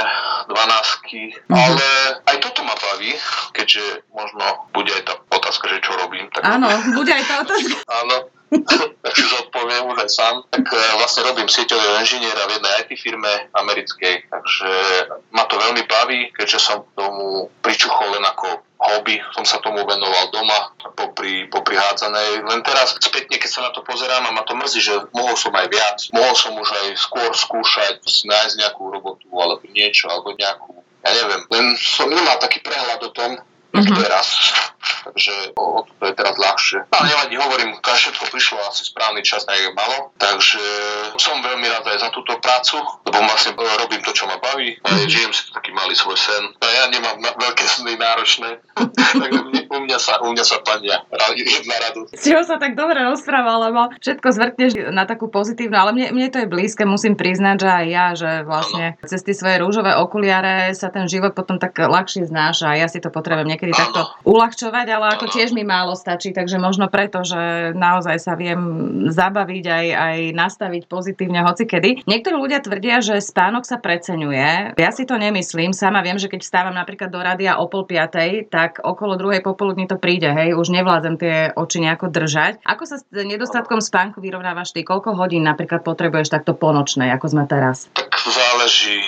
dvanásky, 0.46 1.34
mm-hmm. 1.34 1.50
ale 1.50 1.86
aj 2.30 2.36
toto 2.38 2.62
ma 2.62 2.78
baví, 2.78 3.10
keďže 3.50 4.06
možno 4.14 4.70
bude 4.70 4.94
aj 4.94 5.02
tá 5.10 5.14
otázka, 5.44 5.68
že 5.68 5.84
čo 5.84 5.92
robím. 6.00 6.24
Tak 6.32 6.40
Áno, 6.40 6.72
bude 6.96 7.12
aj 7.12 7.24
tá 7.28 7.34
otázka. 7.44 7.76
Áno, 7.84 8.16
tak 9.04 9.12
si 9.12 9.24
zodpoviem 9.28 9.84
už 9.92 10.08
aj 10.08 10.10
sám. 10.10 10.34
Tak 10.48 10.64
e, 10.72 10.80
vlastne 10.96 11.28
robím 11.28 11.48
sieťového 11.52 12.00
inžiniera 12.00 12.48
v 12.48 12.56
jednej 12.56 12.72
IT 12.80 12.90
firme 12.96 13.32
americkej, 13.52 14.32
takže 14.32 14.70
ma 15.36 15.44
to 15.44 15.60
veľmi 15.60 15.84
baví, 15.84 16.32
keďže 16.32 16.58
som 16.64 16.88
k 16.88 16.96
tomu 16.96 17.52
pričuchol 17.60 18.16
len 18.16 18.24
ako 18.24 18.64
hobby, 18.84 19.16
som 19.32 19.44
sa 19.48 19.60
tomu 19.64 19.80
venoval 19.80 20.28
doma, 20.28 20.76
popri, 20.92 21.48
popri 21.48 21.76
hádzanej. 21.76 22.44
Len 22.44 22.60
teraz 22.60 22.96
spätne, 23.00 23.36
keď 23.40 23.50
sa 23.50 23.64
na 23.64 23.70
to 23.72 23.80
pozerám 23.80 24.28
a 24.28 24.34
ma 24.34 24.44
to 24.44 24.56
mrzí, 24.56 24.80
že 24.80 24.94
mohol 25.16 25.36
som 25.36 25.52
aj 25.56 25.66
viac, 25.72 25.98
mohol 26.12 26.36
som 26.36 26.52
už 26.56 26.68
aj 26.68 26.86
skôr 27.00 27.32
skúšať 27.32 28.00
nájsť 28.04 28.54
nejakú 28.60 28.92
robotu 28.92 29.28
alebo 29.36 29.64
niečo, 29.72 30.08
alebo 30.08 30.36
nejakú 30.36 30.84
ja 31.04 31.12
neviem, 31.20 31.42
len 31.52 31.66
som 31.76 32.08
nemal 32.08 32.40
taký 32.40 32.64
prehľad 32.64 32.96
o 33.04 33.12
tom, 33.12 33.36
mm-hmm. 33.82 33.98
teraz. 33.98 34.26
Takže 35.04 35.34
o, 35.56 35.84
to 35.84 36.04
je 36.08 36.14
teraz 36.16 36.36
ľahšie. 36.36 36.78
Ale 36.92 37.04
nevadí, 37.08 37.34
hovorím, 37.36 37.70
všetko 37.80 38.24
prišlo 38.28 38.60
asi 38.68 38.84
správny 38.84 39.24
čas, 39.24 39.48
tak 39.48 39.56
je 39.56 39.72
malo. 39.72 40.12
Takže 40.20 40.60
som 41.16 41.40
veľmi 41.40 41.66
rád 41.68 41.84
aj 41.88 41.98
za 42.04 42.10
túto 42.12 42.36
prácu, 42.40 42.80
lebo 43.08 43.18
vlastne 43.24 43.56
robím 43.56 44.00
to, 44.04 44.12
čo 44.12 44.28
ma 44.28 44.36
baví. 44.40 44.76
A 44.84 44.92
mm-hmm. 44.92 45.08
žijem 45.08 45.32
si 45.32 45.48
taký 45.52 45.72
malý 45.72 45.96
svoj 45.96 46.16
sen. 46.20 46.44
A 46.60 46.66
ja 46.68 46.84
nemám 46.92 47.16
veľké 47.20 47.64
sny 47.64 47.96
náročné. 47.96 48.60
Takže 49.20 49.40
u 49.70 49.78
mňa 49.82 49.98
sa, 49.98 50.20
u 50.20 50.28
mňa 50.30 50.44
sa 50.44 50.60
plania 50.60 51.00
jedna 51.32 51.76
radosť. 51.88 52.12
Z 52.18 52.24
čoho 52.24 52.44
sa 52.44 52.56
tak 52.60 52.76
dobre 52.76 53.00
rozprával, 53.02 53.72
lebo 53.72 53.80
všetko 53.98 54.28
zvrtneš 54.30 54.72
na 54.92 55.08
takú 55.08 55.32
pozitívnu, 55.32 55.74
ale 55.74 55.90
mne, 55.96 56.06
mne 56.12 56.28
to 56.30 56.38
je 56.44 56.50
blízke, 56.50 56.84
musím 56.84 57.16
priznať, 57.16 57.56
že 57.64 57.70
aj 57.70 57.86
ja, 57.88 58.06
že 58.14 58.30
vlastne 58.44 58.84
ano. 58.98 59.08
cez 59.08 59.20
tie 59.24 59.34
svoje 59.34 59.56
rúžové 59.62 59.96
okuliare 59.96 60.74
sa 60.76 60.92
ten 60.92 61.08
život 61.08 61.32
potom 61.32 61.56
tak 61.56 61.76
ľahšie 61.78 62.28
znáša 62.28 62.74
a 62.74 62.78
ja 62.78 62.86
si 62.90 63.00
to 63.00 63.08
potrebujem 63.08 63.48
niekedy 63.48 63.63
ano. 63.72 63.80
takto 63.80 64.00
uľahčovať, 64.26 64.86
ale 64.90 65.06
ako 65.14 65.26
tiež 65.30 65.54
mi 65.54 65.62
málo 65.62 65.94
stačí, 65.94 66.34
takže 66.34 66.60
možno 66.60 66.90
preto, 66.90 67.22
že 67.22 67.72
naozaj 67.72 68.16
sa 68.20 68.34
viem 68.34 68.60
zabaviť 69.08 69.64
aj, 69.64 69.86
aj 69.94 70.18
nastaviť 70.34 70.82
pozitívne 70.90 71.44
hocikedy. 71.44 72.04
Niektorí 72.04 72.36
ľudia 72.36 72.60
tvrdia, 72.60 73.00
že 73.00 73.20
spánok 73.20 73.64
sa 73.68 73.78
preceňuje. 73.78 74.76
Ja 74.76 74.90
si 74.90 75.04
to 75.08 75.16
nemyslím. 75.16 75.76
Sama 75.76 76.02
viem, 76.02 76.18
že 76.18 76.28
keď 76.28 76.40
vstávam 76.42 76.74
napríklad 76.74 77.12
do 77.12 77.20
rádia 77.20 77.60
o 77.60 77.68
pol 77.70 77.86
piatej, 77.86 78.50
tak 78.50 78.82
okolo 78.82 79.16
druhej 79.20 79.40
popoludní 79.44 79.86
to 79.86 80.00
príde, 80.00 80.28
hej, 80.28 80.56
už 80.56 80.72
nevládzem 80.72 81.14
tie 81.20 81.52
oči 81.54 81.78
nejako 81.84 82.10
držať. 82.10 82.64
Ako 82.66 82.84
sa 82.88 82.98
s 82.98 83.04
nedostatkom 83.08 83.78
spánku 83.78 84.18
vyrovnávaš 84.18 84.72
ty? 84.72 84.82
Koľko 84.82 85.14
hodín 85.14 85.46
napríklad 85.46 85.86
potrebuješ 85.86 86.32
takto 86.32 86.56
ponočnej, 86.56 87.12
ako 87.12 87.26
sme 87.30 87.44
teraz? 87.46 87.86
Tak 87.92 88.10
záleží 88.24 88.98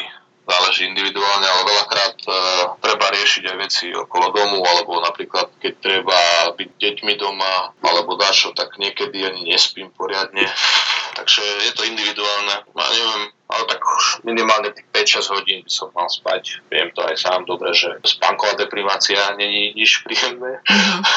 záleží 0.47 0.87
individuálne, 0.87 1.43
ale 1.43 1.63
veľakrát 1.67 2.17
uh, 2.23 2.35
aj 3.57 3.65
veci 3.65 3.87
okolo 3.97 4.37
domu, 4.37 4.61
alebo 4.61 5.01
napríklad 5.01 5.57
keď 5.57 5.75
treba 5.81 6.21
byť 6.53 6.71
deťmi 6.77 7.15
doma, 7.17 7.73
alebo 7.81 8.21
dačo, 8.21 8.53
tak 8.53 8.77
niekedy 8.77 9.25
ani 9.25 9.49
nespím 9.49 9.89
poriadne. 9.97 10.45
Takže 11.17 11.41
je 11.41 11.73
to 11.73 11.89
individuálne. 11.89 12.61
Ja 12.77 12.87
neviem, 12.93 13.33
ale 13.49 13.65
tak 13.73 13.81
minimálne 14.21 14.69
tých 14.77 14.85
5-6 15.25 15.33
hodín 15.33 15.59
by 15.65 15.71
som 15.73 15.89
mal 15.97 16.13
spať. 16.13 16.61
Viem 16.69 16.93
to 16.93 17.01
aj 17.09 17.17
sám 17.17 17.49
dobre, 17.49 17.73
že 17.73 17.89
spánková 18.05 18.61
deprivácia 18.61 19.17
není 19.41 19.73
nič 19.73 20.05
príjemné. 20.05 20.61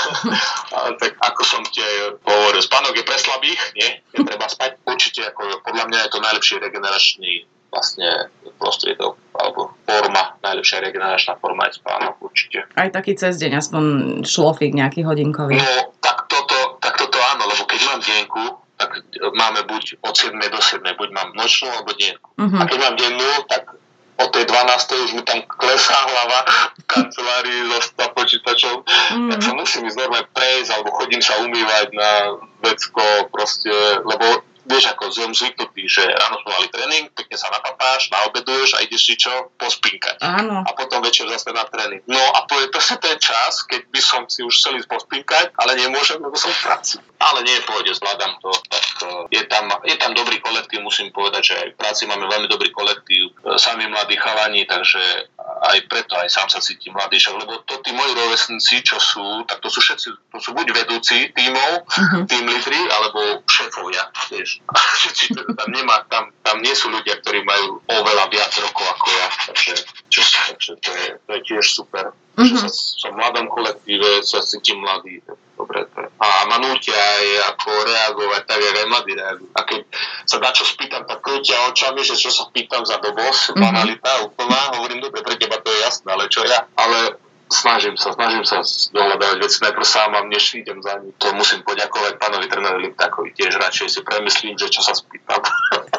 Ale 0.78 0.96
tak 1.02 1.20
ako 1.20 1.42
som 1.44 1.62
ti 1.68 1.84
hovoril, 2.24 2.64
spánok 2.64 2.96
je 2.96 3.04
pre 3.04 3.18
slabých, 3.20 3.62
nie? 3.76 3.90
Je 4.16 4.24
treba 4.24 4.48
spať. 4.48 4.80
Určite, 4.88 5.28
ako, 5.36 5.66
podľa 5.68 5.90
mňa 5.92 6.00
je 6.06 6.12
to 6.16 6.20
najlepší 6.24 6.56
regeneračný 6.64 7.50
vlastne 7.70 8.34
prostriedok 8.58 9.16
alebo 9.40 9.72
forma, 9.88 10.36
najlepšia 10.44 10.84
regeneračná 10.84 11.40
forma 11.40 11.70
je 11.72 11.80
spánok 11.80 12.20
určite. 12.20 12.68
Aj 12.76 12.90
taký 12.92 13.16
cez 13.16 13.40
deň, 13.40 13.52
aspoň 13.56 13.84
šlofík 14.28 14.76
nejaký 14.76 15.08
hodinkový. 15.08 15.56
No, 15.56 15.96
tak 16.04 16.28
toto, 16.28 16.82
tak 16.84 17.00
toto 17.00 17.18
áno, 17.34 17.48
lebo 17.48 17.64
keď 17.64 17.80
mám 17.88 18.00
dienku, 18.04 18.44
tak 18.76 18.90
máme 19.36 19.64
buď 19.68 20.04
od 20.04 20.16
7 20.16 20.36
do 20.36 20.60
7, 20.60 20.84
buď 20.84 21.10
mám 21.16 21.30
nočnú 21.36 21.68
alebo 21.72 21.92
dienku. 21.96 22.30
Uh-huh. 22.36 22.60
A 22.60 22.64
keď 22.68 22.78
mám 22.84 22.96
dennú, 23.00 23.32
tak 23.48 23.80
od 24.20 24.30
tej 24.36 24.46
12. 24.52 25.06
už 25.08 25.12
mi 25.16 25.24
tam 25.24 25.40
klesá 25.48 25.96
hlava 25.96 26.40
v 26.76 26.84
kancelárii 26.92 27.72
so 27.72 28.04
počítačom, 28.12 28.84
mm. 28.84 29.30
tak 29.32 29.40
sa 29.40 29.52
musím 29.56 29.88
ísť 29.88 29.96
normálne 29.96 30.28
prejsť, 30.36 30.70
alebo 30.76 30.92
chodím 31.00 31.24
sa 31.24 31.40
umývať 31.40 31.88
na 31.96 32.12
vecko, 32.60 33.32
proste, 33.32 33.72
lebo 34.04 34.44
vieš, 34.70 34.94
ako 34.94 35.10
som 35.10 35.34
zvyknutý, 35.34 35.90
že 35.90 36.06
ráno 36.06 36.38
sme 36.46 36.50
mali 36.54 36.68
tréning, 36.70 37.06
pekne 37.18 37.36
sa 37.36 37.50
napapáš, 37.50 38.14
naobeduješ 38.14 38.78
a 38.78 38.86
ideš 38.86 39.02
si 39.02 39.16
čo? 39.18 39.50
Pospinkať. 39.58 40.22
Áno. 40.22 40.62
A 40.62 40.70
potom 40.78 41.02
večer 41.02 41.26
zase 41.26 41.50
na 41.50 41.66
tréning. 41.66 42.06
No 42.06 42.22
a 42.38 42.46
to 42.46 42.54
je 42.62 42.70
presne 42.70 43.02
ten 43.02 43.18
čas, 43.18 43.66
keď 43.66 43.90
by 43.90 44.02
som 44.02 44.22
si 44.30 44.46
už 44.46 44.54
chcel 44.54 44.78
ísť 44.78 44.88
pospinkať, 44.88 45.58
ale 45.58 45.74
nemôžem, 45.82 46.22
lebo 46.22 46.38
som 46.38 46.54
v 46.54 46.62
práci. 46.62 47.02
Ale 47.20 47.44
nie, 47.44 47.58
pôjde, 47.66 47.98
zvládam 47.98 48.38
to. 48.40 48.54
Tak, 48.70 48.86
uh, 49.04 49.26
je, 49.34 49.42
tam, 49.50 49.68
je 49.84 49.96
tam 49.98 50.14
dobrý 50.14 50.38
kolektív, 50.40 50.86
musím 50.86 51.10
povedať, 51.12 51.42
že 51.44 51.56
aj 51.58 51.68
v 51.74 51.80
práci 51.80 52.06
máme 52.06 52.30
veľmi 52.30 52.48
dobrý 52.48 52.70
kolektív, 52.70 53.34
uh, 53.44 53.58
sami 53.58 53.90
mladí 53.90 54.16
chalani, 54.16 54.64
takže 54.70 55.28
aj 55.60 55.78
preto 55.92 56.16
aj 56.16 56.30
sám 56.32 56.48
sa 56.48 56.64
cítim 56.64 56.96
mladý, 56.96 57.20
lebo 57.36 57.60
to 57.68 57.82
tí 57.84 57.92
moji 57.92 58.12
rovesníci, 58.16 58.80
čo 58.86 58.96
sú, 59.02 59.44
tak 59.44 59.60
to 59.60 59.68
sú 59.68 59.84
všetci, 59.84 60.08
to 60.32 60.38
sú 60.40 60.56
buď 60.56 60.72
vedúci 60.72 61.36
tímov, 61.36 61.84
uh-huh. 61.84 62.24
tým 62.30 62.48
lídry, 62.48 62.80
alebo 62.88 63.44
šéfovia, 63.44 64.08
vieš. 64.32 64.59
tam, 65.60 65.68
nemá, 65.74 66.06
tam, 66.10 66.30
tam 66.46 66.58
nie 66.62 66.74
sú 66.78 66.94
ľudia, 66.94 67.18
ktorí 67.22 67.42
majú 67.42 67.82
oveľa 67.90 68.26
viac 68.30 68.54
rokov 68.62 68.86
ako 68.86 69.08
ja, 69.10 69.28
takže, 69.50 69.74
čo, 70.14 70.22
takže 70.22 70.72
to, 70.78 70.92
je, 70.94 71.08
to 71.26 71.30
je 71.34 71.42
tiež 71.46 71.66
super. 71.66 72.14
Že 72.40 72.56
sa, 72.56 72.70
som 72.72 73.12
v 73.12 73.20
mladom 73.20 73.52
kolektíve, 73.52 74.24
sa 74.24 74.40
cítim 74.40 74.80
mladý, 74.80 75.20
dobre. 75.60 75.84
A 76.24 76.48
ma 76.48 76.56
nútia 76.64 76.96
aj 76.96 77.56
ako 77.56 77.68
reagovať 77.84 78.42
tak, 78.48 78.60
jak 78.64 78.76
aj 78.80 78.88
mladí 78.88 79.12
reagujú. 79.18 79.50
A 79.52 79.60
keď 79.68 79.82
sa 80.24 80.38
na 80.40 80.52
čo 80.56 80.64
spýtam, 80.64 81.04
tak 81.04 81.20
krútia 81.20 81.60
očami, 81.68 82.00
že 82.00 82.16
čo 82.16 82.32
sa 82.32 82.48
pýtam 82.54 82.88
za 82.88 83.02
dobos, 83.04 83.52
mm-hmm. 83.52 83.60
banalita 83.60 84.24
úplná, 84.24 84.72
hovorím, 84.80 85.04
dobre, 85.04 85.20
pre 85.20 85.36
teba 85.36 85.60
to 85.60 85.68
je 85.68 85.80
jasné, 85.84 86.08
ale 86.16 86.32
čo 86.32 86.48
ja? 86.48 86.64
Ale 86.80 87.20
snažím 87.50 87.98
sa, 87.98 88.14
snažím 88.14 88.46
sa 88.46 88.62
dohľadávať 88.94 89.38
veci 89.42 89.58
najprv 89.66 89.86
sám 89.86 90.12
a 90.16 90.22
než 90.26 90.54
idem 90.54 90.80
za 90.82 91.02
ním. 91.02 91.12
To 91.18 91.34
musím 91.34 91.66
poďakovať 91.66 92.22
pánovi 92.22 92.46
trénerovi 92.46 92.94
Liptakovi. 92.94 93.34
Tiež 93.34 93.58
radšej 93.58 93.88
si 93.90 94.00
premyslím, 94.06 94.56
že 94.56 94.70
čo 94.70 94.82
sa 94.86 94.94
spýtam 94.94 95.42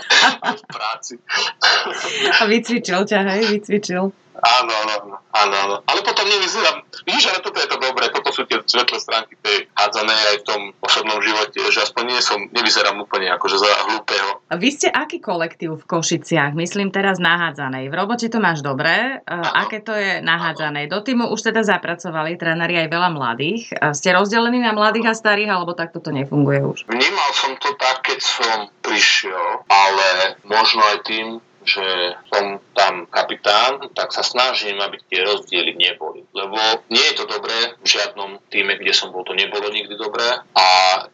v 0.61 0.65
práci. 0.71 1.19
a 2.39 2.43
vycvičil 2.47 3.01
ťa, 3.05 3.19
hej, 3.35 3.45
vycvičil. 3.59 4.15
Áno, 4.41 4.73
áno, 4.73 4.95
áno, 5.37 5.55
áno. 5.55 5.75
Ale 5.85 6.01
potom 6.01 6.25
nevyzerám, 6.25 6.81
vidíš, 7.05 7.31
ale 7.31 7.45
toto 7.45 7.61
je 7.61 7.69
to 7.69 7.77
dobré, 7.77 8.09
toto 8.09 8.33
sú 8.33 8.49
tie 8.49 8.59
svetlé 8.65 8.99
stránky 8.99 9.37
tej 9.41 9.69
hádzanej 9.77 10.21
aj 10.33 10.37
v 10.41 10.47
tom 10.49 10.61
osobnom 10.81 11.21
živote, 11.21 11.61
že 11.69 11.85
aspoň 11.85 12.05
nie 12.09 12.21
som, 12.25 12.41
nevyzerám 12.51 12.97
úplne 12.97 13.29
akože 13.37 13.57
za 13.61 13.71
hlúpeho. 13.89 14.41
Vy 14.51 14.69
ste 14.73 14.89
aký 14.89 15.21
kolektív 15.21 15.81
v 15.81 15.85
Košiciach? 15.85 16.57
Myslím 16.57 16.89
teraz 16.91 17.21
na 17.21 17.49
hádzanej. 17.49 17.93
V 17.93 17.95
robote 17.95 18.27
to 18.33 18.41
máš 18.43 18.65
dobré. 18.65 19.23
Ano. 19.29 19.47
Aké 19.55 19.85
to 19.85 19.93
je 19.93 20.25
na 20.25 20.41
hádzanej? 20.41 20.89
Do 20.91 21.05
týmu 21.05 21.31
už 21.31 21.53
teda 21.53 21.63
zapracovali 21.63 22.35
tréneri 22.41 22.81
aj 22.81 22.89
veľa 22.89 23.11
mladých. 23.13 23.71
Ste 23.93 24.17
rozdelení 24.17 24.59
na 24.59 24.73
mladých 24.73 25.13
a 25.13 25.15
starých, 25.15 25.51
alebo 25.53 25.77
takto 25.77 26.01
to 26.01 26.11
nefunguje 26.11 26.61
už? 26.65 26.79
Vnímal 26.89 27.31
som 27.37 27.55
to 27.61 27.77
tak, 27.79 28.03
keď 28.03 28.19
som 28.19 28.59
prišiel, 28.83 29.63
ale 29.69 30.39
možno 30.49 30.83
aj 30.83 30.99
tým, 31.07 31.27
že 31.71 31.87
som 32.27 32.59
tam 32.75 33.07
kapitán, 33.07 33.79
tak 33.95 34.11
sa 34.11 34.27
snažím, 34.27 34.83
aby 34.83 34.99
tie 35.07 35.23
rozdiely 35.23 35.79
neboli. 35.79 36.27
Lebo 36.35 36.59
nie 36.91 37.05
je 37.13 37.15
to 37.23 37.25
dobré, 37.31 37.79
v 37.79 37.87
žiadnom 37.87 38.43
týme, 38.51 38.75
kde 38.75 38.91
som 38.91 39.15
bol, 39.15 39.23
to 39.23 39.39
nebolo 39.39 39.71
nikdy 39.71 39.95
dobré 39.95 40.43
a 40.59 40.67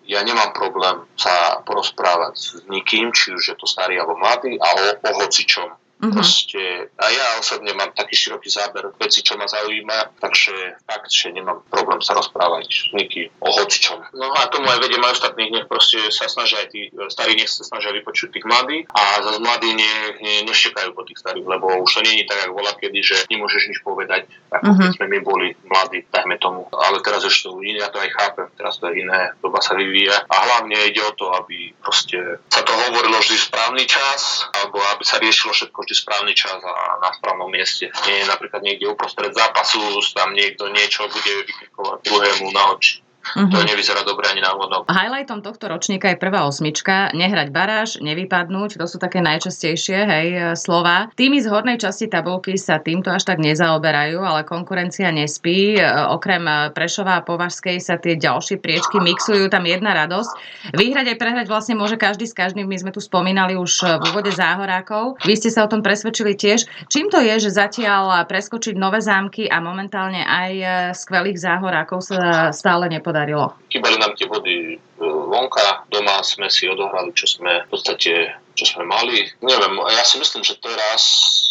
ja 0.08 0.20
nemám 0.24 0.56
problém 0.56 1.04
sa 1.20 1.60
porozprávať 1.68 2.34
s 2.36 2.46
nikým, 2.72 3.12
či 3.12 3.36
už 3.36 3.42
je 3.52 3.56
to 3.60 3.68
starý 3.68 4.00
alebo 4.00 4.16
mladý 4.16 4.56
a 4.56 4.68
o, 4.72 4.84
o 5.04 5.10
hocičom 5.20 5.85
Uh-huh. 5.96 6.12
Proste, 6.12 6.92
a 6.92 7.04
ja 7.08 7.40
osobne 7.40 7.72
mám 7.72 7.88
taký 7.96 8.12
široký 8.12 8.52
záber 8.52 8.92
veci, 9.00 9.24
čo 9.24 9.40
ma 9.40 9.48
zaujíma, 9.48 10.20
takže 10.20 10.84
fakt, 10.84 11.08
že 11.08 11.32
nemám 11.32 11.64
problém 11.72 12.04
sa 12.04 12.12
rozprávať 12.12 12.68
s 12.68 12.92
nikým 12.92 13.32
o 13.40 13.48
hocičom. 13.48 14.12
No 14.12 14.28
a 14.36 14.44
tomu 14.52 14.68
aj 14.68 14.84
vediem 14.84 15.00
aj 15.00 15.16
ostatných, 15.16 15.56
nech 15.56 15.64
proste 15.64 16.12
sa 16.12 16.28
snažia 16.28 16.60
aj 16.60 16.68
tí 16.68 16.92
starí, 17.08 17.40
nech 17.40 17.48
sa 17.48 17.64
snažia 17.64 17.96
vypočuť 17.96 18.28
tých 18.28 18.44
mladých 18.44 18.84
a 18.92 19.24
zase 19.24 19.40
mladí 19.40 19.72
nech 19.72 20.20
ne, 20.20 20.44
neštekajú 20.44 20.92
po 20.92 21.00
tých 21.08 21.16
starých, 21.16 21.48
lebo 21.48 21.80
už 21.80 21.88
to 21.88 22.00
není 22.04 22.28
tak, 22.28 22.44
ako 22.44 22.60
bola 22.60 22.76
kedy, 22.76 23.00
že 23.00 23.16
nemôžeš 23.32 23.62
nič 23.72 23.78
povedať, 23.80 24.28
ako 24.52 24.76
uh-huh. 24.76 24.80
keď 24.84 24.90
sme 25.00 25.06
my 25.16 25.18
boli 25.24 25.48
mladí, 25.64 26.04
dajme 26.12 26.36
tomu. 26.36 26.68
Ale 26.76 27.00
teraz 27.00 27.24
už 27.24 27.32
to 27.32 27.56
iné, 27.64 27.80
ja 27.80 27.88
to 27.88 28.04
aj 28.04 28.12
chápem, 28.12 28.46
teraz 28.52 28.76
to 28.76 28.92
je 28.92 29.00
iné, 29.00 29.32
doba 29.40 29.64
sa 29.64 29.72
vyvíja 29.72 30.28
a 30.28 30.36
hlavne 30.44 30.76
ide 30.92 31.00
o 31.00 31.16
to, 31.16 31.32
aby 31.40 31.72
proste 31.80 32.20
sa 32.52 32.60
to 32.60 32.76
hovorilo 32.76 33.16
vždy 33.16 33.36
správny 33.40 33.88
čas, 33.88 34.44
alebo 34.52 34.84
aby 34.92 35.00
sa 35.00 35.16
riešilo 35.16 35.56
všetko 35.56 35.85
vždy 35.86 35.94
správny 35.94 36.34
čas 36.34 36.58
a 36.58 36.98
na 36.98 37.14
správnom 37.14 37.46
mieste. 37.46 37.86
Nie 38.10 38.26
napríklad 38.26 38.66
niekde 38.66 38.90
uprostred 38.90 39.30
zápasu 39.30 39.78
tam 40.10 40.34
niekto 40.34 40.66
niečo 40.74 41.06
bude 41.06 41.46
vykikovať 41.46 41.98
druhému 42.02 42.50
na 42.50 42.74
oči. 42.74 43.06
Uh-huh. 43.34 43.50
To 43.50 43.58
nevyzerá 43.66 44.06
dobre 44.06 44.30
ani 44.30 44.38
náhodou. 44.38 44.86
Highlightom 44.86 45.42
tohto 45.42 45.66
ročníka 45.66 46.14
je 46.14 46.18
prvá 46.22 46.46
osmička. 46.46 47.10
Nehrať 47.10 47.48
baráž, 47.50 47.98
nevypadnúť, 47.98 48.78
to 48.78 48.86
sú 48.86 49.02
také 49.02 49.18
najčastejšie 49.18 49.98
hej, 50.06 50.26
slova. 50.54 51.10
Tými 51.18 51.42
z 51.42 51.50
hornej 51.50 51.82
časti 51.82 52.06
tabulky 52.06 52.54
sa 52.54 52.78
týmto 52.78 53.10
až 53.10 53.26
tak 53.26 53.42
nezaoberajú, 53.42 54.22
ale 54.22 54.46
konkurencia 54.46 55.10
nespí. 55.10 55.74
E, 55.74 55.82
okrem 56.06 56.70
Prešova 56.70 57.18
a 57.18 57.24
Považskej 57.26 57.82
sa 57.82 57.98
tie 57.98 58.14
ďalšie 58.14 58.62
priečky 58.62 59.02
mixujú, 59.02 59.50
tam 59.50 59.66
jedna 59.66 59.90
radosť. 60.06 60.30
Vyhrať 60.78 61.06
aj 61.10 61.18
prehrať 61.18 61.46
vlastne 61.50 61.74
môže 61.74 61.98
každý 61.98 62.30
s 62.30 62.36
každým. 62.36 62.70
My 62.70 62.78
sme 62.78 62.94
tu 62.94 63.02
spomínali 63.02 63.58
už 63.58 63.82
v 63.82 64.02
úvode 64.14 64.30
záhorákov. 64.30 65.18
Vy 65.26 65.34
ste 65.34 65.50
sa 65.50 65.66
o 65.66 65.70
tom 65.72 65.82
presvedčili 65.82 66.38
tiež. 66.38 66.70
Čím 66.86 67.10
to 67.10 67.18
je, 67.18 67.42
že 67.42 67.50
zatiaľ 67.50 68.22
preskočiť 68.30 68.78
nové 68.78 69.02
zámky 69.02 69.50
a 69.50 69.58
momentálne 69.58 70.22
aj 70.22 70.52
skvelých 70.94 71.42
záhorákov 71.42 72.06
sa 72.06 72.54
stále 72.54 72.86
nepodarí? 72.86 73.15
Podarilo? 73.16 73.56
Chýbali 73.72 73.96
nám 73.96 74.12
tie 74.12 74.28
body 74.28 74.76
e, 74.76 74.78
vonka, 75.00 75.88
doma 75.88 76.20
sme 76.20 76.52
si 76.52 76.68
odohrali, 76.68 77.16
čo 77.16 77.24
sme 77.24 77.64
v 77.64 77.68
podstate 77.72 78.36
čo 78.52 78.64
sme 78.64 78.84
mali. 78.84 79.24
Neviem, 79.40 79.80
ja 79.92 80.04
si 80.04 80.16
myslím, 80.20 80.44
že 80.44 80.56
teraz 80.60 81.00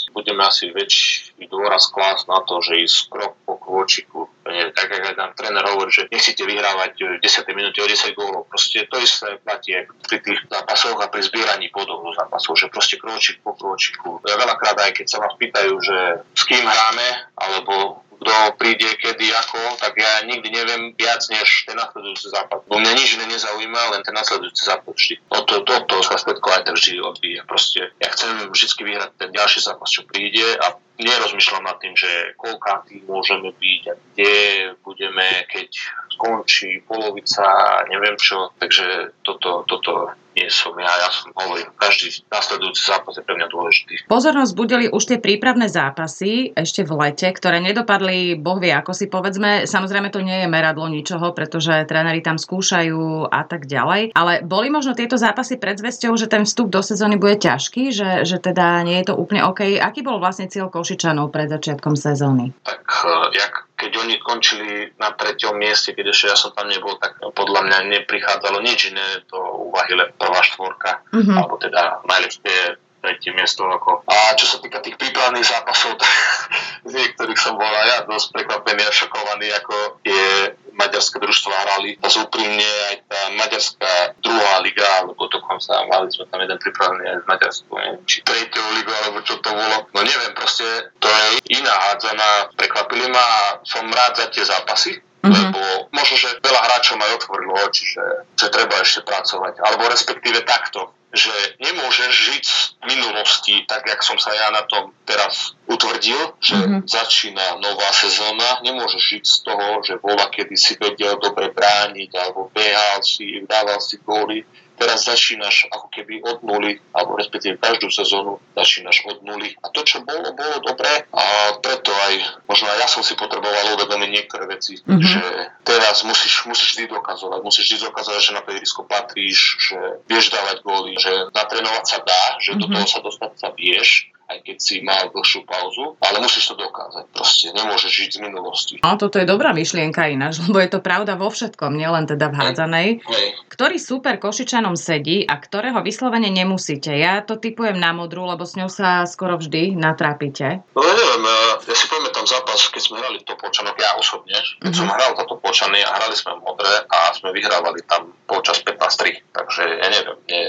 budeme 0.10 0.42
asi 0.48 0.74
väčší 0.74 1.46
dôraz 1.52 1.92
klas 1.92 2.26
na 2.26 2.42
to, 2.48 2.64
že 2.64 2.82
ísť 2.82 2.98
krok 3.12 3.34
po 3.46 3.60
kôčiku. 3.62 4.26
Tak 4.48 4.88
ako 4.90 5.14
nám 5.14 5.36
tréner 5.36 5.66
hovorí, 5.68 5.92
že 5.92 6.08
nechcete 6.10 6.48
vyhrávať 6.48 7.20
v 7.20 7.22
10. 7.22 7.46
minúte 7.52 7.84
o 7.84 7.88
10 7.90 8.16
gólov. 8.16 8.48
Proste 8.48 8.88
to 8.88 8.98
isté 8.98 9.38
platí 9.44 9.76
pri 10.08 10.18
tých 10.24 10.40
zápasoch 10.48 10.98
a 10.98 11.12
pri 11.12 11.22
zbieraní 11.28 11.68
bodov 11.70 12.02
do 12.02 12.16
zápasov, 12.16 12.56
že 12.58 12.72
proste 12.72 12.96
kročík 12.96 13.44
po 13.44 13.54
kročiku. 13.54 14.24
Ja 14.24 14.40
veľakrát 14.40 14.80
aj 14.80 14.98
keď 14.98 15.06
sa 15.06 15.22
vás 15.22 15.36
pýtajú, 15.36 15.74
že 15.84 15.98
s 16.32 16.44
kým 16.48 16.64
hráme, 16.64 17.08
alebo 17.36 18.05
kto 18.20 18.34
príde, 18.60 18.90
kedy, 19.00 19.28
ako, 19.32 19.80
tak 19.80 19.94
ja 19.98 20.24
nikdy 20.28 20.50
neviem 20.52 20.96
viac 20.96 21.22
než 21.28 21.68
ten 21.68 21.76
nasledujúci 21.76 22.32
západ. 22.32 22.64
Bo 22.68 22.80
mňa 22.80 22.92
nič 22.96 23.20
iné 23.20 23.26
nezaujíma, 23.32 23.96
len 23.96 24.02
ten 24.04 24.16
nasledujúci 24.16 24.62
západ 24.64 24.94
vždy. 24.96 25.16
O 25.32 25.40
to, 25.44 25.62
to, 25.68 25.74
to 25.88 25.98
sa 26.06 26.16
všetko 26.20 26.48
aj 26.52 26.62
tak 26.68 26.76
vždy 26.76 26.94
odvíja. 27.04 27.42
Proste 27.44 27.92
ja 28.00 28.10
chcem 28.12 28.52
vždy 28.52 28.66
vyhrať 28.84 29.12
ten 29.20 29.30
ďalší 29.36 29.60
zápas, 29.64 29.90
čo 29.92 30.08
príde 30.08 30.56
a 30.60 30.78
nerozmýšľam 31.00 31.64
nad 31.68 31.78
tým, 31.84 31.96
že 31.96 32.36
koľkátý 32.40 33.04
môžeme 33.04 33.52
byť 33.52 33.82
a 33.92 33.94
kde 33.96 34.34
budeme, 34.80 35.28
keď 35.52 35.70
skončí 36.16 36.84
polovica, 36.88 37.44
neviem 37.92 38.16
čo. 38.16 38.56
Takže 38.56 39.20
toto, 39.24 39.68
toto 39.68 40.16
nie 40.36 40.52
som 40.52 40.76
ja, 40.76 40.92
ja 41.00 41.10
som 41.10 41.32
hovorím, 41.32 41.72
každý 41.80 42.12
nasledujúci 42.28 42.84
zápas 42.84 43.16
je 43.16 43.24
pre 43.24 43.40
mňa 43.40 43.48
dôležitý. 43.48 43.94
Pozornosť 44.12 44.52
budeli 44.52 44.86
už 44.92 45.04
tie 45.08 45.18
prípravné 45.24 45.72
zápasy 45.72 46.52
ešte 46.52 46.84
v 46.84 46.92
lete, 47.00 47.32
ktoré 47.32 47.64
nedopadli, 47.64 48.36
boh 48.36 48.60
vie, 48.60 48.76
ako 48.76 48.92
si 48.92 49.08
povedzme, 49.08 49.64
samozrejme 49.64 50.12
to 50.12 50.20
nie 50.20 50.44
je 50.44 50.52
meradlo 50.52 50.92
ničoho, 50.92 51.32
pretože 51.32 51.88
tréneri 51.88 52.20
tam 52.20 52.36
skúšajú 52.36 53.32
a 53.32 53.42
tak 53.48 53.64
ďalej, 53.64 54.12
ale 54.12 54.44
boli 54.44 54.68
možno 54.68 54.92
tieto 54.92 55.16
zápasy 55.16 55.56
pred 55.56 55.80
že 55.86 56.28
ten 56.28 56.44
vstup 56.44 56.68
do 56.74 56.82
sezóny 56.84 57.16
bude 57.16 57.40
ťažký, 57.40 57.94
že, 57.94 58.10
že 58.28 58.42
teda 58.42 58.84
nie 58.84 59.00
je 59.00 59.12
to 59.12 59.16
úplne 59.16 59.46
OK. 59.48 59.80
Aký 59.80 60.04
bol 60.04 60.20
vlastne 60.20 60.52
cieľ 60.52 60.68
Košičanov 60.86 61.34
pred 61.34 61.50
začiatkom 61.50 61.98
sezóny? 61.98 62.54
Tak 62.62 62.86
eh, 62.86 63.42
jak 63.42 63.66
keď 63.74 63.92
oni 64.06 64.16
končili 64.22 64.94
na 65.02 65.10
treťom 65.18 65.58
mieste, 65.58 65.98
keď 65.98 66.14
ešte 66.14 66.30
ja 66.30 66.38
som 66.38 66.54
tam 66.54 66.70
nebol, 66.70 66.94
tak 67.02 67.18
podľa 67.34 67.66
mňa 67.66 67.78
neprichádzalo 67.90 68.62
nič 68.62 68.94
iné 68.94 69.26
do 69.26 69.42
úvahy, 69.74 69.98
len 69.98 70.14
prvá 70.14 70.46
štvorka, 70.46 71.02
mm-hmm. 71.10 71.34
alebo 71.34 71.58
teda 71.58 72.06
najlepšie 72.06 72.78
tretie 73.06 73.38
miesto. 73.38 73.70
Ako. 73.70 74.02
A 74.10 74.34
čo 74.34 74.50
sa 74.50 74.58
týka 74.58 74.82
tých 74.82 74.98
prípravných 74.98 75.46
zápasov, 75.46 76.02
z 76.90 76.92
niektorých 76.98 77.38
som 77.38 77.54
bol 77.54 77.70
aj 77.70 77.86
ja 77.86 77.98
dosť 78.10 78.34
prekvapený 78.34 78.82
a 78.82 78.90
šokovaný, 78.90 79.48
ako 79.62 80.02
je 80.02 80.26
maďarské 80.74 81.22
družstva 81.22 81.54
hrali. 81.54 82.02
A 82.02 82.08
úprimne 82.10 82.70
aj 82.92 82.96
tá 83.06 83.22
maďarská 83.38 83.94
druhá 84.20 84.60
liga, 84.66 84.86
alebo 85.00 85.30
dokonca 85.30 85.86
mali 85.86 86.10
sme 86.10 86.26
tam 86.28 86.42
jeden 86.42 86.58
pripravený 86.58 87.04
aj 87.06 87.18
z 87.22 87.26
Maďarsku, 87.30 87.72
neviem, 87.78 88.04
či 88.10 88.18
tretiu 88.26 88.66
ligu, 88.76 88.92
alebo 88.92 89.22
čo 89.22 89.38
to 89.40 89.54
bolo. 89.54 89.88
No 89.94 90.00
neviem, 90.02 90.34
proste 90.34 90.66
to 90.98 91.08
je 91.08 91.56
iná 91.62 91.72
hádzana. 91.72 92.58
Prekvapili 92.58 93.08
ma 93.08 93.24
a 93.24 93.42
som 93.64 93.86
rád 93.88 94.20
za 94.20 94.26
tie 94.34 94.44
zápasy, 94.44 95.00
Mm-hmm. 95.26 95.52
Lebo 95.52 95.62
možno, 95.90 96.16
že 96.22 96.30
veľa 96.40 96.62
hráčov 96.70 97.02
aj 97.02 97.18
otvorilo 97.18 97.54
oči, 97.66 97.84
že, 97.98 98.06
že 98.38 98.48
treba 98.54 98.78
ešte 98.78 99.02
pracovať. 99.02 99.58
Alebo 99.66 99.90
respektíve 99.90 100.46
takto 100.46 100.94
že 101.16 101.32
nemôžeš 101.64 102.12
žiť 102.12 102.44
z 102.44 102.60
minulosti, 102.92 103.64
tak 103.64 103.88
jak 103.88 104.04
som 104.04 104.20
sa 104.20 104.36
ja 104.36 104.52
na 104.52 104.68
tom 104.68 104.92
teraz 105.08 105.56
utvrdil, 105.64 106.36
že 106.44 106.60
mm-hmm. 106.60 106.84
začína 106.84 107.64
nová 107.64 107.88
sezóna, 107.96 108.60
nemôžeš 108.68 109.04
žiť 109.16 109.24
z 109.24 109.38
toho, 109.48 109.68
že 109.80 109.96
bola 110.04 110.28
kedy 110.28 110.56
si 110.60 110.76
vedel 110.76 111.16
dobre 111.24 111.56
brániť, 111.56 112.12
alebo 112.20 112.52
behal 112.52 113.00
si, 113.00 113.48
dával 113.48 113.80
si 113.80 113.96
góly, 114.04 114.44
teraz 114.76 115.08
začínaš 115.08 115.72
ako 115.72 115.88
keby 115.92 116.22
od 116.24 116.44
nuly, 116.44 116.80
alebo 116.92 117.16
respektíve 117.16 117.60
každú 117.60 117.88
sezónu 117.88 118.40
začínaš 118.54 119.08
od 119.08 119.24
nuly. 119.24 119.56
A 119.64 119.72
to, 119.72 119.82
čo 119.88 120.04
bolo, 120.04 120.36
bolo 120.36 120.58
dobré 120.64 121.08
a 121.12 121.24
preto 121.60 121.92
aj, 121.92 122.44
možno 122.46 122.68
aj 122.72 122.80
ja 122.84 122.88
som 122.92 123.02
si 123.02 123.16
potreboval 123.16 123.80
uvedomiť 123.80 124.10
niektoré 124.12 124.46
veci, 124.52 124.80
mm-hmm. 124.80 125.02
že 125.02 125.24
teraz 125.64 126.04
musíš, 126.04 126.46
musíš 126.46 126.76
vždy 126.78 126.86
dokazovať, 126.92 127.40
musíš 127.42 127.66
vždy 127.72 127.78
dokazovať, 127.90 128.22
že 128.22 128.36
na 128.36 128.42
ihrisko 128.46 128.82
patríš, 128.88 129.40
že 129.60 129.78
vieš 130.08 130.32
dávať 130.32 130.62
góly, 130.62 130.94
že 131.00 131.12
natrénovať 131.32 131.84
sa 131.88 132.00
dá, 132.04 132.24
že 132.40 132.56
mm-hmm. 132.56 132.62
do 132.62 132.68
mhm. 132.68 132.74
toho 132.76 132.88
sa 132.88 133.00
dostať 133.02 133.32
sa 133.40 133.50
vieš 133.56 134.12
aj 134.26 134.38
keď 134.42 134.58
si 134.58 134.82
mal 134.82 135.14
dlhšiu 135.14 135.46
pauzu, 135.46 135.94
ale 136.02 136.18
musíš 136.18 136.54
to 136.54 136.56
dokázať. 136.58 137.06
Proste 137.14 137.54
nemôžeš 137.54 137.92
žiť 137.92 138.10
z 138.18 138.20
minulosti. 138.26 138.74
No, 138.82 138.98
toto 138.98 139.22
je 139.22 139.30
dobrá 139.30 139.54
myšlienka 139.54 140.10
ináč, 140.10 140.42
lebo 140.46 140.58
je 140.58 140.70
to 140.74 140.80
pravda 140.82 141.14
vo 141.14 141.30
všetkom, 141.30 141.78
nielen 141.78 142.10
teda 142.10 142.34
v 142.34 142.36
hádzanej. 142.36 142.90
Hej. 143.06 143.28
Ktorý 143.54 143.78
super 143.78 144.18
Košičanom 144.18 144.74
sedí 144.76 145.24
a 145.24 145.38
ktorého 145.38 145.80
vyslovene 145.86 146.28
nemusíte? 146.34 146.92
Ja 146.92 147.22
to 147.22 147.38
typujem 147.38 147.78
na 147.78 147.94
modru, 147.94 148.26
lebo 148.26 148.44
s 148.44 148.58
ňou 148.58 148.68
sa 148.68 149.06
skoro 149.06 149.38
vždy 149.38 149.78
natrapíte. 149.78 150.66
No 150.74 150.82
ja 150.82 150.94
neviem, 150.98 151.24
ja 151.62 151.76
si 151.78 151.86
pamätám 151.88 152.26
zápas, 152.26 152.68
keď 152.74 152.82
sme 152.82 153.00
hrali 153.00 153.22
Topolčanok, 153.24 153.78
ja 153.78 153.96
osobne, 153.96 154.36
keď 154.60 154.74
mm-hmm. 154.74 154.76
som 154.76 154.88
hral 154.90 155.12
to 155.16 155.24
Topolčany 155.30 155.80
a 155.86 155.90
hrali 156.02 156.16
sme 156.18 156.36
modré 156.42 156.84
a 156.90 157.14
sme 157.14 157.30
vyhrávali 157.32 157.86
tam 157.86 158.12
počas 158.26 158.60
15-3, 158.66 159.22
takže 159.32 159.64
ja 159.80 159.88
neviem, 159.88 160.18
nie, 160.28 160.44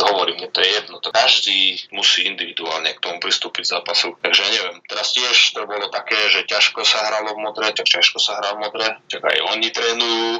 hovorím, 0.00 0.40
mne 0.40 0.48
to 0.48 0.64
je 0.64 0.70
jedno. 0.72 0.96
To 1.04 1.10
každý 1.12 1.76
musí 1.92 2.24
individuálne 2.24 2.96
k 2.96 3.02
tomu 3.02 3.20
pristúpiť 3.20 3.76
zápasu. 3.76 4.16
Takže 4.24 4.42
neviem, 4.48 4.80
teraz 4.88 5.12
tiež 5.12 5.36
to 5.52 5.68
bolo 5.68 5.92
také, 5.92 6.16
že 6.32 6.48
ťažko 6.48 6.80
sa 6.86 7.04
hralo 7.12 7.36
v 7.36 7.42
modre, 7.44 7.68
tak 7.76 7.84
ťažko 7.84 8.16
sa 8.16 8.40
hralo 8.40 8.56
v 8.58 8.62
modre, 8.64 8.88
tak 9.12 9.22
aj 9.22 9.38
oni 9.52 9.68
trénujú, 9.68 10.30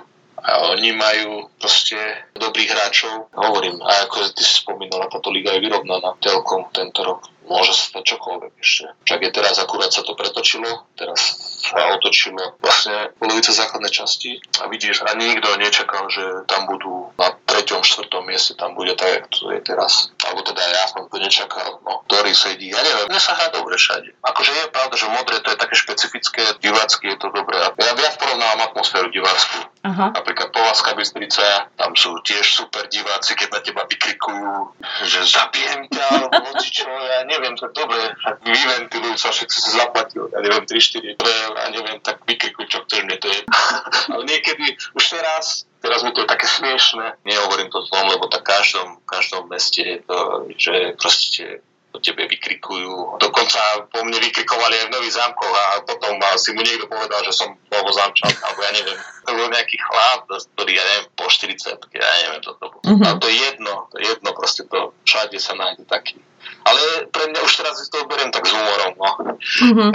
a 0.42 0.74
oni 0.74 0.90
majú 0.90 1.46
proste 1.61 1.94
dobrých 2.34 2.74
hráčov. 2.74 3.30
Hovorím, 3.30 3.78
a 3.78 4.11
ako 4.11 4.34
ty 4.34 4.42
si 4.42 4.64
spomínala, 4.64 5.07
táto 5.07 5.30
liga 5.30 5.55
je 5.55 5.62
vyrovnaná 5.62 6.18
telkom 6.18 6.66
tento 6.74 7.07
rok 7.07 7.30
môže 7.46 7.74
sa 7.74 7.84
stať 7.92 8.16
čokoľvek 8.16 8.53
ešte. 8.62 8.86
Však 9.05 9.20
je 9.22 9.30
teraz 9.34 9.57
akurát 9.59 9.90
sa 9.90 10.07
to 10.07 10.14
pretočilo, 10.14 10.88
teraz 10.96 11.20
sa 11.62 11.94
otočilo 11.94 12.57
vlastne 12.62 13.12
polovica 13.18 13.53
základnej 13.53 13.92
časti 13.92 14.40
a 14.62 14.70
vidíš, 14.70 15.05
a 15.05 15.12
nikto 15.14 15.48
nečakal, 15.59 16.09
že 16.09 16.46
tam 16.48 16.64
budú 16.70 17.12
na 17.18 17.34
treťom, 17.53 17.84
štvrtom 17.84 18.24
mieste 18.24 18.57
tam 18.57 18.72
bude 18.72 18.96
tak, 18.96 19.12
jak 19.12 19.24
to 19.28 19.53
je 19.53 19.61
teraz. 19.61 20.09
Alebo 20.24 20.40
teda 20.40 20.64
ja 20.64 20.88
som 20.88 21.05
to 21.05 21.20
nečakal, 21.20 21.84
no, 21.84 22.00
ktorý 22.09 22.32
sedí. 22.32 22.72
Ja 22.72 22.80
neviem, 22.80 23.12
mne 23.12 23.20
sa 23.20 23.36
hrá 23.36 23.53
dobre 23.53 23.76
všade. 23.76 24.16
Akože 24.24 24.50
je 24.57 24.72
pravda, 24.72 24.94
že 24.96 25.12
modré 25.12 25.36
to 25.44 25.53
je 25.53 25.59
také 25.61 25.76
špecifické, 25.76 26.42
divácky 26.64 27.12
je 27.12 27.18
to 27.20 27.28
dobré. 27.28 27.61
Ja 27.61 27.92
viac 27.92 28.16
porovnávam 28.16 28.72
atmosféru 28.72 29.12
divácku. 29.12 29.68
Aha. 29.82 30.14
Napríklad 30.14 30.55
Povazka 30.55 30.94
Bystrica, 30.94 31.68
tam 31.74 31.92
sú 31.98 32.14
tiež 32.22 32.46
super 32.46 32.86
diváci, 32.86 33.34
keď 33.34 33.48
na 33.50 33.61
teba 33.66 33.82
vykrikujú, 33.84 34.78
že 35.03 35.26
zabijem 35.26 35.90
ťa, 35.90 36.05
alebo 36.07 36.55
čo, 36.62 36.86
ja 36.86 37.26
neviem, 37.26 37.59
to 37.59 37.66
dobre, 37.74 38.14
vyventilujú 38.46 39.18
sa, 39.18 39.34
všetci 39.34 39.59
si 39.59 39.70
zaplatil, 39.74 40.30
ja 40.30 40.38
neviem, 40.38 40.62
3-4 40.70 41.18
eur, 41.18 41.50
ja 41.59 41.68
neviem, 41.74 41.98
tak 41.98 42.22
vykrikujú, 42.22 42.66
čo 42.70 42.78
chceš, 42.86 43.03
mne 43.11 43.18
to 43.18 43.26
je. 43.26 43.42
Ale 44.14 44.22
niekedy, 44.22 44.78
už 44.94 45.05
teraz, 45.18 45.66
teraz 45.82 46.06
mi 46.06 46.14
to 46.14 46.22
je 46.22 46.30
také 46.30 46.46
smiešne, 46.46 47.18
nehovorím 47.26 47.68
to 47.68 47.82
zlom, 47.90 48.08
lebo 48.08 48.30
tak 48.30 48.46
v 48.46 48.50
každom, 48.54 48.88
každom 49.04 49.42
meste 49.50 49.82
je 49.82 49.98
to, 50.06 50.18
že 50.56 50.74
proste 50.96 51.44
po 51.92 52.00
tebe 52.00 52.24
vykrikujú. 52.24 53.20
Dokonca 53.20 53.84
po 53.92 54.00
mne 54.00 54.16
vykrikovali 54.16 54.80
aj 54.80 54.86
v 54.88 54.94
Nových 54.96 55.16
zámkoch 55.20 55.52
a 55.52 55.64
potom 55.84 56.16
si 56.40 56.56
mu 56.56 56.64
niekto 56.64 56.88
povedal, 56.88 57.20
že 57.20 57.36
som 57.36 57.52
zámčan, 57.92 58.32
alebo 58.32 58.64
ja 58.64 58.72
neviem. 58.72 58.98
To 59.28 59.36
bol 59.36 59.48
nejaký 59.52 59.76
chlap, 59.76 60.24
ktorý, 60.56 60.72
ja 60.72 60.84
neviem, 60.88 61.06
po 61.12 61.28
40, 61.28 61.76
ja 61.92 62.08
neviem, 62.24 62.40
to 62.40 62.56
bolo. 62.56 62.80
Mm-hmm. 62.80 63.04
Ale 63.04 63.16
to 63.20 63.28
je 63.28 63.36
jedno, 63.36 63.74
to 63.92 63.94
je 64.00 64.04
jedno, 64.08 64.30
proste 64.32 64.62
to, 64.64 64.96
všade 65.04 65.36
sa 65.36 65.52
nájde 65.52 65.84
taký 65.84 66.16
ale 66.62 67.10
pre 67.10 67.26
mňa 67.30 67.40
už 67.42 67.52
teraz 67.58 67.74
si 67.78 67.90
to 67.90 68.06
beriem 68.06 68.30
tak 68.30 68.46
s 68.46 68.54
humorom, 68.54 68.94
no. 68.98 69.10
Mm-hmm. 69.38 69.90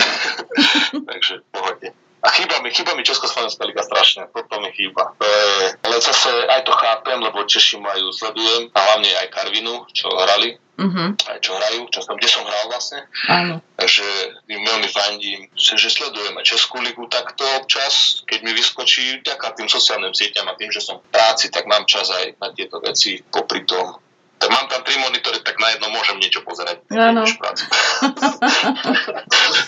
Takže 1.11 1.33
v 1.43 1.47
pohode. 1.51 1.88
A 2.24 2.28
chýba 2.34 2.59
mi, 2.65 2.74
chýba 2.74 2.97
mi 2.97 3.05
Československá 3.05 3.61
liga 3.65 3.86
strašne, 3.86 4.26
toto 4.34 4.57
mi 4.57 4.74
chýba. 4.74 5.13
To 5.22 5.26
je, 5.26 5.78
ale 5.86 5.95
zase 6.01 6.30
aj 6.49 6.61
to 6.65 6.74
chápem, 6.74 7.22
lebo 7.22 7.45
Češi 7.45 7.78
majú, 7.78 8.09
sledujem, 8.09 8.74
a 8.74 8.80
hlavne 8.80 9.09
aj 9.22 9.28
Karvinu, 9.30 9.86
čo 9.93 10.09
hrali, 10.09 10.57
uh-huh. 10.82 11.13
aj 11.13 11.38
čo 11.45 11.51
hrajú, 11.53 11.82
čo 11.93 11.99
som, 12.01 12.18
kde 12.18 12.30
som 12.30 12.41
hral 12.41 12.65
vlastne. 12.74 13.05
Áno. 13.30 13.61
Takže 13.78 14.05
im 14.49 14.61
veľmi 14.65 14.89
fandím, 14.89 15.45
že 15.53 15.93
sledujeme 15.93 16.41
Českú 16.41 16.82
ligu 16.82 17.05
takto 17.05 17.45
občas, 17.61 18.26
keď 18.26 18.39
mi 18.41 18.51
vyskočí, 18.57 19.22
ďaká 19.22 19.53
tým 19.53 19.70
sociálnym 19.70 20.18
sieťam 20.18 20.49
a 20.49 20.57
tým, 20.57 20.74
že 20.74 20.82
som 20.82 20.97
v 20.97 21.13
práci, 21.13 21.53
tak 21.53 21.70
mám 21.70 21.86
čas 21.86 22.09
aj 22.09 22.34
na 22.41 22.49
tieto 22.49 22.82
veci 22.82 23.22
popri 23.22 23.61
tom 23.61 24.01
tak 24.38 24.49
mám 24.53 24.69
tam 24.69 24.85
tri 24.85 24.93
monitory, 25.01 25.41
tak 25.41 25.57
na 25.57 25.73
jedno 25.73 25.89
môžem 25.89 26.21
niečo 26.21 26.45
pozerať. 26.45 26.85
Áno. 26.93 27.25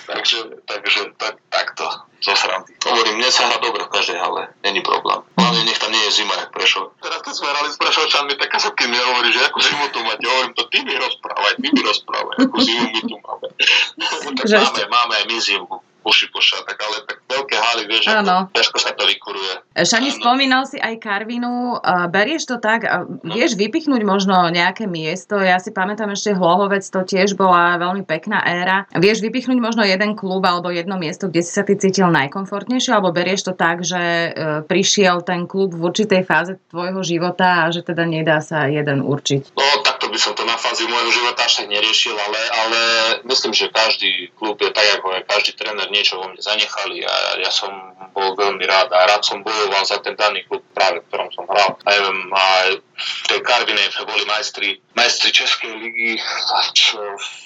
takže 0.09 0.37
takže 0.69 1.01
tak, 1.17 1.41
takto, 1.49 1.85
zo 2.21 2.33
srandy. 2.37 2.77
Hovorím, 2.85 3.17
mne 3.17 3.29
sa 3.33 3.49
hrá 3.49 3.57
dobre 3.57 3.81
v 3.81 3.93
každej 3.93 4.21
hale, 4.21 4.53
není 4.61 4.85
problém. 4.85 5.25
Hlavne 5.33 5.65
nech 5.65 5.81
tam 5.81 5.89
nie 5.89 6.05
je 6.09 6.21
zima, 6.21 6.37
jak 6.37 6.53
Prešov. 6.53 6.93
Teraz 7.01 7.25
keď 7.25 7.33
sme 7.33 7.47
hrali 7.49 7.69
s 7.73 7.81
Prešovčanmi, 7.81 8.33
tak 8.37 8.53
sa 8.61 8.69
kým 8.77 8.93
mi 8.93 8.99
hovorí, 9.01 9.33
že 9.33 9.41
akú 9.41 9.57
zimu 9.57 9.89
tu 9.89 10.05
máte. 10.05 10.29
Hovorím, 10.29 10.53
to 10.53 10.69
ty 10.69 10.85
mi 10.85 10.93
rozprávaj, 10.93 11.53
ty 11.57 11.67
mi 11.73 11.81
rozprávaj, 11.81 12.35
akú 12.45 12.57
zimu 12.61 12.85
my 12.93 13.01
tu 13.01 13.15
máme. 13.17 13.47
tak 14.37 14.45
máme, 14.45 14.81
máme 14.85 15.13
aj 15.17 15.25
my 15.25 15.37
zimu 15.41 15.75
uši 16.03 16.31
pošatak, 16.31 16.77
ale 16.79 16.97
tak 17.05 17.17
veľké 17.27 17.55
haly, 17.55 17.83
vieš, 17.85 18.03
ano. 18.09 18.47
ťažko 18.55 18.77
sa 18.79 18.91
to 18.95 19.03
vykuruje. 19.05 19.53
Šani, 19.79 20.09
spomínal 20.15 20.63
si 20.65 20.79
aj 20.79 20.99
Karvinu, 20.99 21.77
berieš 22.09 22.49
to 22.49 22.55
tak, 22.57 22.87
uh, 22.87 23.05
vieš 23.21 23.59
vypichnúť 23.59 24.01
možno 24.07 24.47
nejaké 24.49 24.87
miesto, 24.87 25.37
ja 25.37 25.59
si 25.59 25.75
pamätám 25.75 26.11
ešte 26.15 26.33
Hlohovec, 26.33 26.83
to 26.87 27.03
tiež 27.05 27.35
bola 27.35 27.77
veľmi 27.77 28.07
pekná 28.07 28.41
éra. 28.43 28.87
Vieš 28.95 29.21
vypichnúť 29.23 29.59
možno 29.59 29.83
jeden 29.85 30.15
klub 30.15 30.41
alebo 30.47 30.71
jedno 30.71 30.95
miesto, 30.97 31.29
kde 31.29 31.43
si 31.45 31.51
sa 31.53 31.63
ty 31.67 31.77
cítil 31.77 32.09
najkomfortnejšie, 32.09 32.91
alebo 32.95 33.13
berieš 33.13 33.51
to 33.51 33.53
tak, 33.53 33.85
že 33.85 34.01
uh, 34.01 34.63
prišiel 34.65 35.21
ten 35.21 35.45
klub 35.45 35.75
v 35.75 35.83
určitej 35.91 36.25
fáze 36.25 36.57
tvojho 36.71 37.03
života 37.05 37.67
a 37.67 37.71
že 37.75 37.85
teda 37.85 38.07
nedá 38.07 38.41
sa 38.41 38.65
jeden 38.71 39.05
určiť? 39.05 39.53
No, 39.53 39.68
takto 40.59 40.83
by 40.83 40.83
som 40.83 40.83
to 40.83 40.83
na 40.83 40.85
fázi 40.85 40.85
môjho 40.87 41.11
života 41.11 41.41
až 41.45 41.53
tak 41.63 41.67
neriešil, 41.71 42.15
ale, 42.19 42.41
ale 42.51 42.79
myslím, 43.23 43.53
že 43.53 43.71
každý 43.71 44.31
klub 44.35 44.59
je 44.61 44.71
tak, 44.71 44.99
ako 44.99 45.15
je 45.15 45.21
každý 45.23 45.51
tréner 45.55 45.87
niečo 45.91 46.19
vo 46.19 46.27
mne 46.27 46.41
zanechali 46.41 47.03
a 47.05 47.15
ja 47.39 47.51
som 47.51 47.71
bol 48.13 48.35
veľmi 48.35 48.65
rád 48.65 48.91
a 48.91 49.07
rád 49.07 49.23
som 49.23 49.43
bojoval 49.45 49.85
za 49.85 50.01
ten 50.03 50.15
daný 50.17 50.43
klub 50.49 50.65
práve, 50.73 50.99
v 50.99 51.07
ktorom 51.07 51.29
som 51.31 51.45
hral. 51.47 51.77
A 51.85 51.89
viem, 51.95 52.19
aj 52.33 52.69
v 52.79 53.25
tej 53.31 53.39
Karvine 53.45 53.83
boli 54.03 54.23
majstri, 54.27 54.69
majstri 54.97 55.29
Českej 55.31 55.71
ligy, 55.77 56.19
čo 56.75 56.99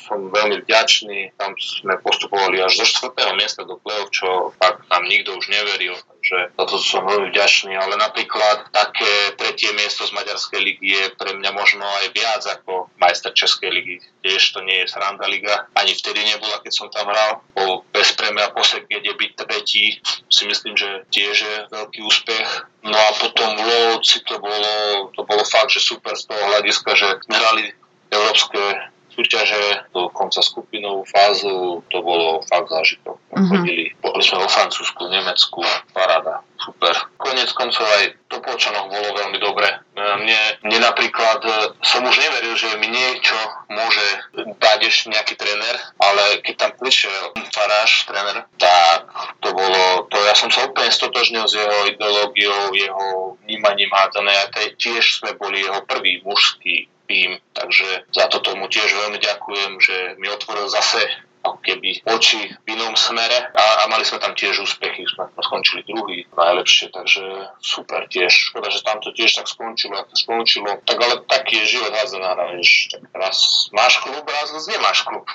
som 0.07 0.33
veľmi 0.33 0.65
vďačný. 0.65 1.37
Tam 1.37 1.53
sme 1.59 1.99
postupovali 2.01 2.63
až 2.63 2.81
zo 2.81 3.09
4. 3.11 3.13
miesta 3.37 3.67
do 3.67 3.77
play 3.77 3.99
čo 4.09 4.53
fakt 4.57 4.87
tam 4.89 5.05
nikto 5.05 5.37
už 5.37 5.45
neveril. 5.51 5.95
Takže 6.23 6.55
za 6.55 6.63
to 6.71 6.79
som 6.79 7.03
veľmi 7.03 7.35
vďačný, 7.35 7.75
ale 7.75 7.99
napríklad 7.99 8.71
také 8.71 9.35
tretie 9.35 9.75
miesto 9.75 10.07
z 10.07 10.15
Maďarskej 10.15 10.55
ligy 10.55 10.95
je 10.95 11.03
pre 11.19 11.35
mňa 11.35 11.51
možno 11.51 11.83
aj 11.83 12.15
viac 12.15 12.39
ako 12.47 12.87
majster 12.95 13.35
Českej 13.35 13.67
ligy. 13.67 13.99
Tiež 14.23 14.55
to 14.55 14.63
nie 14.63 14.79
je 14.79 14.87
sranda 14.87 15.27
liga. 15.27 15.67
Ani 15.75 15.91
vtedy 15.91 16.23
nebola, 16.23 16.63
keď 16.63 16.71
som 16.71 16.87
tam 16.87 17.11
hral. 17.11 17.43
Po 17.51 17.83
bez 17.91 18.15
a 18.15 18.47
posek, 18.55 18.87
kde 18.87 19.11
byť 19.11 19.31
tretí, 19.35 19.99
si 20.31 20.43
myslím, 20.47 20.79
že 20.79 21.03
tiež 21.11 21.35
je 21.43 21.55
veľký 21.67 21.99
úspech. 22.07 22.47
No 22.87 22.95
a 22.95 23.09
potom 23.19 23.59
v 23.59 23.63
Lovci 23.67 24.23
to 24.23 24.39
bolo, 24.39 24.73
to 25.11 25.27
bolo 25.27 25.43
fakt, 25.43 25.75
že 25.75 25.83
super 25.83 26.15
z 26.15 26.31
toho 26.31 26.39
hľadiska, 26.39 26.95
že 26.95 27.19
hrali 27.27 27.75
európske 28.15 28.92
súťaže, 29.13 29.93
konca 30.13 30.41
skupinovú 30.41 31.05
fázu, 31.05 31.85
to 31.93 31.97
bolo 32.01 32.41
fakt 32.49 32.73
zážitok. 32.73 33.17
Mm-hmm. 33.29 33.49
Chodili, 33.49 33.85
boli 34.01 34.23
sme 34.25 34.41
vo 34.41 34.49
Francúzsku, 34.49 35.01
Nemecku, 35.05 35.61
paráda, 35.93 36.41
super. 36.57 36.93
Konec 37.21 37.49
koncov 37.53 37.85
aj 37.85 38.22
to 38.43 38.51
počanoch 38.51 38.91
bolo 38.91 39.15
veľmi 39.15 39.39
dobre. 39.39 39.65
Mne, 39.95 40.41
mne 40.67 40.79
napríklad, 40.83 41.39
e, 41.47 41.51
som 41.79 42.03
už 42.03 42.19
neveril, 42.19 42.53
že 42.59 42.75
mi 42.75 42.91
niečo 42.91 43.35
môže 43.71 44.03
dať 44.35 44.79
ešte 44.83 45.15
nejaký 45.15 45.39
tréner, 45.39 45.75
ale 46.01 46.43
keď 46.43 46.55
tam 46.59 46.71
prišiel 46.75 47.31
Faráš, 47.55 48.03
tréner, 48.03 48.43
tak 48.59 49.07
to 49.39 49.55
bolo, 49.55 50.05
to 50.11 50.17
ja 50.27 50.35
som 50.35 50.51
sa 50.51 50.67
úplne 50.67 50.91
stotožnil 50.91 51.47
s 51.47 51.55
jeho 51.55 51.79
ideológiou, 51.87 52.75
jeho 52.75 53.39
vnímaním 53.47 53.89
hádzané 53.95 54.33
a 54.33 54.51
tiež 54.75 55.23
sme 55.23 55.39
boli 55.39 55.63
jeho 55.63 55.79
prvý 55.87 56.19
mužský 56.27 56.91
tým. 57.07 57.39
Takže 57.53 58.09
za 58.11 58.25
to 58.27 58.43
tomu 58.43 58.67
tiež 58.67 58.89
veľmi 58.91 59.19
ďakujem, 59.21 59.71
že 59.79 59.95
mi 60.19 60.27
otvoril 60.27 60.67
zase 60.67 60.99
ako 61.43 61.59
keby 61.59 61.99
oči 62.07 62.39
v 62.63 62.67
inom 62.71 62.95
smere 62.95 63.51
a, 63.51 63.65
a 63.83 63.91
mali 63.91 64.07
sme 64.07 64.23
tam 64.23 64.31
tiež 64.31 64.63
úspechy, 64.63 65.03
sme 65.03 65.27
skončili 65.43 65.83
druhý 65.83 66.23
najlepšie, 66.31 66.89
takže 66.95 67.23
super 67.59 68.07
tiež. 68.07 68.31
Škoda, 68.31 68.71
že 68.71 68.79
tam 68.81 69.03
to 69.03 69.11
tiež 69.11 69.35
tak 69.35 69.51
skončilo, 69.51 69.99
ako 69.99 70.15
skončilo. 70.15 70.79
Tak 70.87 70.97
ale 70.97 71.19
taký 71.27 71.63
je 71.63 71.77
život 71.77 71.91
hádzanára, 71.91 72.55
vieš. 72.55 72.95
Tak 72.95 73.03
raz 73.11 73.67
máš 73.75 73.99
klub, 73.99 74.23
raz 74.23 74.49
nemáš 74.71 74.99
klub. 75.03 75.25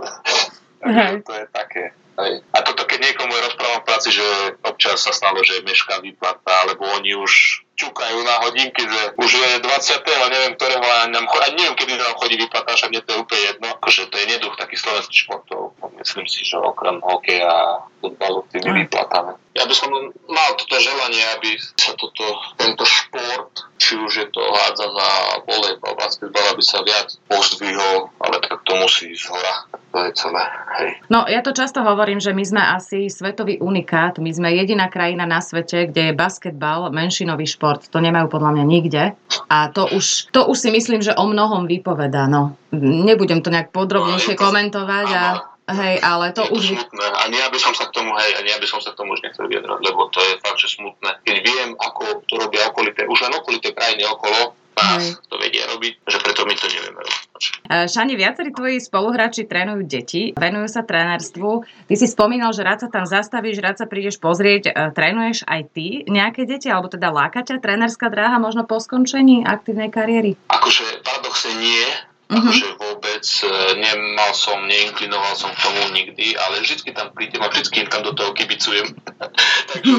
takže 0.84 1.24
to 1.24 1.32
je 1.32 1.44
také. 1.50 1.84
Hej. 2.16 2.40
A 2.52 2.58
toto 2.64 2.88
keď 2.88 3.12
niekomu 3.12 3.32
rozprávam 3.36 3.84
v 3.84 3.88
práci, 3.88 4.08
že 4.08 4.24
občas 4.64 5.04
sa 5.04 5.12
stalo, 5.12 5.40
že 5.44 5.64
mešká 5.64 6.00
výplata, 6.00 6.48
alebo 6.64 6.88
oni 6.96 7.12
už 7.12 7.64
čukajú 7.76 8.18
na 8.24 8.34
hodinky, 8.48 8.82
že 8.82 9.02
už 9.20 9.30
je 9.36 9.60
20. 9.60 9.68
a 10.00 10.26
neviem, 10.32 10.52
ktorého 10.56 10.82
a 10.82 11.06
neviem, 11.12 11.76
kedy 11.76 11.92
nám 12.00 12.16
chodí 12.16 12.40
vyplata, 12.40 12.72
však 12.72 12.90
mne 12.90 13.02
to 13.04 13.10
je 13.12 13.22
úplne 13.22 13.42
jedno. 13.52 13.66
Akože 13.76 14.02
to 14.08 14.16
je 14.16 14.26
neduch 14.32 14.54
takých 14.56 14.80
slovenských 14.80 15.20
športov. 15.28 15.62
Myslím 16.00 16.26
si, 16.26 16.40
že 16.42 16.56
okrem 16.56 16.98
hokeja 17.04 17.44
a 17.44 17.84
futbalu 18.00 18.48
tými 18.48 18.70
mm. 18.72 18.76
výplatami. 18.84 19.32
Ja 19.56 19.64
by 19.64 19.74
som 19.76 19.88
mal 20.28 20.50
toto 20.56 20.76
želanie, 20.76 21.24
aby 21.36 21.56
sa 21.56 21.96
toto, 21.96 22.24
tento 22.60 22.84
šport, 22.84 23.52
či 23.80 23.96
už 23.96 24.12
je 24.12 24.28
to 24.28 24.40
hádzaná 24.40 25.40
volejbal, 25.48 25.96
basketbal, 25.96 26.44
aby 26.52 26.62
sa 26.64 26.84
viac 26.84 27.16
pozdvihol, 27.28 28.12
ale 28.20 28.36
tak 28.44 28.60
to 28.64 28.72
musí 28.76 29.16
ísť 29.16 29.24
hora. 29.32 29.54
To 29.96 29.98
je 30.04 30.12
celé. 30.12 30.44
Hej. 30.76 30.90
No 31.08 31.24
ja 31.24 31.40
to 31.40 31.56
často 31.56 31.80
hovorím, 31.80 32.20
že 32.20 32.36
my 32.36 32.44
sme 32.44 32.60
asi 32.60 33.08
svetový 33.08 33.64
unikát. 33.64 34.20
My 34.20 34.28
sme 34.28 34.52
jediná 34.52 34.92
krajina 34.92 35.24
na 35.24 35.40
svete, 35.40 35.88
kde 35.88 36.12
je 36.12 36.18
basketbal 36.18 36.92
menšinový 36.92 37.48
šport 37.48 37.65
šport. 37.66 37.90
To 37.90 37.98
nemajú 37.98 38.30
podľa 38.30 38.50
mňa 38.54 38.64
nikde. 38.70 39.02
A 39.50 39.74
to 39.74 39.90
už, 39.90 40.30
to 40.30 40.46
už 40.46 40.54
si 40.54 40.70
myslím, 40.70 41.02
že 41.02 41.18
o 41.18 41.26
mnohom 41.26 41.66
vypovedá. 41.66 42.30
No. 42.30 42.54
Nebudem 42.70 43.42
to 43.42 43.50
nejak 43.50 43.74
podrobnejšie 43.74 44.38
no, 44.38 44.40
komentovať. 44.46 45.08
A, 45.10 45.24
hej, 45.74 45.98
ale 45.98 46.30
to 46.30 46.46
je 46.46 46.50
už... 46.54 46.62
Smutné. 46.78 47.06
Ani 47.26 47.42
ja 47.42 47.50
by 47.50 47.58
som 47.58 47.74
sa 47.74 47.90
k 47.90 47.98
tomu, 47.98 48.14
hej, 48.14 48.30
ani 48.38 48.54
ja 48.54 48.58
by 48.62 48.66
som 48.70 48.78
sa 48.78 48.94
k 48.94 48.98
tomu 49.02 49.18
už 49.18 49.26
nechcel 49.26 49.50
vyjadrať, 49.50 49.82
lebo 49.82 50.06
to 50.14 50.22
je 50.22 50.38
fakt, 50.38 50.62
že 50.62 50.78
smutné. 50.78 51.10
Keď 51.26 51.36
viem, 51.42 51.74
ako 51.74 52.22
to 52.30 52.38
robia 52.38 52.70
okolité, 52.70 53.02
už 53.10 53.18
len 53.26 53.34
okolité 53.34 53.74
krajiny 53.74 54.06
okolo, 54.06 54.54
nás 54.76 55.16
to 55.28 55.36
vedia 55.40 55.64
robiť, 55.72 55.92
že 56.04 56.18
preto 56.20 56.44
my 56.44 56.54
to 56.54 56.66
nevieme 56.68 57.00
robiť. 57.00 57.26
E, 57.68 57.88
Šani, 57.88 58.14
viacerí 58.16 58.52
tvoji 58.52 58.80
spoluhráči 58.80 59.48
trénujú 59.48 59.84
deti, 59.84 60.32
venujú 60.36 60.68
sa 60.68 60.84
trénerstvu. 60.84 61.64
Ty 61.88 61.94
si 61.96 62.06
spomínal, 62.08 62.52
že 62.52 62.64
rád 62.64 62.86
sa 62.86 62.88
tam 62.88 63.04
zastavíš, 63.04 63.60
rád 63.60 63.80
sa 63.80 63.86
prídeš 63.88 64.20
pozrieť. 64.20 64.70
E, 64.70 64.92
trénuješ 64.92 65.44
aj 65.48 65.60
ty 65.72 66.04
nejaké 66.08 66.48
deti, 66.48 66.68
alebo 66.72 66.88
teda 66.92 67.12
láka 67.12 67.44
ťa 67.44 67.60
trénerská 67.60 68.08
dráha 68.08 68.36
možno 68.40 68.64
po 68.64 68.80
skončení 68.80 69.44
aktívnej 69.44 69.92
kariéry? 69.92 70.36
Akože 70.48 71.04
paradoxne 71.04 71.52
nie, 71.60 71.84
Uh-huh. 72.26 72.42
Akože 72.42 72.68
vôbec 72.82 73.22
e, 73.22 73.48
nemal 73.78 74.34
som, 74.34 74.58
neinklinoval 74.66 75.38
som 75.38 75.54
k 75.54 75.62
tomu 75.62 75.94
nikdy, 75.94 76.34
ale 76.34 76.58
vždycky 76.58 76.90
tam 76.90 77.14
prídem 77.14 77.38
a 77.38 77.46
vždycky 77.46 77.86
tam 77.86 78.02
do 78.02 78.18
toho 78.18 78.34
kibicujem. 78.34 78.98
takže, 79.70 79.96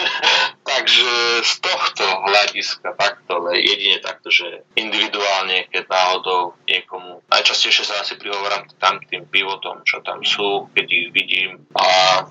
takže 0.72 1.10
z 1.44 1.52
tohto 1.60 2.04
hľadiska 2.32 2.96
takto, 2.96 3.44
ale 3.44 3.60
jedine 3.60 4.00
takto, 4.00 4.32
že 4.32 4.64
individuálne, 4.72 5.68
keď 5.68 5.84
náhodou 5.84 6.56
niekomu, 6.64 7.20
najčastejšie 7.28 7.84
sa 7.84 8.00
asi 8.00 8.16
prihovorám 8.16 8.64
tam 8.80 8.96
tým 9.04 9.28
pivotom, 9.28 9.84
čo 9.84 10.00
tam 10.00 10.24
sú, 10.24 10.72
keď 10.72 10.86
ich 10.88 11.06
vidím 11.12 11.68
a 11.76 12.24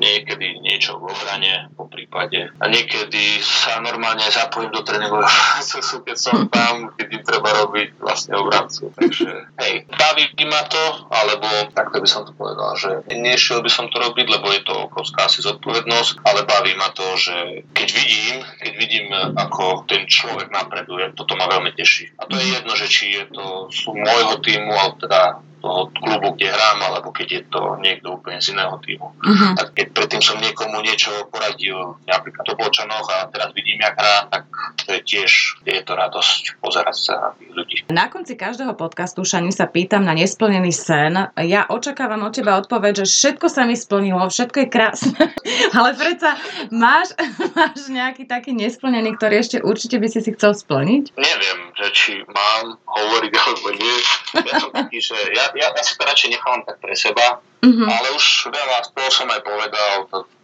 niekedy 0.00 0.60
niečo 0.60 0.98
v 0.98 1.10
obrane 1.10 1.70
po 1.76 1.86
prípade. 1.86 2.50
A 2.58 2.64
niekedy 2.66 3.40
sa 3.40 3.78
normálne 3.80 4.24
zapojím 4.28 4.72
do 4.72 4.82
tréningového 4.82 5.28
procesu, 5.28 6.00
keď 6.06 6.16
som 6.16 6.36
tam, 6.48 6.92
im 6.98 7.22
treba 7.22 7.50
robiť 7.64 8.00
vlastne 8.00 8.34
obrancu. 8.36 8.90
Takže 8.94 9.28
hej, 9.62 9.74
baví 9.88 10.24
ma 10.44 10.62
to, 10.68 10.84
alebo 11.08 11.72
takto 11.72 12.02
by 12.02 12.08
som 12.08 12.26
to 12.28 12.32
povedal, 12.36 12.76
že 12.76 13.06
nešiel 13.14 13.64
by 13.64 13.70
som 13.70 13.88
to 13.88 13.96
robiť, 13.96 14.26
lebo 14.28 14.50
je 14.52 14.62
to 14.66 14.74
obrovská 14.90 15.26
asi 15.30 15.40
zodpovednosť, 15.40 16.20
ale 16.26 16.44
baví 16.44 16.72
ma 16.76 16.92
to, 16.92 17.06
že 17.16 17.64
keď 17.72 17.88
vidím, 17.94 18.36
keď 18.60 18.72
vidím, 18.76 19.06
ako 19.36 19.88
ten 19.88 20.04
človek 20.04 20.52
napreduje, 20.52 21.16
toto 21.16 21.38
ma 21.38 21.48
veľmi 21.48 21.72
teší. 21.72 22.12
A 22.20 22.28
to 22.28 22.36
je 22.36 22.46
jedno, 22.60 22.72
že 22.76 22.86
či 22.90 23.16
je 23.16 23.24
to 23.30 23.68
sú 23.72 23.96
môjho 23.96 24.36
týmu, 24.44 24.72
alebo 24.72 24.96
teda 25.00 25.40
toho 25.64 25.88
klubu, 25.96 26.36
kde 26.36 26.52
hrá 26.52 26.74
sám, 26.74 26.82
alebo 26.90 27.08
keď 27.14 27.28
je 27.30 27.42
to 27.46 27.62
niekto 27.78 28.18
úplne 28.18 28.42
z 28.42 28.50
iného 28.54 28.74
týmu. 28.82 29.14
Uh-huh. 29.14 29.52
A 29.54 29.62
keď 29.70 29.86
predtým 29.94 30.22
som 30.22 30.42
niekomu 30.42 30.82
niečo 30.82 31.10
poradil, 31.30 31.94
napríklad 32.10 32.44
o 32.50 32.54
Polčanoch 32.58 33.06
a 33.14 33.30
teraz 33.30 33.54
vidím, 33.54 33.78
jak 33.78 33.94
hrá, 33.94 34.26
tak 34.26 34.50
to 34.82 34.98
je 34.98 35.00
tiež, 35.06 35.30
je 35.62 35.82
to 35.86 35.92
radosť 35.94 36.58
pozerať 36.58 36.96
sa 36.98 37.14
na 37.14 37.30
tých 37.38 37.50
ľudí. 37.54 37.76
Na 37.94 38.10
konci 38.10 38.34
každého 38.34 38.74
podcastu, 38.74 39.22
Šani, 39.22 39.54
sa 39.54 39.70
pýtam 39.70 40.02
na 40.02 40.18
nesplnený 40.18 40.74
sen. 40.74 41.14
Ja 41.38 41.70
očakávam 41.70 42.26
od 42.26 42.34
teba 42.34 42.58
odpoveď, 42.58 43.04
že 43.04 43.06
všetko 43.06 43.46
sa 43.46 43.62
mi 43.64 43.78
splnilo, 43.78 44.26
všetko 44.26 44.66
je 44.66 44.68
krásne, 44.68 45.14
ale 45.78 45.94
predsa 45.94 46.34
máš, 46.74 47.14
máš 47.56 47.86
nejaký 47.86 48.26
taký 48.26 48.50
nesplnený, 48.56 49.14
ktorý 49.14 49.38
ešte 49.38 49.62
určite 49.62 50.02
by 50.02 50.08
si 50.10 50.20
si 50.24 50.30
chcel 50.34 50.58
splniť? 50.58 51.14
Neviem, 51.14 51.58
že 51.78 51.86
či 51.94 52.12
mám 52.26 52.80
hovoriť 52.82 53.32
alebo 53.36 53.68
nie. 53.78 53.96
Ja 54.34 54.54
som 54.58 54.70
taký, 54.74 54.98
že 54.98 55.16
ja, 55.34 55.53
ja, 55.56 55.72
ja 55.72 55.82
si 55.82 55.94
to 55.96 56.02
radšej 56.04 56.30
nechávam 56.34 56.62
tak 56.66 56.78
pre 56.82 56.94
seba, 56.94 57.40
mm-hmm. 57.62 57.88
ale 57.88 58.06
už 58.14 58.50
veľa 58.50 58.78
z 58.86 58.90
toho 58.92 59.10
som 59.10 59.28
aj 59.30 59.40
povedal, 59.42 59.92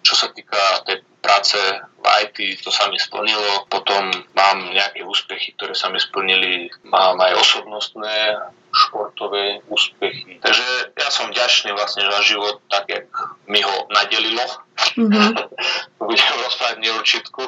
čo 0.00 0.14
sa 0.16 0.32
týka 0.32 0.58
tej 0.88 1.04
práce 1.20 1.60
v 2.00 2.06
IT, 2.24 2.64
to 2.64 2.72
sa 2.72 2.88
mi 2.88 2.96
splnilo. 2.96 3.68
Potom 3.68 4.08
mám 4.32 4.58
nejaké 4.72 5.04
úspechy, 5.04 5.52
ktoré 5.54 5.76
sa 5.76 5.92
mi 5.92 6.00
splnili. 6.00 6.72
Mám 6.88 7.20
aj 7.20 7.36
osobnostné 7.36 8.40
športové 8.72 9.60
úspechy. 9.68 10.40
Takže 10.40 10.96
ja 10.96 11.08
som 11.12 11.28
vďačný 11.28 11.74
vlastne 11.76 12.06
za 12.06 12.20
život, 12.24 12.62
tak 12.70 12.88
jak 12.88 13.06
mi 13.50 13.60
ho 13.60 13.76
nadelilo. 13.92 14.42
Mm-hmm. 14.96 15.30
Budem 16.08 16.34
rozprávať 16.40 16.76
neurčitku. 16.80 17.42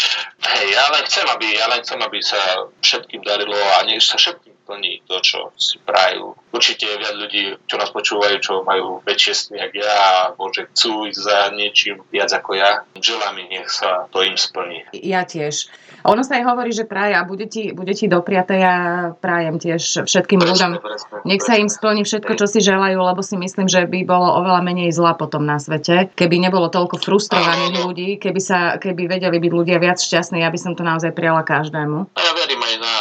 hey, 0.50 0.66
ja 0.74 0.84
len 0.90 1.02
chcem, 1.06 1.26
aby, 1.30 1.46
ja 1.54 1.70
len 1.70 1.80
chcem, 1.86 2.00
aby 2.02 2.18
sa 2.24 2.40
všetkým 2.82 3.22
darilo 3.22 3.56
a 3.78 3.86
nech 3.86 4.02
sa 4.02 4.18
všetkým 4.18 4.51
plní 4.62 5.02
to, 5.06 5.18
čo 5.20 5.38
si 5.58 5.78
prajú. 5.82 6.34
Určite 6.52 6.86
je 6.86 7.00
viac 7.00 7.14
ľudí, 7.16 7.42
čo 7.66 7.76
nás 7.80 7.90
počúvajú, 7.90 8.36
čo 8.38 8.62
majú 8.62 9.02
väčšie 9.02 9.32
sny 9.34 9.58
ako 9.58 9.76
ja, 9.78 9.98
alebo 10.28 10.42
že 10.52 10.68
chcú 10.70 10.92
ísť 11.08 11.20
za 11.20 11.38
niečím 11.52 11.96
viac 12.12 12.30
ako 12.30 12.50
ja. 12.54 12.86
Želám 12.96 13.32
mi, 13.34 13.44
nech 13.50 13.68
sa 13.68 14.06
to 14.08 14.22
im 14.22 14.38
splní. 14.38 14.86
Ja 14.94 15.26
tiež. 15.26 15.68
Ono 16.02 16.26
sa 16.26 16.42
aj 16.42 16.44
hovorí, 16.50 16.74
že 16.74 16.82
praje 16.82 17.14
a 17.14 17.22
bude 17.22 17.46
ti, 17.46 17.70
bude 17.70 17.94
ti 17.94 18.10
dopriate. 18.10 18.58
Ja 18.58 18.74
prajem 19.14 19.62
tiež 19.62 20.06
všetkým 20.06 20.42
presne, 20.42 20.50
ľuďom. 20.50 20.70
Presne, 20.82 21.14
nech 21.22 21.42
presne. 21.42 21.46
sa 21.46 21.62
im 21.62 21.68
splní 21.70 22.02
všetko, 22.02 22.32
čo 22.34 22.46
si 22.50 22.58
želajú, 22.58 22.98
lebo 22.98 23.22
si 23.22 23.38
myslím, 23.38 23.70
že 23.70 23.86
by 23.86 24.02
bolo 24.02 24.42
oveľa 24.42 24.66
menej 24.66 24.90
zla 24.90 25.14
potom 25.14 25.46
na 25.46 25.62
svete. 25.62 26.10
Keby 26.18 26.42
nebolo 26.42 26.66
toľko 26.74 26.98
frustrovaných 26.98 27.74
ľudí, 27.86 28.08
keby, 28.18 28.40
sa, 28.42 28.82
keby 28.82 29.06
vedeli 29.06 29.38
byť 29.38 29.52
ľudia 29.54 29.78
viac 29.78 30.02
šťastní, 30.02 30.42
ja 30.42 30.50
by 30.50 30.58
som 30.58 30.74
to 30.74 30.82
naozaj 30.82 31.14
prijala 31.14 31.46
každému. 31.46 32.10
Ja 32.18 32.32
verím 32.34 32.60
aj 32.60 32.74
na 32.82 32.91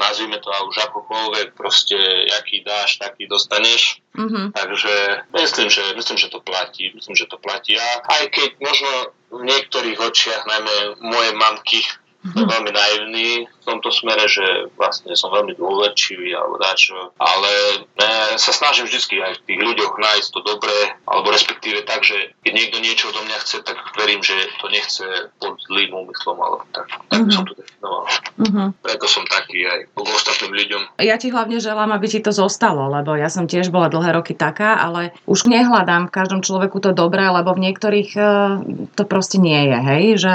nazvime 0.00 0.38
to 0.42 0.50
už 0.50 0.76
akokoľvek, 0.90 1.54
proste 1.54 1.96
aký 2.38 2.66
dáš, 2.66 2.98
taký 2.98 3.30
dostaneš. 3.30 4.02
Mm-hmm. 4.14 4.54
Takže 4.54 4.94
myslím 5.34 5.68
že, 5.70 5.82
myslím, 5.96 6.18
že 6.18 6.28
to 6.28 6.40
platí. 6.40 6.90
Myslím, 6.94 7.14
že 7.14 7.30
to 7.30 7.38
platí. 7.38 7.78
A 7.78 7.86
aj 8.02 8.30
keď 8.30 8.48
možno 8.58 8.90
v 9.34 9.42
niektorých 9.46 9.98
očiach, 9.98 10.46
najmä 10.46 10.74
moje 11.02 11.30
mamky, 11.34 11.80
mm-hmm. 11.82 12.46
veľmi 12.46 12.70
naivný 12.70 13.28
v 13.46 13.53
tomto 13.66 13.90
smere, 13.90 14.28
že 14.28 14.44
vlastne 14.76 15.16
som 15.16 15.32
veľmi 15.32 15.56
dôverčivý 15.56 16.32
alebo 16.36 16.60
dačo, 16.60 17.16
ale 17.16 17.84
ne, 17.96 18.36
sa 18.36 18.52
snažím 18.52 18.86
vždy 18.86 19.16
aj 19.20 19.32
v 19.40 19.44
tých 19.48 19.60
ľuďoch 19.60 19.94
nájsť 19.96 20.28
to 20.30 20.40
dobré, 20.44 20.78
alebo 21.08 21.32
respektíve 21.32 21.82
tak, 21.88 22.04
že 22.04 22.36
keď 22.44 22.52
niekto 22.52 22.78
niečo 22.84 23.10
odo 23.10 23.24
mňa 23.24 23.38
chce, 23.40 23.64
tak 23.64 23.80
verím, 23.96 24.20
že 24.20 24.34
to 24.60 24.66
nechce 24.68 25.06
pod 25.40 25.56
zlým 25.70 25.92
úmyslom, 25.94 26.36
alebo 26.36 26.64
tak. 26.74 26.88
Tak 27.08 27.18
mm-hmm. 27.24 27.34
som 27.34 27.44
to 27.48 27.54
definoval. 27.56 28.04
Mm-hmm. 28.40 28.66
Preto 28.82 29.06
som 29.08 29.24
taký 29.24 29.64
aj 29.64 29.80
k 29.88 30.08
ostatným 30.10 30.52
ľuďom. 30.52 30.82
Ja 31.00 31.16
ti 31.16 31.30
hlavne 31.30 31.58
želám, 31.62 31.94
aby 31.94 32.06
ti 32.10 32.20
to 32.20 32.34
zostalo, 32.34 32.90
lebo 32.90 33.16
ja 33.16 33.32
som 33.32 33.48
tiež 33.48 33.70
bola 33.70 33.88
dlhé 33.88 34.18
roky 34.18 34.34
taká, 34.34 34.76
ale 34.76 35.14
už 35.24 35.46
nehľadám 35.48 36.10
v 36.10 36.14
každom 36.14 36.40
človeku 36.42 36.82
to 36.82 36.90
dobré, 36.92 37.24
lebo 37.30 37.54
v 37.54 37.70
niektorých 37.70 38.10
uh, 38.18 38.60
to 38.98 39.02
proste 39.06 39.38
nie 39.38 39.70
je, 39.70 39.78
hej, 39.78 40.04
že 40.18 40.34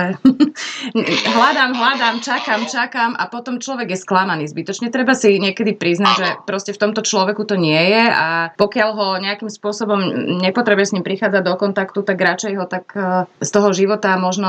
hľadám, 1.36 1.72
hľadám, 1.76 2.16
čakám, 2.24 2.66
čakám 2.66 3.19
a 3.20 3.28
potom 3.28 3.60
človek 3.60 3.92
je 3.92 4.00
sklamaný 4.00 4.48
zbytočne. 4.48 4.88
Treba 4.88 5.12
si 5.12 5.36
niekedy 5.36 5.76
priznať, 5.76 6.16
že 6.16 6.30
proste 6.48 6.72
v 6.72 6.80
tomto 6.80 7.04
človeku 7.04 7.44
to 7.44 7.60
nie 7.60 7.76
je 7.76 8.04
a 8.08 8.56
pokiaľ 8.56 8.90
ho 8.96 9.08
nejakým 9.20 9.52
spôsobom 9.52 10.00
nepotrebuje 10.40 10.86
s 10.88 10.94
ním 10.96 11.04
prichádzať 11.04 11.44
do 11.44 11.56
kontaktu, 11.60 12.00
tak 12.08 12.16
radšej 12.16 12.54
ho 12.56 12.64
tak 12.64 12.96
e, 12.96 13.28
z 13.44 13.50
toho 13.52 13.76
života 13.76 14.16
možno 14.16 14.48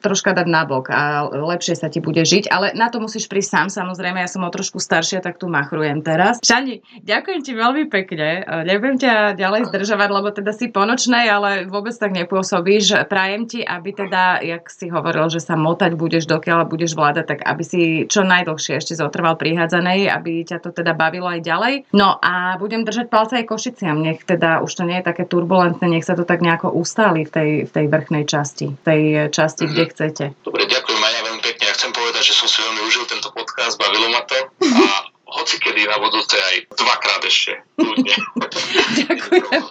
troška 0.00 0.32
dať 0.32 0.46
nabok 0.48 0.88
a 0.88 1.28
lepšie 1.28 1.76
sa 1.76 1.92
ti 1.92 2.00
bude 2.00 2.24
žiť. 2.24 2.48
Ale 2.48 2.72
na 2.72 2.88
to 2.88 3.04
musíš 3.04 3.28
prísť 3.28 3.50
sám, 3.52 3.68
samozrejme, 3.68 4.24
ja 4.24 4.30
som 4.32 4.48
o 4.48 4.50
trošku 4.50 4.80
staršia, 4.80 5.20
tak 5.20 5.36
tu 5.36 5.52
machrujem 5.52 6.00
teraz. 6.00 6.40
Šani, 6.40 6.80
ďakujem 7.04 7.40
ti 7.44 7.52
veľmi 7.52 7.84
pekne. 7.92 8.40
E, 8.40 8.64
nebudem 8.64 8.96
ťa 8.96 9.36
ďalej 9.36 9.68
zdržovať, 9.68 10.08
lebo 10.08 10.28
teda 10.32 10.56
si 10.56 10.72
ponočnej, 10.72 11.28
ale 11.28 11.68
vôbec 11.68 11.92
tak 11.92 12.16
nepôsobíš. 12.16 13.04
Prajem 13.12 13.44
ti, 13.44 13.60
aby 13.60 13.92
teda, 13.92 14.40
jak 14.40 14.64
si 14.72 14.88
hovoril, 14.88 15.28
že 15.28 15.44
sa 15.44 15.58
motať 15.60 15.92
budeš, 16.00 16.24
dokiaľ 16.24 16.64
budeš 16.64 16.96
vládať, 16.96 17.26
tak 17.36 17.40
aby 17.44 17.62
si 17.66 17.89
čo 18.06 18.26
najdlhšie 18.26 18.78
ešte 18.78 18.98
zotrval 18.98 19.36
prihádzanej, 19.40 20.10
aby 20.10 20.44
ťa 20.46 20.58
to 20.62 20.70
teda 20.74 20.92
bavilo 20.96 21.30
aj 21.30 21.40
ďalej. 21.42 21.74
No 21.94 22.16
a 22.18 22.56
budem 22.60 22.82
držať 22.86 23.06
palce 23.10 23.40
aj 23.40 23.48
Košiciam, 23.48 24.00
nech 24.00 24.22
teda 24.24 24.60
už 24.64 24.70
to 24.70 24.82
nie 24.86 25.00
je 25.00 25.08
také 25.08 25.24
turbulentné, 25.26 25.86
nech 25.86 26.06
sa 26.06 26.14
to 26.14 26.24
tak 26.26 26.44
nejako 26.44 26.72
ustáli 26.74 27.26
v 27.26 27.30
tej, 27.30 27.50
v 27.66 27.70
tej 27.70 27.86
vrchnej 27.88 28.24
časti, 28.26 28.66
v 28.74 28.82
tej 28.82 29.00
časti, 29.32 29.64
mm-hmm. 29.66 29.74
kde 29.74 29.84
mhm. 29.84 29.90
chcete. 29.94 30.24
Dobre, 30.46 30.62
ďakujem 30.66 31.00
aj 31.00 31.12
ja 31.12 31.22
veľmi 31.26 31.42
pekne. 31.42 31.64
Ja 31.68 31.74
chcem 31.76 31.92
povedať, 31.92 32.22
že 32.26 32.34
som 32.34 32.48
si 32.48 32.58
veľmi 32.62 32.80
užil 32.86 33.04
tento 33.06 33.28
podcast, 33.34 33.74
bavilo 33.76 34.08
ma 34.10 34.22
to 34.26 34.38
a 34.60 35.10
hoci 35.30 35.62
kedy 35.62 35.86
na 35.86 35.96
budúce 36.02 36.34
aj 36.34 36.56
dvakrát 36.74 37.22
ešte. 37.22 37.62
Ďakujem. 39.06 39.62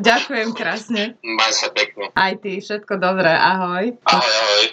Ďakujem 0.00 0.48
krásne. 0.56 1.02
Maj 1.20 1.52
sa 1.52 1.68
pekne. 1.70 2.08
Aj 2.16 2.32
ty, 2.40 2.58
všetko 2.58 2.96
dobré. 2.96 3.28
Ahoj. 3.36 3.92
Ahoj, 4.08 4.32
ahoj. 4.32 4.66